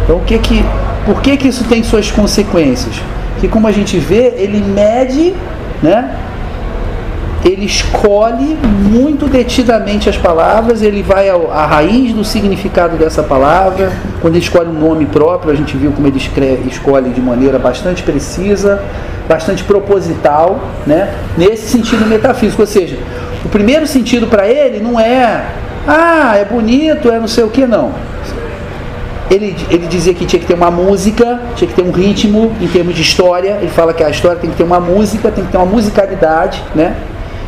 Então, 0.04 0.18
o 0.18 0.22
que 0.22 0.38
que, 0.40 0.64
por 1.06 1.22
que, 1.22 1.38
que 1.38 1.48
isso 1.48 1.64
tem 1.66 1.84
suas 1.84 2.10
consequências? 2.12 3.02
que 3.40 3.48
como 3.48 3.68
a 3.68 3.72
gente 3.72 3.98
vê, 3.98 4.34
ele 4.38 4.62
mede, 4.62 5.34
né? 5.82 6.16
Ele 7.46 7.66
escolhe 7.66 8.58
muito 8.64 9.28
detidamente 9.28 10.10
as 10.10 10.18
palavras, 10.18 10.82
ele 10.82 11.04
vai 11.04 11.30
à 11.30 11.66
raiz 11.66 12.14
do 12.14 12.24
significado 12.24 12.98
dessa 12.98 13.24
palavra. 13.24 13.92
Quando 14.22 14.36
ele 14.36 14.44
escolhe 14.44 14.70
um 14.70 14.74
nome 14.74 15.06
próprio, 15.06 15.52
a 15.52 15.56
gente 15.56 15.78
viu 15.78 15.92
como 15.92 16.08
ele 16.08 16.18
escreve, 16.18 16.68
escolhe 16.70 17.12
de 17.12 17.22
maneira 17.22 17.60
bastante 17.60 18.04
precisa, 18.04 18.82
bastante 19.30 19.64
proposital, 19.64 20.60
né? 20.86 21.14
nesse 21.38 21.70
sentido 21.70 22.06
metafísico. 22.08 22.62
Ou 22.62 22.68
seja, 22.68 22.98
o 23.46 23.50
primeiro 23.50 23.86
sentido 23.86 24.28
para 24.28 24.48
ele 24.48 24.80
não 24.80 25.00
é, 25.00 25.46
ah, 25.88 26.36
é 26.36 26.44
bonito, 26.44 27.10
é 27.10 27.20
não 27.20 27.28
sei 27.28 27.44
o 27.44 27.50
que, 27.50 27.66
não 27.66 27.92
ele, 29.30 29.56
ele 29.70 29.88
dizia 29.88 30.14
que 30.14 30.26
tinha 30.26 30.40
que 30.40 30.46
ter 30.46 30.54
uma 30.54 30.72
música, 30.72 31.40
tinha 31.56 31.68
que 31.68 31.74
ter 31.74 31.82
um 31.82 31.92
ritmo 31.92 32.54
em 32.62 32.68
termos 32.68 32.96
de 32.96 33.02
história. 33.02 33.58
Ele 33.62 33.70
fala 33.70 33.94
que 33.94 34.04
a 34.04 34.10
história 34.10 34.38
tem 34.38 34.50
que 34.50 34.56
ter 34.56 34.64
uma 34.64 34.80
música, 34.80 35.30
tem 35.30 35.44
que 35.44 35.52
ter 35.52 35.58
uma 35.58 35.66
musicalidade, 35.66 36.64
né? 36.74 36.96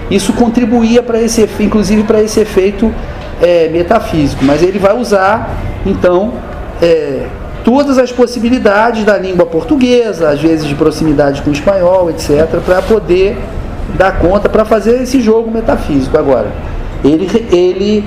Isso 0.09 0.33
contribuía 0.33 1.03
para 1.03 1.21
esse, 1.21 1.47
inclusive 1.59 2.03
para 2.03 2.21
esse 2.21 2.39
efeito 2.39 2.93
é, 3.41 3.69
metafísico. 3.69 4.43
Mas 4.43 4.63
ele 4.63 4.79
vai 4.79 4.95
usar, 4.97 5.55
então, 5.85 6.33
é, 6.81 7.25
todas 7.63 7.97
as 7.97 8.11
possibilidades 8.11 9.03
da 9.03 9.17
língua 9.17 9.45
portuguesa, 9.45 10.29
às 10.29 10.41
vezes 10.41 10.65
de 10.65 10.75
proximidade 10.75 11.41
com 11.41 11.49
o 11.49 11.53
espanhol, 11.53 12.09
etc., 12.09 12.59
para 12.65 12.81
poder 12.81 13.37
dar 13.97 14.19
conta, 14.19 14.49
para 14.49 14.65
fazer 14.65 15.01
esse 15.01 15.21
jogo 15.21 15.51
metafísico. 15.51 16.17
Agora, 16.17 16.47
ele, 17.03 17.27
ele 17.51 18.03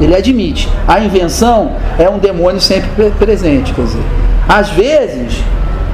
ele 0.00 0.16
admite. 0.16 0.68
A 0.88 0.98
invenção 0.98 1.72
é 1.98 2.08
um 2.08 2.18
demônio 2.18 2.60
sempre 2.60 3.10
presente. 3.18 3.74
Quer 3.74 3.82
dizer, 3.82 4.02
às 4.48 4.70
vezes, 4.70 5.44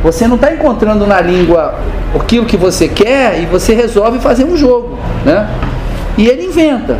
você 0.06 0.28
não 0.28 0.36
está 0.36 0.52
encontrando 0.52 1.04
na 1.04 1.20
língua 1.20 1.74
aquilo 2.14 2.46
que 2.46 2.56
você 2.56 2.86
quer 2.86 3.42
e 3.42 3.46
você 3.46 3.74
resolve 3.74 4.20
fazer 4.20 4.44
um 4.44 4.56
jogo. 4.56 4.96
Né? 5.24 5.48
E 6.16 6.28
ele 6.28 6.44
inventa. 6.46 6.96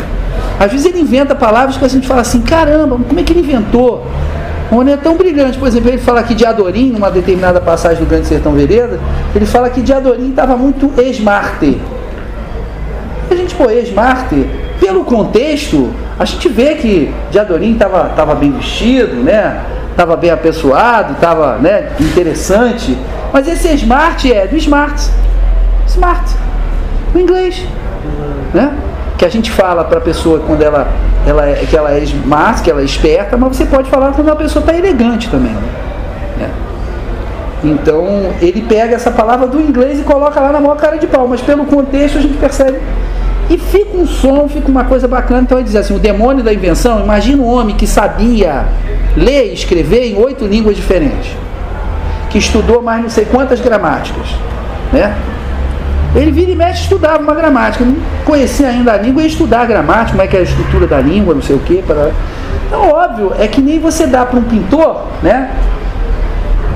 Às 0.59 0.73
vezes 0.73 0.87
ele 0.87 0.99
inventa 0.99 1.33
palavras 1.33 1.77
que 1.77 1.85
a 1.85 1.89
gente 1.89 2.05
fala 2.05 2.23
assim, 2.23 2.41
caramba, 2.41 2.99
como 3.07 3.21
é 3.21 3.23
que 3.23 3.33
ele 3.33 3.43
inventou? 3.43 4.05
Não 4.73 4.83
é 4.89 4.97
tão 4.97 5.17
brilhante. 5.17 5.57
Por 5.57 5.69
exemplo, 5.69 5.89
ele 5.89 5.99
fala 5.99 6.19
aqui 6.19 6.35
de 6.35 6.45
Adorim, 6.45 6.91
numa 6.91 7.09
determinada 7.09 7.61
passagem 7.61 8.03
do 8.03 8.09
Grande 8.09 8.27
Sertão 8.27 8.51
Vereda, 8.55 8.99
ele 9.37 9.47
fala 9.47 9.71
que 9.71 9.81
de 9.83 9.93
Adorim 9.93 10.31
estava 10.31 10.57
muito 10.57 10.91
esmarte. 11.01 11.81
A 13.31 13.37
gente, 13.37 13.55
pô, 13.55 13.71
esmarte, 13.71 14.51
pelo 14.81 15.05
contexto, 15.05 15.91
a 16.19 16.25
gente 16.25 16.49
vê 16.49 16.75
que 16.75 17.15
Diadorim 17.31 17.75
estava 17.75 18.11
tava 18.17 18.35
bem 18.35 18.51
vestido, 18.51 19.15
né? 19.23 19.63
Estava 19.97 20.15
bem 20.15 20.29
apessoado, 20.29 21.15
estava 21.15 21.57
né, 21.57 21.91
interessante. 21.99 22.99
Mas 23.33 23.49
esse 23.49 23.67
smart 23.77 24.31
é 24.31 24.47
do 24.47 24.55
smart. 24.59 25.09
Smart. 25.87 26.37
No 27.15 27.21
inglês. 27.23 27.67
Né? 28.53 28.75
Que 29.17 29.25
a 29.25 29.31
gente 29.31 29.51
fala 29.51 29.85
para 29.85 29.97
a 29.97 30.01
pessoa 30.03 30.41
quando 30.47 30.61
ela, 30.61 30.87
ela 31.27 31.47
é, 31.47 31.55
que 31.55 31.75
ela 31.75 31.95
é 31.95 32.01
smart, 32.01 32.61
que 32.61 32.71
ela 32.71 32.83
é 32.83 32.85
esperta, 32.85 33.39
mas 33.39 33.57
você 33.57 33.65
pode 33.65 33.89
falar 33.89 34.13
quando 34.13 34.29
a 34.29 34.37
pessoa 34.37 34.61
está 34.61 34.77
elegante 34.77 35.31
também. 35.31 35.55
Né? 36.37 36.51
Então 37.65 38.35
ele 38.43 38.61
pega 38.69 38.97
essa 38.97 39.11
palavra 39.11 39.47
do 39.47 39.59
inglês 39.59 39.99
e 39.99 40.03
coloca 40.03 40.39
lá 40.39 40.53
na 40.53 40.61
maior 40.61 40.77
cara 40.77 40.99
de 40.99 41.07
pau, 41.07 41.27
mas 41.27 41.41
pelo 41.41 41.65
contexto 41.65 42.19
a 42.19 42.21
gente 42.21 42.37
percebe 42.37 42.83
e 43.49 43.57
fica 43.57 43.97
um 43.97 44.07
som, 44.07 44.47
fica 44.47 44.69
uma 44.69 44.85
coisa 44.85 45.09
bacana. 45.09 45.41
Então 45.41 45.57
ele 45.57 45.65
diz 45.65 45.77
assim: 45.77 45.97
o 45.97 45.99
demônio 45.99 46.45
da 46.45 46.53
invenção, 46.53 47.01
imagina 47.01 47.43
um 47.43 47.47
homem 47.47 47.75
que 47.75 47.87
sabia 47.87 48.67
ler 49.17 49.51
e 49.51 49.55
escrever 49.55 50.05
em 50.05 50.17
oito 50.17 50.47
línguas 50.47 50.77
diferentes, 50.77 51.31
que 52.31 52.39
estudou 52.39 52.83
mais 52.83 53.03
não 53.03 53.11
sei 53.11 53.25
quantas 53.25 53.61
gramáticas, 53.61 54.27
né? 54.93 55.17
Ele 56.15 56.31
vira 56.31 56.51
e 56.51 56.57
mexe 56.57 56.83
estudava 56.83 57.23
uma 57.23 57.35
gramática, 57.35 57.85
não 57.85 57.97
conhecia 58.25 58.69
ainda 58.69 58.93
a 58.93 58.97
língua 58.97 59.23
e 59.23 59.27
estudar 59.27 59.63
a 59.63 59.67
gramática, 59.67 60.13
como 60.13 60.23
é 60.23 60.27
que 60.27 60.37
é 60.37 60.41
a 60.41 60.43
estrutura 60.43 60.87
da 60.87 60.99
língua, 60.99 61.35
não 61.35 61.43
sei 61.43 61.57
o 61.57 61.59
quê. 61.59 61.83
Para... 61.87 62.11
Então, 62.67 62.91
óbvio, 62.91 63.33
é 63.39 63.47
que 63.47 63.61
nem 63.61 63.79
você 63.79 64.07
dá 64.07 64.25
para 64.25 64.39
um 64.39 64.43
pintor, 64.43 65.09
né? 65.23 65.51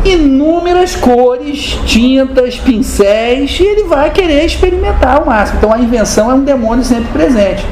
inúmeras 0.05 0.97
cores, 0.97 1.79
tintas, 1.85 2.57
pincéis, 2.57 3.59
e 3.61 3.63
ele 3.63 3.85
vai 3.85 4.11
querer 4.11 4.45
experimentar 4.45 5.19
ao 5.19 5.27
máximo. 5.27 5.59
Então 5.59 5.73
a 5.73 5.79
invenção 5.79 6.31
é 6.31 6.35
um 6.35 6.43
demônio 6.43 6.85
sempre 6.85 7.09
presente. 7.13 7.65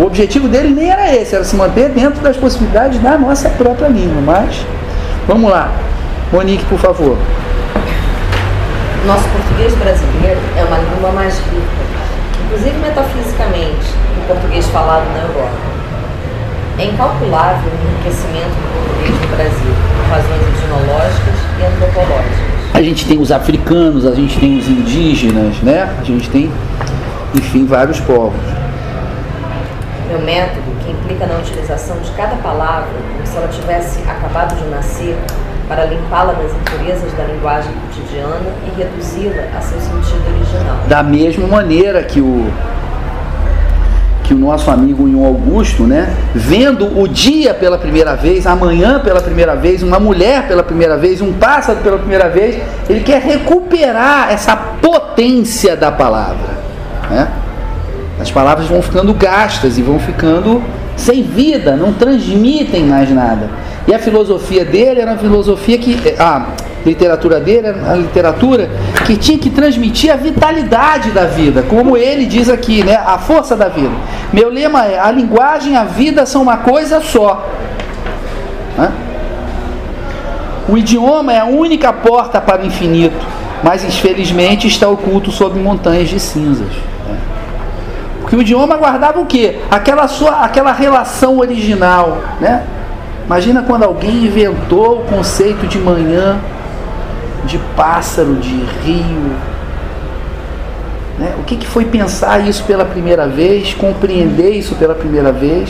O 0.00 0.06
objetivo 0.06 0.48
dele 0.48 0.70
nem 0.70 0.90
era 0.90 1.14
esse, 1.14 1.34
era 1.34 1.44
se 1.44 1.54
manter 1.54 1.90
dentro 1.90 2.22
das 2.22 2.34
possibilidades 2.34 2.98
da 3.02 3.18
nossa 3.18 3.50
própria 3.50 3.86
língua. 3.86 4.22
Mas, 4.22 4.64
vamos 5.28 5.50
lá. 5.50 5.70
Monique, 6.32 6.64
por 6.64 6.78
favor. 6.78 7.18
Nosso 9.06 9.28
português 9.28 9.74
brasileiro 9.74 10.40
é 10.56 10.64
uma 10.64 10.78
língua 10.78 11.12
mais 11.12 11.38
rica, 11.40 11.82
inclusive 12.46 12.78
metafisicamente, 12.78 13.92
o 14.16 14.26
português 14.26 14.66
falado 14.68 15.04
na 15.12 15.20
Europa. 15.20 15.58
É 16.78 16.84
incalculável 16.86 17.70
o 17.70 17.90
enriquecimento 17.90 18.56
do 18.56 18.72
português 18.72 19.20
no 19.20 19.36
Brasil, 19.36 19.74
por 19.96 20.04
razões 20.08 20.42
etnológicas 20.62 21.34
e 21.58 21.66
antropológicas. 21.66 22.38
A 22.72 22.82
gente 22.82 23.06
tem 23.06 23.20
os 23.20 23.30
africanos, 23.30 24.06
a 24.06 24.14
gente 24.14 24.40
tem 24.40 24.58
os 24.58 24.66
indígenas, 24.66 25.56
né? 25.58 25.94
A 26.00 26.04
gente 26.04 26.30
tem, 26.30 26.50
enfim, 27.34 27.66
vários 27.66 28.00
povos. 28.00 28.59
Meu 30.10 30.18
método, 30.18 30.62
que 30.84 30.90
implica 30.90 31.24
na 31.24 31.38
utilização 31.38 31.96
de 32.00 32.10
cada 32.10 32.34
palavra 32.42 32.88
como 33.14 33.24
se 33.24 33.36
ela 33.36 33.46
tivesse 33.46 34.00
acabado 34.10 34.56
de 34.56 34.68
nascer, 34.68 35.16
para 35.68 35.84
limpá-la 35.84 36.32
das 36.32 36.50
impurezas 36.50 37.12
da 37.12 37.22
linguagem 37.22 37.70
cotidiana 37.74 38.50
e 38.66 38.76
reduzi-la 38.76 39.56
a 39.56 39.60
seu 39.60 39.80
sentido 39.80 40.24
original. 40.34 40.78
Da 40.88 41.00
mesma 41.00 41.46
maneira 41.46 42.02
que 42.02 42.20
o 42.20 42.52
que 44.24 44.34
o 44.34 44.38
nosso 44.38 44.70
amigo 44.70 45.08
Ion 45.08 45.24
Augusto, 45.24 45.84
né, 45.84 46.12
vendo 46.34 47.00
o 47.00 47.08
dia 47.08 47.52
pela 47.54 47.76
primeira 47.78 48.14
vez, 48.14 48.46
amanhã 48.46 49.00
pela 49.00 49.20
primeira 49.20 49.56
vez, 49.56 49.82
uma 49.82 49.98
mulher 49.98 50.46
pela 50.46 50.62
primeira 50.62 50.96
vez, 50.96 51.20
um 51.20 51.32
pássaro 51.32 51.80
pela 51.80 51.98
primeira 51.98 52.28
vez, 52.28 52.60
ele 52.88 53.00
quer 53.00 53.20
recuperar 53.20 54.30
essa 54.30 54.56
potência 54.56 55.76
da 55.76 55.90
palavra. 55.90 56.48
Né? 57.10 57.28
As 58.20 58.30
palavras 58.30 58.66
vão 58.66 58.82
ficando 58.82 59.14
gastas 59.14 59.78
e 59.78 59.82
vão 59.82 59.98
ficando 59.98 60.62
sem 60.96 61.22
vida, 61.22 61.76
não 61.76 61.92
transmitem 61.92 62.84
mais 62.84 63.10
nada. 63.10 63.48
E 63.88 63.94
a 63.94 63.98
filosofia 63.98 64.64
dele 64.64 65.00
era 65.00 65.12
uma 65.12 65.18
filosofia 65.18 65.78
que. 65.78 66.14
A 66.18 66.46
literatura 66.84 67.38
dele 67.38 67.66
era 67.66 67.76
uma 67.76 67.96
literatura 67.96 68.70
que 69.06 69.16
tinha 69.16 69.38
que 69.38 69.50
transmitir 69.50 70.10
a 70.10 70.16
vitalidade 70.16 71.10
da 71.10 71.26
vida, 71.26 71.62
como 71.62 71.94
ele 71.94 72.24
diz 72.24 72.48
aqui, 72.48 72.82
né? 72.82 72.96
A 72.96 73.18
força 73.18 73.56
da 73.56 73.68
vida. 73.68 73.92
Meu 74.32 74.50
lema 74.50 74.86
é: 74.86 74.98
a 74.98 75.10
linguagem 75.10 75.72
e 75.72 75.76
a 75.76 75.84
vida 75.84 76.26
são 76.26 76.42
uma 76.42 76.58
coisa 76.58 77.00
só. 77.00 77.48
O 80.68 80.78
idioma 80.78 81.32
é 81.32 81.40
a 81.40 81.46
única 81.46 81.92
porta 81.92 82.40
para 82.40 82.62
o 82.62 82.66
infinito, 82.66 83.26
mas 83.62 83.84
infelizmente 83.84 84.68
está 84.68 84.88
oculto 84.88 85.32
sob 85.32 85.58
montanhas 85.58 86.08
de 86.08 86.20
cinzas. 86.20 86.68
Porque 88.30 88.36
o 88.36 88.42
idioma 88.42 88.76
guardava 88.76 89.18
o 89.18 89.26
quê? 89.26 89.58
Aquela 89.68 90.06
sua, 90.06 90.44
aquela 90.44 90.70
relação 90.70 91.38
original, 91.38 92.18
né? 92.40 92.62
Imagina 93.26 93.64
quando 93.64 93.82
alguém 93.82 94.24
inventou 94.24 95.00
o 95.00 95.04
conceito 95.04 95.66
de 95.66 95.78
manhã, 95.78 96.38
de 97.44 97.58
pássaro, 97.76 98.36
de 98.36 98.54
rio. 98.84 99.32
Né? 101.18 101.34
O 101.40 101.42
que, 101.42 101.56
que 101.56 101.66
foi 101.66 101.84
pensar 101.84 102.46
isso 102.46 102.62
pela 102.62 102.84
primeira 102.84 103.26
vez, 103.26 103.74
compreender 103.74 104.50
isso 104.50 104.76
pela 104.76 104.94
primeira 104.94 105.32
vez, 105.32 105.68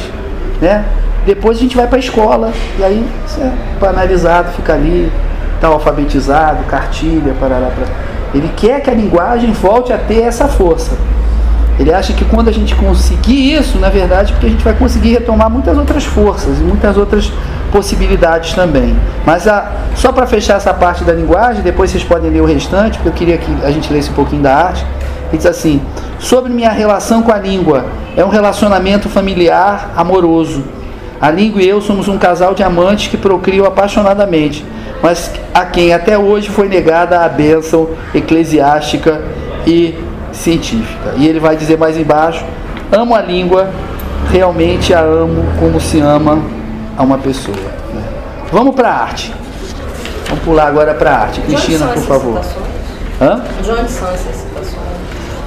né? 0.61 0.85
Depois 1.25 1.57
a 1.57 1.61
gente 1.63 1.75
vai 1.75 1.87
para 1.87 1.97
a 1.97 2.01
escola 2.01 2.53
e 2.79 2.85
aí 2.85 3.07
você 3.27 3.41
é 3.41 3.53
banalizado, 3.81 4.53
fica 4.53 4.75
ali, 4.75 5.11
está 5.55 5.69
alfabetizado, 5.69 6.63
cartilha, 6.65 7.35
parará, 7.41 7.69
para. 7.69 7.87
Ele 8.35 8.51
quer 8.55 8.83
que 8.83 8.91
a 8.91 8.95
linguagem 8.95 9.51
volte 9.51 9.95
a 9.95 9.99
ter 9.99 10.25
essa 10.25 10.47
força. 10.47 10.93
Ele 11.81 11.95
acha 11.95 12.13
que 12.13 12.27
quando 12.27 12.49
a 12.49 12.53
gente 12.53 12.75
conseguir 12.75 13.55
isso, 13.55 13.79
na 13.79 13.89
verdade, 13.89 14.35
porque 14.35 14.45
a 14.45 14.51
gente 14.51 14.63
vai 14.63 14.75
conseguir 14.75 15.15
retomar 15.15 15.49
muitas 15.49 15.79
outras 15.79 16.05
forças 16.05 16.59
e 16.59 16.63
muitas 16.63 16.95
outras 16.99 17.33
possibilidades 17.73 18.53
também. 18.53 18.95
Mas 19.25 19.49
a, 19.49 19.73
só 19.97 20.13
para 20.13 20.27
fechar 20.27 20.59
essa 20.59 20.75
parte 20.75 21.05
da 21.05 21.15
linguagem, 21.15 21.63
depois 21.63 21.91
vocês 21.91 22.05
podem 22.05 22.31
ler 22.31 22.43
o 22.43 22.45
restante, 22.45 22.99
porque 22.99 23.09
eu 23.09 23.15
queria 23.15 23.39
que 23.39 23.51
a 23.65 23.71
gente 23.71 23.91
lesse 23.91 24.11
um 24.11 24.13
pouquinho 24.13 24.43
da 24.43 24.55
arte. 24.55 24.85
Ele 25.31 25.39
diz 25.39 25.47
assim: 25.47 25.81
sobre 26.19 26.53
minha 26.53 26.71
relação 26.71 27.23
com 27.23 27.33
a 27.33 27.39
língua, 27.39 27.87
é 28.15 28.23
um 28.23 28.29
relacionamento 28.29 29.09
familiar 29.09 29.91
amoroso. 29.97 30.63
A 31.19 31.31
língua 31.31 31.63
e 31.63 31.69
eu 31.69 31.81
somos 31.81 32.09
um 32.09 32.19
casal 32.19 32.55
de 32.55 32.63
amantes 32.63 33.09
que 33.09 33.17
procriam 33.17 33.65
apaixonadamente, 33.65 34.67
mas 35.03 35.33
a 35.55 35.65
quem 35.65 35.95
até 35.95 36.19
hoje 36.19 36.51
foi 36.51 36.69
negada 36.69 37.25
a 37.25 37.29
bênção 37.29 37.89
eclesiástica 38.15 39.23
e 39.67 39.95
científica. 40.33 41.15
E 41.17 41.27
ele 41.27 41.41
vai 41.41 41.57
dizer 41.57 41.79
mais 41.79 41.97
embaixo: 41.97 42.45
amo 42.93 43.15
a 43.15 43.21
língua, 43.21 43.71
realmente 44.31 44.95
a 44.95 45.01
amo 45.01 45.45
como 45.59 45.81
se 45.81 46.01
ama 46.01 46.43
a 46.97 47.03
uma 47.03 47.19
pessoa. 47.19 47.57
Né? 47.57 48.03
Vamos 48.53 48.75
para 48.75 48.91
a 48.91 49.03
arte. 49.03 49.35
Vamos 50.29 50.45
pular 50.45 50.67
agora 50.67 50.95
para 50.95 51.11
a 51.11 51.19
arte. 51.23 51.41
Cristina, 51.41 51.87
por 51.89 52.03
favor. 52.03 52.41
Hã? 53.21 53.43
De 53.63 53.71
onde 53.71 53.91
são 53.91 54.09
essas 54.09 54.37
citações? 54.37 54.81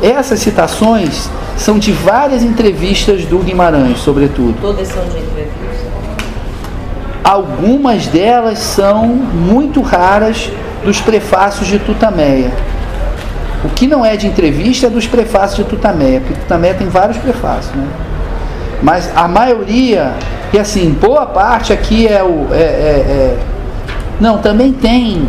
Essas 0.01 0.39
citações 0.39 1.29
são 1.57 1.79
de 1.79 1.91
várias 1.91 2.43
entrevistas 2.43 3.25
do 3.25 3.39
Guimarães, 3.39 3.99
sobretudo. 3.99 4.55
Todas 4.61 4.87
são 4.87 5.03
de? 5.05 5.23
Algumas 7.23 8.07
delas 8.07 8.59
são 8.59 9.07
muito 9.07 9.81
raras 9.81 10.51
dos 10.83 10.99
prefácios 10.99 11.67
de 11.67 11.79
Tutameia. 11.79 12.51
O 13.63 13.69
que 13.69 13.87
não 13.87 14.05
é 14.05 14.17
de 14.17 14.27
entrevista 14.27 14.87
é 14.87 14.89
dos 14.89 15.07
prefácios 15.07 15.57
de 15.57 15.63
Tutameia, 15.63 16.19
porque 16.19 16.39
Tutameia 16.41 16.73
tem 16.73 16.87
vários 16.87 17.17
prefácios, 17.17 17.73
né? 17.73 17.87
Mas 18.81 19.09
a 19.15 19.27
maioria, 19.27 20.11
e 20.51 20.59
assim, 20.59 20.89
boa 20.91 21.25
parte 21.25 21.71
aqui 21.71 22.05
é 22.05 22.21
o. 22.21 22.47
É, 22.51 22.55
é, 22.55 22.59
é... 22.59 23.37
Não, 24.19 24.39
também 24.39 24.73
tem, 24.73 25.27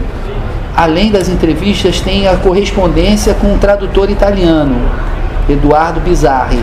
além 0.77 1.13
das 1.13 1.29
entrevistas, 1.29 2.01
tem 2.01 2.27
a 2.27 2.37
correspondência 2.37 3.33
com 3.35 3.55
o 3.55 3.59
tradutor 3.59 4.11
italiano, 4.11 4.77
Eduardo 5.49 6.01
Bizzarri. 6.01 6.63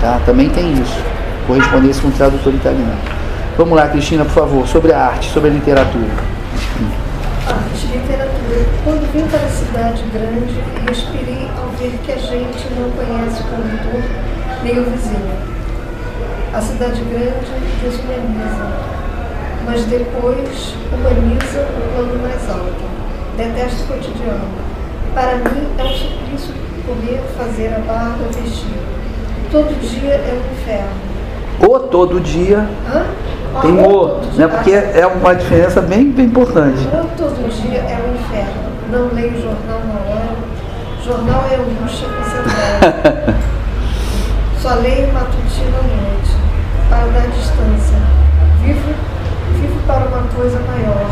Tá? 0.00 0.20
Também 0.26 0.48
tem 0.48 0.72
isso. 0.72 0.98
Correspondência 1.46 2.02
com 2.02 2.08
o 2.08 2.12
tradutor 2.12 2.52
italiano. 2.52 2.98
Vamos 3.56 3.76
lá, 3.76 3.86
Cristina, 3.86 4.24
por 4.24 4.32
favor, 4.32 4.66
sobre 4.66 4.92
a 4.92 4.98
arte, 4.98 5.30
sobre 5.30 5.50
a 5.50 5.52
literatura. 5.52 6.08
Vim 9.12 9.26
para 9.26 9.40
a 9.40 9.48
cidade 9.48 10.04
grande, 10.12 10.54
respirei 10.86 11.48
ao 11.58 11.68
ver 11.70 11.98
que 12.04 12.12
a 12.12 12.16
gente 12.16 12.68
não 12.78 12.88
conhece 12.90 13.42
o 13.42 13.46
condutor 13.46 14.02
nem 14.62 14.78
o 14.78 14.84
vizinho. 14.84 15.34
A 16.54 16.60
cidade 16.60 17.02
grande 17.10 17.50
desumaniza, 17.82 18.70
mas 19.66 19.84
depois 19.86 20.76
humaniza 20.92 21.60
o 21.60 21.92
plano 21.92 22.22
mais 22.22 22.48
alto. 22.48 22.84
Detesto 23.36 23.82
o 23.82 23.86
cotidiano. 23.88 24.48
Para 25.12 25.38
mim 25.38 25.66
é 25.76 25.82
um 25.82 25.88
suplício 25.88 26.54
comer, 26.86 27.20
fazer 27.36 27.74
a 27.74 27.80
barba, 27.80 28.26
vestir. 28.26 28.78
Todo 29.50 29.76
dia 29.80 30.12
é 30.12 30.32
um 30.32 30.52
inferno. 30.52 31.68
O 31.68 31.80
todo 31.80 32.20
dia. 32.20 32.58
Hã? 32.88 33.06
Tem 33.60 33.72
o, 33.72 34.20
né? 34.36 34.46
Porque 34.46 34.70
é 34.70 35.04
uma 35.04 35.34
diferença 35.34 35.80
bem, 35.80 36.12
bem 36.12 36.26
importante. 36.26 36.86
O 36.86 37.16
todo 37.16 37.50
dia 37.50 37.78
é 37.78 37.98
um 38.06 38.14
inferno 38.14 38.69
não 38.90 39.14
leio 39.14 39.40
jornal 39.40 39.80
na 39.86 40.00
hora. 40.00 40.36
Jornal 41.04 41.46
é 41.50 41.54
angústia 41.54 42.08
concentrada. 42.10 43.36
Só 44.60 44.74
leio 44.74 45.12
matutino 45.12 45.78
à 45.78 45.82
noite, 45.82 46.36
para 46.90 47.06
dar 47.06 47.28
distância. 47.28 47.96
Vivo, 48.62 48.92
vivo 49.54 49.80
para 49.86 50.06
uma 50.06 50.26
coisa 50.34 50.58
maior. 50.60 51.06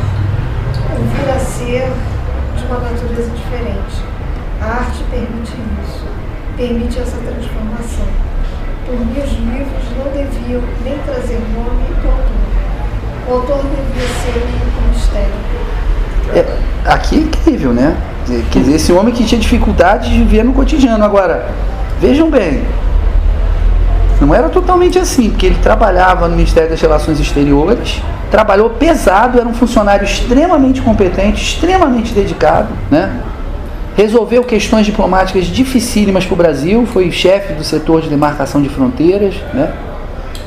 Um 0.98 1.06
vir 1.06 1.30
a 1.30 1.38
ser 1.38 1.88
de 2.56 2.64
uma 2.66 2.80
natureza 2.80 3.30
diferente. 3.30 4.02
A 4.60 4.66
arte 4.66 5.04
permite 5.10 5.54
isso, 5.82 6.04
permite 6.56 6.98
essa 6.98 7.16
transformação. 7.16 8.06
Por 8.86 8.98
mim, 8.98 9.20
os 9.22 9.30
livros 9.30 9.84
não 9.96 10.10
deviam 10.12 10.62
nem 10.82 10.98
trazer 10.98 11.40
nome 11.54 11.86
do 12.02 12.08
autor. 12.08 12.48
O 13.28 13.32
autor 13.34 13.62
devia 13.62 14.08
ser 14.08 14.42
um 14.42 14.88
mistério 14.88 15.77
é, 16.34 16.46
aqui 16.84 17.16
é 17.16 17.18
incrível, 17.18 17.72
né? 17.72 17.96
Quer 18.50 18.60
dizer, 18.60 18.74
esse 18.74 18.92
homem 18.92 19.12
que 19.14 19.24
tinha 19.24 19.40
dificuldade 19.40 20.10
de 20.10 20.18
viver 20.18 20.44
no 20.44 20.52
cotidiano. 20.52 21.02
Agora, 21.02 21.48
vejam 22.00 22.30
bem, 22.30 22.62
não 24.20 24.34
era 24.34 24.48
totalmente 24.48 24.98
assim, 24.98 25.30
porque 25.30 25.46
ele 25.46 25.58
trabalhava 25.62 26.28
no 26.28 26.36
Ministério 26.36 26.68
das 26.68 26.80
Relações 26.80 27.20
Exteriores, 27.20 28.02
trabalhou 28.30 28.70
pesado, 28.70 29.38
era 29.38 29.48
um 29.48 29.54
funcionário 29.54 30.04
extremamente 30.04 30.82
competente, 30.82 31.42
extremamente 31.42 32.12
dedicado, 32.12 32.68
né? 32.90 33.20
Resolveu 33.96 34.44
questões 34.44 34.86
diplomáticas 34.86 35.46
dificílimas 35.46 36.24
para 36.24 36.34
o 36.34 36.36
Brasil, 36.36 36.86
foi 36.86 37.10
chefe 37.10 37.52
do 37.54 37.64
setor 37.64 38.02
de 38.02 38.08
demarcação 38.08 38.60
de 38.60 38.68
fronteiras, 38.68 39.34
né? 39.54 39.72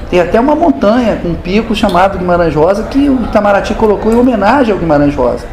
Tem 0.10 0.20
até 0.20 0.40
uma 0.40 0.56
montanha 0.56 1.16
com 1.16 1.30
um 1.30 1.36
pico 1.36 1.74
chamado 1.74 2.18
Guimarães 2.18 2.54
Rosa 2.54 2.84
que 2.84 3.10
o 3.10 3.24
Itamaraty 3.24 3.74
colocou 3.76 4.12
em 4.12 4.16
homenagem 4.18 4.74
ao 4.74 4.78
Guimarães 4.78 5.16
Rosa. 5.16 5.46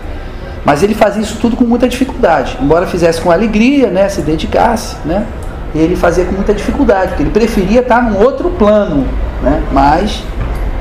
Mas 0.64 0.82
ele 0.82 0.94
fazia 0.94 1.22
isso 1.22 1.38
tudo 1.40 1.56
com 1.56 1.64
muita 1.64 1.88
dificuldade. 1.88 2.58
Embora 2.60 2.86
fizesse 2.86 3.20
com 3.20 3.30
alegria, 3.30 3.88
né, 3.88 4.08
se 4.08 4.20
dedicasse, 4.22 4.96
né, 5.04 5.26
ele 5.74 5.96
fazia 5.96 6.24
com 6.24 6.32
muita 6.32 6.54
dificuldade, 6.54 7.08
porque 7.08 7.22
ele 7.22 7.30
preferia 7.30 7.80
estar 7.80 8.02
num 8.02 8.18
outro 8.22 8.50
plano, 8.50 9.06
né, 9.42 9.62
mas 9.72 10.22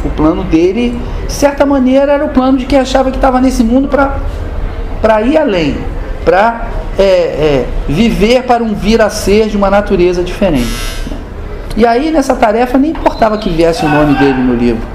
o 0.03 0.09
plano 0.09 0.43
dele, 0.43 0.99
de 1.25 1.33
certa 1.33 1.65
maneira, 1.65 2.13
era 2.13 2.25
o 2.25 2.29
plano 2.29 2.57
de 2.57 2.65
quem 2.65 2.79
achava 2.79 3.11
que 3.11 3.17
estava 3.17 3.39
nesse 3.41 3.63
mundo 3.63 3.89
para 5.01 5.21
ir 5.21 5.37
além, 5.37 5.77
para 6.23 6.67
é, 6.97 7.03
é, 7.03 7.65
viver 7.87 8.43
para 8.43 8.63
um 8.63 8.73
vir 8.73 9.01
a 9.01 9.09
ser 9.09 9.47
de 9.47 9.57
uma 9.57 9.69
natureza 9.69 10.23
diferente. 10.23 11.05
E 11.75 11.85
aí, 11.85 12.09
nessa 12.09 12.35
tarefa, 12.35 12.77
nem 12.77 12.91
importava 12.91 13.37
que 13.37 13.49
viesse 13.49 13.85
o 13.85 13.89
nome 13.89 14.15
dele 14.15 14.41
no 14.41 14.55
livro, 14.55 14.87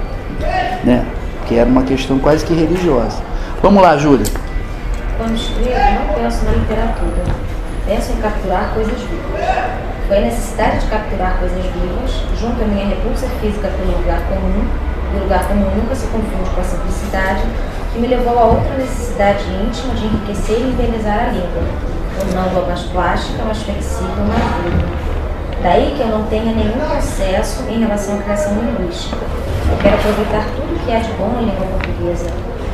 né, 0.82 1.04
porque 1.38 1.54
era 1.54 1.68
uma 1.68 1.82
questão 1.82 2.18
quase 2.18 2.44
que 2.44 2.54
religiosa. 2.54 3.18
Vamos 3.62 3.82
lá, 3.82 3.96
Júlia. 3.96 4.26
Quando 5.22 5.36
escrevo, 5.36 5.78
não 5.78 6.14
penso 6.14 6.44
na 6.44 6.50
literatura. 6.50 7.22
Penso 7.86 8.10
em 8.10 8.16
capturar 8.16 8.74
coisas 8.74 9.00
vivas. 9.02 9.40
Foi 10.08 10.18
a 10.18 10.20
necessidade 10.20 10.80
de 10.80 10.86
capturar 10.86 11.38
coisas 11.38 11.62
vivas, 11.62 12.10
junto 12.40 12.60
à 12.60 12.66
minha 12.66 12.88
repulsa 12.88 13.28
física 13.40 13.68
pelo 13.68 13.98
lugar 13.98 14.18
comum, 14.26 14.66
e 15.14 15.16
o 15.16 15.22
lugar 15.22 15.46
comum 15.46 15.70
nunca 15.76 15.94
se 15.94 16.08
confunde 16.08 16.50
com 16.50 16.60
a 16.60 16.64
simplicidade, 16.64 17.42
que 17.92 18.00
me 18.00 18.08
levou 18.08 18.36
a 18.36 18.44
outra 18.46 18.74
necessidade 18.76 19.44
íntima 19.44 19.94
de 19.94 20.06
enriquecer 20.06 20.58
e 20.58 20.70
embelezar 20.74 21.28
a 21.28 21.30
língua, 21.30 21.62
tornando-a 22.18 22.66
mais 22.66 22.82
plástica, 22.82 23.44
mais 23.44 23.62
flexível, 23.62 24.24
mais 24.26 24.42
viva. 24.64 24.88
Daí 25.62 25.94
que 25.96 26.02
eu 26.02 26.08
não 26.08 26.24
tenha 26.24 26.52
nenhum 26.52 26.80
processo 26.84 27.62
em 27.68 27.78
relação 27.78 28.18
à 28.18 28.22
criação 28.22 28.54
linguística. 28.54 29.22
Eu 29.70 29.78
quero 29.78 29.94
aproveitar 29.94 30.46
tudo 30.56 30.84
que 30.84 30.92
há 30.92 30.98
de 30.98 31.12
bom 31.12 31.28
na 31.28 31.42
língua 31.42 31.66
portuguesa, 31.78 32.26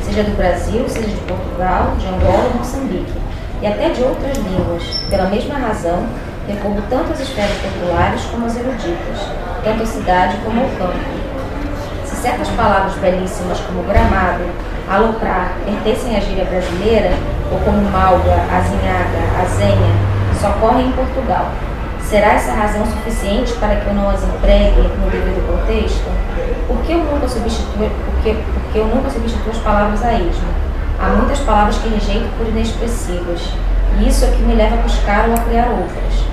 seja 0.09 0.23
do 0.23 0.35
Brasil, 0.35 0.89
seja 0.89 1.07
de 1.07 1.21
Portugal, 1.21 1.93
de 1.99 2.07
Angola, 2.07 2.49
Moçambique, 2.57 3.13
e 3.61 3.67
até 3.67 3.89
de 3.89 4.01
outras 4.01 4.35
línguas. 4.37 4.83
Pela 5.07 5.29
mesma 5.29 5.55
razão, 5.55 6.03
recorro 6.47 6.81
tanto 6.89 7.13
às 7.13 7.19
esferas 7.19 7.55
populares 7.57 8.21
como 8.31 8.47
às 8.47 8.57
eruditas, 8.57 9.19
tanto 9.63 9.83
à 9.83 9.85
cidade 9.85 10.37
como 10.43 10.61
ao 10.61 10.69
campo. 10.79 10.99
Se 12.05 12.15
certas 12.15 12.47
palavras 12.49 12.95
belíssimas 12.95 13.59
como 13.59 13.83
gramado, 13.83 14.45
aloprar, 14.89 15.53
pertencem 15.63 16.17
à 16.17 16.19
gíria 16.19 16.45
brasileira, 16.45 17.11
ou 17.51 17.59
como 17.59 17.81
malga, 17.91 18.33
azinhaga, 18.49 19.43
azenha, 19.43 19.93
só 20.41 20.49
correm 20.53 20.87
em 20.87 20.91
Portugal, 20.91 21.51
Será 22.09 22.33
essa 22.33 22.53
razão 22.53 22.83
suficiente 22.87 23.53
para 23.59 23.75
que 23.75 23.85
eu 23.85 23.93
não 23.93 24.09
as 24.09 24.23
empregue 24.23 24.81
no 24.81 25.11
devido 25.11 25.45
contexto? 25.45 26.09
Por 26.65 26.81
que 26.81 26.93
eu 26.93 27.03
nunca 27.03 27.27
substituo, 27.27 27.87
porque, 28.05 28.35
porque 28.51 28.79
eu 28.79 28.87
nunca 28.87 29.11
substituo 29.11 29.51
as 29.51 29.59
palavras 29.59 30.03
a 30.03 30.13
esmo? 30.13 30.49
Há 30.99 31.09
muitas 31.09 31.37
palavras 31.41 31.77
que 31.77 31.87
rejeito 31.87 32.27
por 32.35 32.47
inexpressivas, 32.47 33.53
e 33.99 34.07
isso 34.07 34.25
é 34.25 34.31
que 34.31 34.41
me 34.41 34.55
leva 34.55 34.73
a 34.73 34.81
buscar 34.81 35.29
ou 35.29 35.35
a 35.35 35.37
criar 35.37 35.67
outras. 35.67 36.25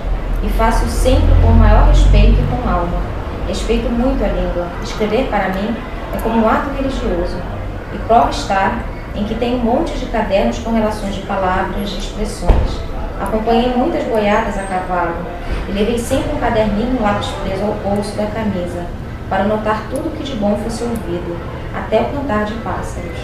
E 0.43 0.49
faço 0.57 0.87
sempre 0.87 1.29
com 1.43 1.49
o 1.49 1.55
maior 1.55 1.89
respeito 1.89 2.41
e 2.41 2.47
com 2.47 2.67
alma. 2.67 2.99
Respeito 3.47 3.91
muito 3.91 4.25
a 4.25 4.29
língua. 4.29 4.69
Escrever 4.83 5.29
para 5.29 5.51
mim 5.51 5.77
é 6.15 6.17
como 6.23 6.43
um 6.43 6.49
ato 6.49 6.71
religioso. 6.71 7.37
E 7.93 7.99
prova 8.09 8.31
está 8.31 8.79
em 9.15 9.25
que 9.25 9.35
tenho 9.35 9.59
montes 9.59 10.01
de 10.01 10.07
cadernos 10.07 10.59
com 10.59 10.73
relações 10.73 11.15
de 11.15 11.21
palavras, 11.21 11.91
de 11.91 11.99
expressões. 11.99 12.86
Acompanhei 13.21 13.75
muitas 13.75 14.05
boiadas 14.05 14.59
a 14.59 14.65
cavalo 14.65 15.25
e 15.69 15.73
levei 15.73 15.99
sempre 15.99 16.33
um 16.33 16.39
caderninho 16.39 17.01
lápis 17.01 17.29
preso 17.43 17.65
ao 17.65 17.75
bolso 17.75 18.15
da 18.15 18.27
camisa 18.27 18.87
para 19.29 19.45
notar 19.45 19.89
tudo 19.89 20.15
que 20.17 20.23
de 20.23 20.37
bom 20.37 20.57
fosse 20.59 20.85
ouvido, 20.85 21.37
até 21.75 22.03
o 22.03 22.13
cantar 22.13 22.45
de 22.45 22.55
pássaros. 22.57 23.19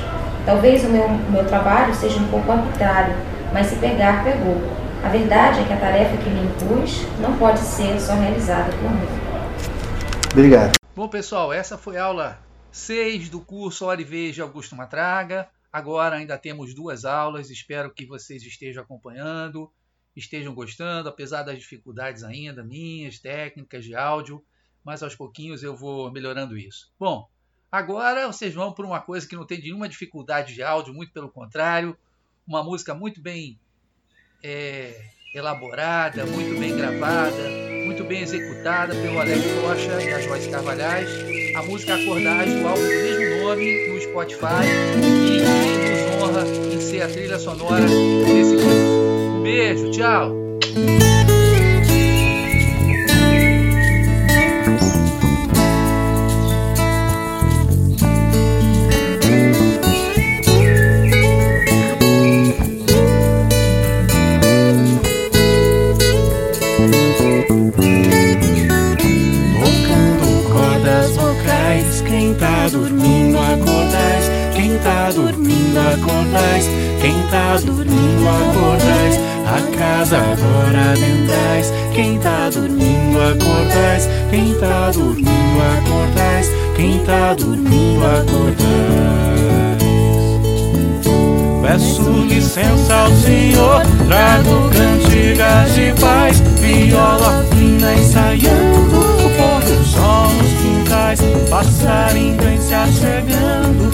Talvez 0.45 0.84
o 0.84 0.88
meu, 0.88 1.09
meu 1.09 1.47
trabalho 1.47 1.95
seja 1.95 2.18
um 2.18 2.28
pouco 2.28 2.51
arbitrário, 2.51 3.14
mas 3.53 3.66
se 3.66 3.76
pegar, 3.76 4.24
pegou. 4.24 4.61
A 5.05 5.09
verdade 5.09 5.61
é 5.61 5.64
que 5.64 5.72
a 5.72 5.76
tarefa 5.76 6.16
que 6.16 6.30
me 6.30 6.43
impus 6.47 7.07
não 7.20 7.36
pode 7.36 7.61
ser 7.61 8.01
só 8.01 8.14
realizada 8.14 8.72
por 8.72 8.90
mim. 8.90 9.09
Obrigado. 10.32 10.72
Bom, 10.97 11.09
pessoal, 11.09 11.53
essa 11.53 11.76
foi 11.76 11.99
a 11.99 12.05
aula 12.05 12.38
6 12.70 13.28
do 13.28 13.40
curso 13.40 13.84
Hora 13.84 14.01
e 14.01 14.32
de 14.32 14.40
Augusto 14.40 14.74
Matraga. 14.74 15.49
Agora 15.72 16.16
ainda 16.16 16.38
temos 16.38 16.74
duas 16.74 17.05
aulas, 17.05 17.51
espero 17.51 17.93
que 17.93 18.07
vocês 18.07 18.43
estejam 18.43 18.82
acompanhando 18.82 19.70
estejam 20.16 20.54
gostando, 20.54 21.08
apesar 21.08 21.42
das 21.42 21.58
dificuldades 21.58 22.22
ainda 22.22 22.62
minhas, 22.62 23.18
técnicas 23.18 23.84
de 23.84 23.94
áudio, 23.94 24.44
mas 24.84 25.02
aos 25.02 25.14
pouquinhos 25.14 25.62
eu 25.62 25.76
vou 25.76 26.10
melhorando 26.10 26.56
isso. 26.56 26.92
Bom, 26.98 27.28
agora 27.70 28.26
vocês 28.26 28.54
vão 28.54 28.72
por 28.72 28.84
uma 28.84 29.00
coisa 29.00 29.26
que 29.26 29.36
não 29.36 29.46
tem 29.46 29.60
nenhuma 29.60 29.88
dificuldade 29.88 30.54
de 30.54 30.62
áudio, 30.62 30.92
muito 30.92 31.12
pelo 31.12 31.30
contrário, 31.30 31.96
uma 32.46 32.62
música 32.62 32.94
muito 32.94 33.20
bem 33.20 33.58
é, 34.42 35.00
elaborada, 35.34 36.26
muito 36.26 36.58
bem 36.58 36.76
gravada, 36.76 37.48
muito 37.86 38.04
bem 38.04 38.22
executada 38.22 38.94
pelo 38.94 39.18
Alex 39.18 39.40
Rocha 39.62 40.02
e 40.02 40.12
a 40.12 40.20
Joyce 40.20 40.50
Carvalhais. 40.50 41.08
A 41.56 41.62
música 41.62 41.94
Acordais, 41.94 42.50
do 42.50 42.66
álbum 42.66 42.80
do 42.80 42.88
mesmo 42.88 43.42
nome, 43.42 43.88
no 43.88 44.00
Spotify, 44.00 44.64
e 44.98 45.38
que 45.38 45.90
nos 45.90 46.22
honra 46.22 46.74
em 46.74 46.80
ser 46.80 47.02
a 47.02 47.08
trilha 47.08 47.38
sonora 47.38 47.86
desse 47.86 48.56
clipe 48.56 48.91
beijo, 49.43 49.90
tchau. 49.90 50.43
Dormindo 75.14 75.78
acordais, 75.78 76.66
quem 77.03 77.14
tá 77.30 77.57
dormindo 77.59 78.26
acordais, 78.26 79.20
A 79.53 79.61
casa 79.76 80.16
agora 80.16 80.92
adentrais. 80.92 81.70
Quem 81.94 82.18
tá 82.18 82.48
dormindo 82.48 83.18
acordais. 83.20 84.09
Quem 84.30 84.55
tá 84.55 84.90
dormindo 84.90 85.28
acordais. 85.76 86.50
Quem 86.74 86.98
tá 87.00 87.34
dormindo 87.34 88.03
acordais. 88.03 89.42
Peço 91.62 92.03
licença 92.28 92.94
ao 92.94 93.11
Senhor, 93.12 93.82
trago 94.09 94.70
cantigas 94.70 95.74
de 95.74 95.92
paz, 96.00 96.40
viola 96.61 97.44
fina 97.50 97.94
ensaiando, 97.94 98.98
o 98.98 99.30
pôr 99.36 99.62
do 99.62 99.84
sol 99.84 100.28
nos 100.32 100.53
quintais, 100.61 101.20
passarinho 101.48 102.36
vem 102.42 102.61
se 102.61 102.74
achegando, 102.74 103.92